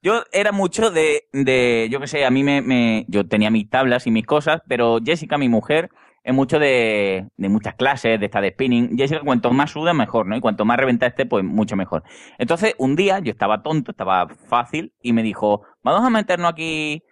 [0.00, 3.68] Yo era mucho de, de yo qué sé, a mí me, me- Yo tenía mis
[3.68, 5.90] tablas y mis cosas, pero Jessica, mi mujer,
[6.22, 8.96] es mucho de, de muchas clases, de esta de spinning.
[8.96, 10.36] Jessica, cuanto más suda, mejor, ¿no?
[10.36, 12.04] Y cuanto más reventa esté, pues mucho mejor.
[12.38, 17.02] Entonces, un día yo estaba tonto, estaba fácil, y me dijo, vamos a meternos aquí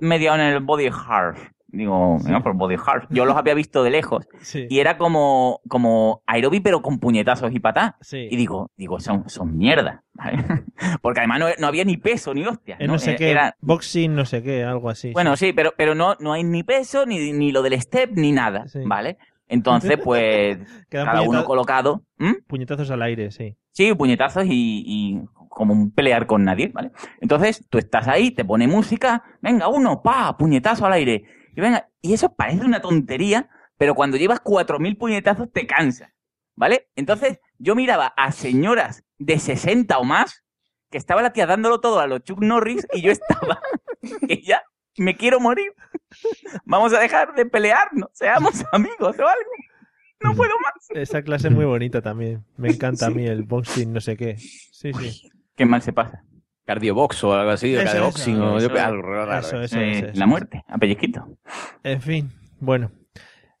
[0.00, 1.36] media en el Body Harp.
[1.68, 3.04] Digo, venga, por Body Harp.
[3.10, 4.26] Yo los había visto de lejos.
[4.40, 4.66] Sí.
[4.70, 7.94] Y era como, como aerobi, pero con puñetazos y patás.
[8.00, 8.28] sí.
[8.30, 10.02] Y digo, digo, son, son mierda.
[10.14, 10.38] ¿vale?
[11.02, 12.76] Porque además no, no había ni peso ni hostia.
[12.78, 12.98] Eh, no ¿no?
[12.98, 15.12] sé Eh, qué, era- boxing, no sé qué, algo así.
[15.12, 18.32] bueno, sí, pero, pero no, no hay ni peso, ni, ni lo del step, ni
[18.32, 18.68] nada.
[18.68, 18.80] Sí.
[18.86, 19.18] ¿Vale?
[19.48, 20.58] Entonces, pues,
[20.88, 22.02] cada uno colocado.
[22.18, 22.32] ¿Mm?
[22.46, 23.56] puñetazos al aire, sí.
[23.72, 25.20] Sí, puñetazos y, y
[25.56, 26.92] como un pelear con nadie, ¿vale?
[27.18, 31.24] Entonces, tú estás ahí, te pone música, venga, uno, pa, puñetazo al aire.
[31.56, 33.48] Y venga, y eso parece una tontería,
[33.78, 36.12] pero cuando llevas cuatro mil puñetazos te cansa,
[36.56, 36.90] ¿vale?
[36.94, 40.44] Entonces, yo miraba a señoras de 60 o más
[40.90, 43.58] que estaba la tía dándolo todo a los Chuck Norris y yo estaba
[44.28, 44.62] que ya
[44.98, 45.72] me quiero morir.
[46.66, 49.50] Vamos a dejar de pelearnos, seamos amigos o algo.
[50.20, 50.90] No puedo más.
[50.90, 52.44] Esa clase es muy bonita también.
[52.58, 54.36] Me encanta a mí el boxing, no sé qué.
[54.36, 55.30] Sí, sí.
[55.56, 56.22] Qué mal se pasa.
[56.64, 59.38] Cardiobox o algo así, o Eso, cardioboxing eso, o yo eso, algo raro.
[59.38, 60.18] Eso, eso, Eh, eso, eso.
[60.18, 61.38] la muerte, a pellizquito.
[61.82, 62.90] En fin, bueno.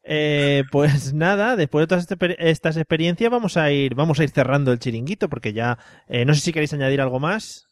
[0.02, 4.30] Eh, pues nada, después de todas este- estas experiencias vamos a ir, vamos a ir
[4.30, 5.78] cerrando el chiringuito porque ya
[6.08, 7.66] eh, no sé si queréis añadir algo más.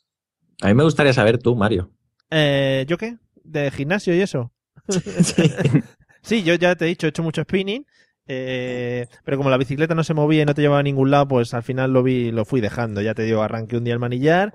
[0.62, 1.90] A mí me gustaría saber tú, Mario.
[2.30, 3.18] Eh, ¿Yo qué?
[3.42, 4.52] ¿De gimnasio y eso?
[6.22, 7.84] sí, yo ya te he dicho, he hecho mucho spinning.
[8.26, 11.28] Eh, pero como la bicicleta no se movía y no te llevaba a ningún lado,
[11.28, 13.00] pues al final lo vi, lo fui dejando.
[13.02, 14.54] Ya te digo, arranqué un día el manillar.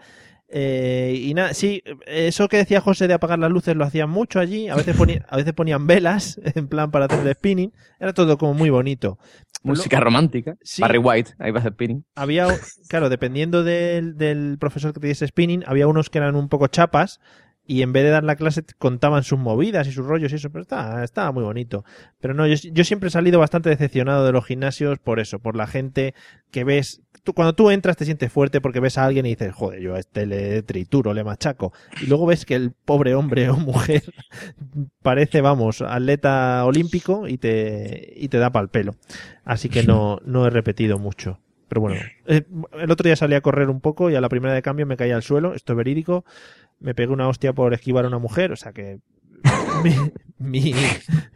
[0.52, 4.40] eh, y nada, sí, eso que decía José de apagar las luces lo hacían mucho
[4.40, 4.68] allí.
[4.70, 7.72] A veces, ponía- a veces ponían velas en plan para hacer el spinning.
[8.00, 9.20] Era todo como muy bonito.
[9.62, 10.56] Música romántica.
[10.64, 10.82] Sí.
[10.82, 12.06] Barry White, ahí va a hacer spinning.
[12.16, 12.48] Había,
[12.88, 16.68] claro, dependiendo del, del profesor que te diese spinning, había unos que eran un poco
[16.68, 17.20] chapas
[17.70, 20.50] y en vez de dar la clase contaban sus movidas y sus rollos y eso,
[20.50, 21.86] pero estaba, estaba muy bonito.
[22.20, 25.56] Pero no, yo, yo siempre he salido bastante decepcionado de los gimnasios por eso, por
[25.56, 26.16] la gente
[26.50, 27.04] que ves.
[27.24, 29.94] Tú, cuando tú entras te sientes fuerte porque ves a alguien y dices, joder, yo
[29.94, 31.72] a este le trituro, le machaco.
[32.02, 34.02] Y luego ves que el pobre hombre o mujer
[35.04, 38.96] parece, vamos, atleta olímpico y te, y te da pal pelo.
[39.46, 41.40] Así que no, no he repetido mucho.
[41.68, 42.46] Pero bueno, eh,
[42.80, 44.98] el otro día salí a correr un poco y a la primera de cambio me
[44.98, 46.26] caí al suelo, esto es verídico.
[46.80, 49.00] Me pegué una hostia por esquivar a una mujer, o sea que
[49.84, 49.92] mi,
[50.40, 50.74] mi,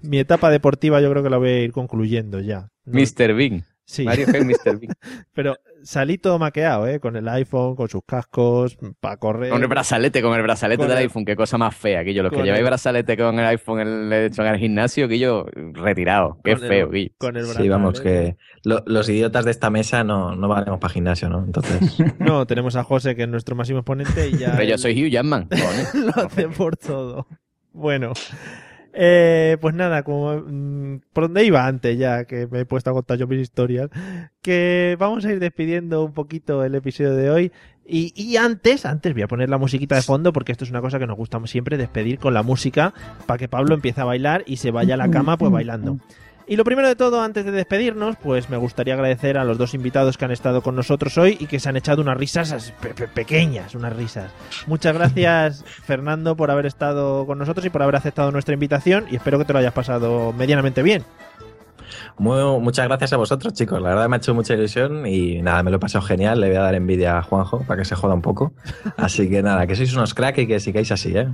[0.02, 2.70] mi etapa deportiva yo creo que la voy a ir concluyendo ya.
[2.86, 3.34] No- Mr.
[3.34, 3.66] Bean.
[3.86, 4.44] Sí, Mario G.
[4.46, 4.80] Mr.
[4.80, 4.94] Bean.
[5.34, 7.00] pero salí todo maqueado, ¿eh?
[7.00, 9.50] Con el iPhone, con sus cascos, para correr.
[9.52, 12.14] Con el brazalete, con el brazalete Con del el- iPhone, qué cosa más fea, que
[12.14, 12.24] yo.
[12.24, 15.20] Los que con lleváis el- brazalete con el iPhone el, hecho en el gimnasio, que
[15.20, 16.40] yo, retirado.
[16.44, 17.12] Qué Con el- feo, Guillo.
[17.18, 18.38] Con el Sí, vamos, brazalete.
[18.38, 21.44] que lo- los idiotas de esta mesa no, no valemos para gimnasio, ¿no?
[21.44, 21.80] Entonces,
[22.20, 24.52] No, tenemos a José, que es nuestro máximo exponente, y ya.
[24.58, 25.48] Pero yo soy Hugh Jackman.
[25.94, 27.28] lo hace por todo.
[27.74, 28.14] Bueno,
[28.94, 32.94] eh, pues nada, como mm, por dónde iba antes ya que me he puesto a
[32.94, 33.90] contar yo mis historias,
[34.42, 37.52] que vamos a ir despidiendo un poquito el episodio de hoy.
[37.86, 40.80] Y, y antes, antes voy a poner la musiquita de fondo porque esto es una
[40.80, 42.94] cosa que nos gusta siempre, despedir con la música
[43.26, 45.98] para que Pablo empiece a bailar y se vaya a la cama pues bailando.
[46.46, 49.74] Y lo primero de todo, antes de despedirnos, pues me gustaría agradecer a los dos
[49.74, 52.94] invitados que han estado con nosotros hoy y que se han echado unas risas pe-
[52.94, 54.30] pe- pequeñas, unas risas.
[54.68, 59.16] Muchas gracias, Fernando, por haber estado con nosotros y por haber aceptado nuestra invitación y
[59.16, 61.04] espero que te lo hayas pasado medianamente bien.
[62.18, 63.82] muy- muchas gracias a vosotros, chicos.
[63.82, 66.42] La verdad me ha hecho mucha ilusión y nada, me lo he pasado genial.
[66.42, 68.52] Le voy a dar envidia a Juanjo para que se joda un poco.
[68.98, 71.30] Así que nada, que sois unos crack y que sigáis así, ¿eh?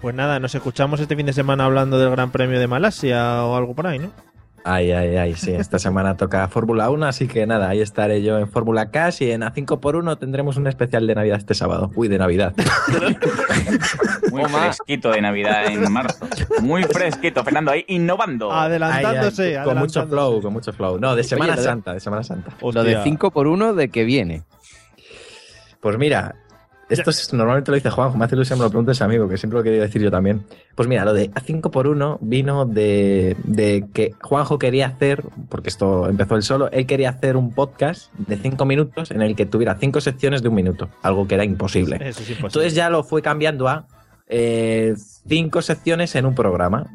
[0.00, 3.56] Pues nada, nos escuchamos este fin de semana hablando del Gran Premio de Malasia o
[3.56, 4.10] algo por ahí, ¿no?
[4.64, 8.38] Ay, ay, ay, sí, esta semana toca Fórmula 1, así que nada, ahí estaré yo
[8.38, 11.90] en Fórmula Cash y en A5x1 tendremos un especial de Navidad este sábado.
[11.96, 12.54] Uy, de Navidad.
[14.30, 16.26] Muy fresquito de Navidad en marzo.
[16.60, 18.52] Muy fresquito, Fernando, ahí innovando.
[18.52, 20.98] Adelantándose, Ay, ay, con mucho flow, con mucho flow.
[20.98, 22.52] No, de Semana Santa, de Semana Santa.
[22.60, 24.42] Lo de 5 por 1 de que viene.
[25.80, 26.36] Pues mira,
[26.92, 29.36] esto es- normalmente lo dice Juanjo, me hace ilusión me lo preguntes a amigo, que
[29.36, 30.44] siempre lo quería decir yo también.
[30.74, 36.36] Pues mira, lo de A5x1 vino de, de que Juanjo quería hacer, porque esto empezó
[36.36, 40.00] él solo, él quería hacer un podcast de 5 minutos en el que tuviera 5
[40.00, 41.96] secciones de un minuto, algo que era imposible.
[41.96, 42.46] Eso es imposible.
[42.46, 43.86] Entonces ya lo fue cambiando a
[45.26, 46.86] 5 secciones en un programa.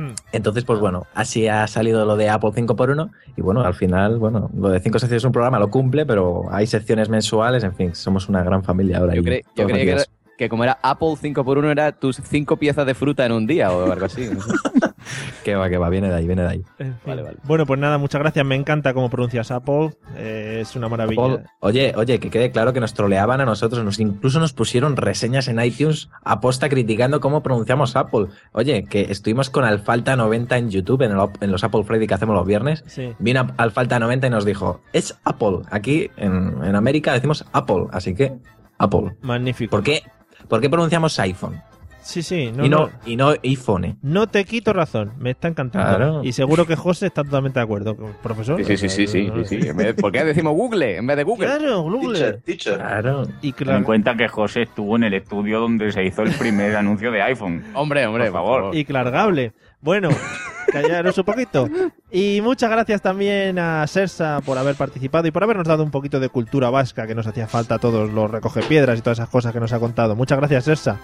[0.00, 0.14] Hmm.
[0.32, 3.74] Entonces, pues bueno, así ha salido lo de Apple 5 por 1 y bueno, al
[3.74, 7.64] final, bueno, lo de 5 secciones es un programa, lo cumple, pero hay secciones mensuales,
[7.64, 9.14] en fin, somos una gran familia ahora.
[9.14, 10.04] Yo, cre- yo creía que, era-
[10.38, 13.46] que como era Apple 5 por 1 era tus 5 piezas de fruta en un
[13.46, 14.28] día o algo así.
[14.32, 14.40] no.
[15.44, 16.62] Que va, que va, viene de ahí, viene de ahí.
[16.78, 16.96] En fin.
[17.06, 17.36] Vale, vale.
[17.44, 18.44] Bueno, pues nada, muchas gracias.
[18.44, 19.94] Me encanta cómo pronuncias Apple.
[20.16, 21.22] Eh, es una maravilla.
[21.22, 24.96] Apple- oye, oye, que quede claro que nos troleaban a nosotros, nos incluso nos pusieron
[24.96, 28.26] reseñas en iTunes aposta criticando cómo pronunciamos Apple.
[28.52, 32.14] Oye, que estuvimos con Alfalta 90 en YouTube, en, el en los Apple Friday que
[32.14, 32.84] hacemos los viernes.
[32.86, 33.14] Sí.
[33.18, 35.60] Vino Alfalta 90 y nos dijo, es Apple.
[35.70, 38.32] Aquí en, en América decimos Apple, así que
[38.78, 39.16] Apple.
[39.22, 39.70] Magnífico.
[39.70, 40.02] ¿Por qué,
[40.48, 41.60] ¿Por qué pronunciamos iPhone?
[42.02, 42.50] Sí, sí.
[42.54, 43.98] No, y, no, no, y no iPhone.
[44.02, 45.12] no te quito razón.
[45.18, 45.96] Me está encantando.
[45.96, 46.20] Claro.
[46.24, 47.96] Y seguro que José está totalmente de acuerdo.
[47.96, 48.56] con- ¿Profesor?
[48.64, 49.92] Sí, sí, sí, sí, sí, sí, sí.
[50.00, 51.46] ¿Por qué decimos Google en vez de Google?
[51.46, 52.18] Claro, Google.
[52.18, 52.74] Teacher, teacher.
[52.78, 53.22] Claro.
[53.22, 56.32] Y Ten en claro, cuenta que José estuvo en el estudio donde se hizo el
[56.32, 57.64] primer anuncio de iPhone.
[57.74, 58.74] Hombre, hombre, Por favor.
[58.76, 59.52] y clargable.
[59.82, 60.08] Bueno,
[60.72, 61.68] callaros un poquito.
[62.10, 66.20] Y muchas gracias también a Sersa por haber participado y por habernos dado un poquito
[66.20, 69.28] de cultura vasca que nos hacía falta a todos los recoge piedras y todas esas
[69.30, 70.16] cosas que nos ha contado.
[70.16, 70.98] Muchas gracias, Sersa.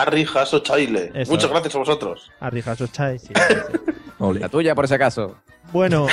[0.00, 1.10] Arri Jaso Chaile.
[1.14, 1.32] Eso.
[1.32, 2.30] Muchas gracias a vosotros.
[2.40, 3.92] Arrijaso Chai, sí, sí, sí.
[4.18, 4.40] Ole.
[4.40, 5.36] La tuya, por si acaso.
[5.72, 6.06] Bueno,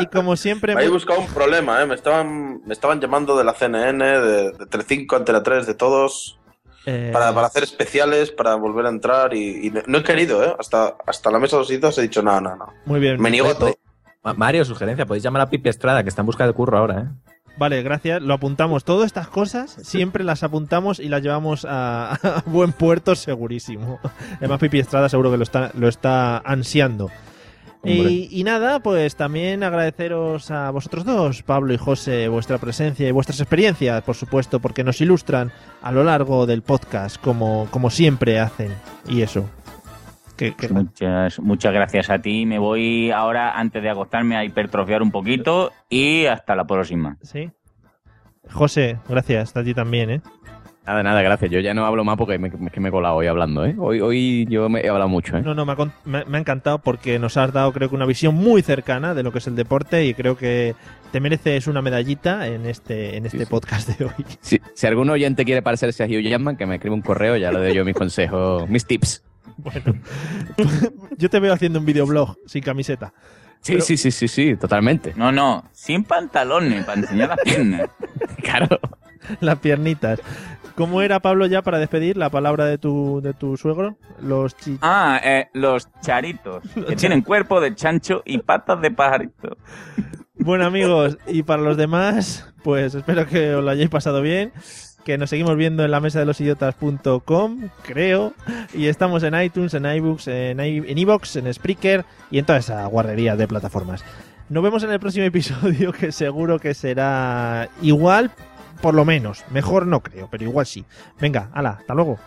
[0.00, 0.74] y como siempre.
[0.74, 1.86] Me he buscado un problema, ¿eh?
[1.86, 6.38] Me estaban, me estaban llamando de la CNN, de, de Telecinco, Antena 3, de todos,
[6.86, 10.54] eh, para, para hacer especiales, para volver a entrar y, y no- he querido, ¿eh?
[10.58, 12.72] Hasta, hasta la mesa de los hitos he dicho, no, no, no.
[12.86, 13.20] Muy bien.
[13.20, 13.74] Me niego a todo.
[14.22, 17.00] Ma- Mario, sugerencia, podéis llamar a Pipi Estrada, que está en busca de curro ahora,
[17.00, 17.27] ¿eh?
[17.58, 18.22] Vale, gracias.
[18.22, 18.84] Lo apuntamos.
[18.84, 23.98] Todas estas cosas siempre las apuntamos y las llevamos a, a buen puerto segurísimo.
[24.38, 27.10] Además, Pipi Estrada seguro que lo está, lo está ansiando.
[27.84, 33.12] Y, y nada, pues también agradeceros a vosotros dos, Pablo y José, vuestra presencia y
[33.12, 38.40] vuestras experiencias, por supuesto, porque nos ilustran a lo largo del podcast, como, como siempre
[38.40, 38.74] hacen.
[39.08, 39.48] Y eso.
[40.38, 42.46] Que, que- Muchas, muchas gracias a ti.
[42.46, 47.18] Me voy ahora, antes de acostarme, a hipertrofiar un poquito y hasta la próxima.
[47.22, 47.50] ¿Sí?
[48.50, 50.20] José, gracias a ti también, ¿eh?
[50.86, 51.50] Nada, nada, gracias.
[51.50, 53.74] Yo ya no hablo más porque me, que me he colado hoy hablando, ¿eh?
[53.78, 55.42] Hoy, hoy yo me he hablado mucho, ¿eh?
[55.42, 57.94] No, no, me ha, con- me- me ha encantado porque nos has dado, creo que,
[57.94, 60.74] una visión muy cercana de lo que es el deporte y creo que
[61.12, 63.50] te mereces una medallita en este, en este Sí, sí.
[63.50, 64.12] podcast de hoy.
[64.40, 67.52] Si, si algún oyente quiere parecerse a Hugh Jackman, que me escriba un correo, ya
[67.52, 69.24] le doy yo mis consejos, mis tips.
[69.58, 69.94] Bueno,
[71.18, 73.12] yo te veo haciendo un videoblog sin camiseta.
[73.60, 75.12] Sí, Pero- sí, sí, sí, sí, totalmente.
[75.16, 77.90] No, no, sin pantalones, para enseñar las piernas.
[78.42, 78.78] Claro.
[79.40, 80.20] Las piernitas.
[80.76, 83.98] ¿Cómo era, Pablo, ya para despedir la palabra de tu, de tu suegro?
[84.22, 89.58] Los chi- Ah, eh, los charitos, que tienen cuerpo de chancho y patas de pajarito.
[90.36, 94.52] Bueno, amigos, y para los demás, pues espero que os lo hayáis pasado bien.
[95.08, 98.34] Que nos seguimos viendo en la mesa de los idiotas.com, creo.
[98.74, 102.58] Y estamos en iTunes, en iBooks, en, i- en iVoox, en Spreaker y en toda
[102.58, 104.04] esa guarrería de plataformas.
[104.50, 108.30] Nos vemos en el próximo episodio, que seguro que será igual,
[108.82, 109.44] por lo menos.
[109.50, 110.84] Mejor no creo, pero igual sí.
[111.18, 112.18] Venga, hala, hasta luego.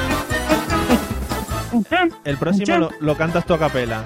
[2.24, 4.04] El próximo lo, lo cantas tú a capela.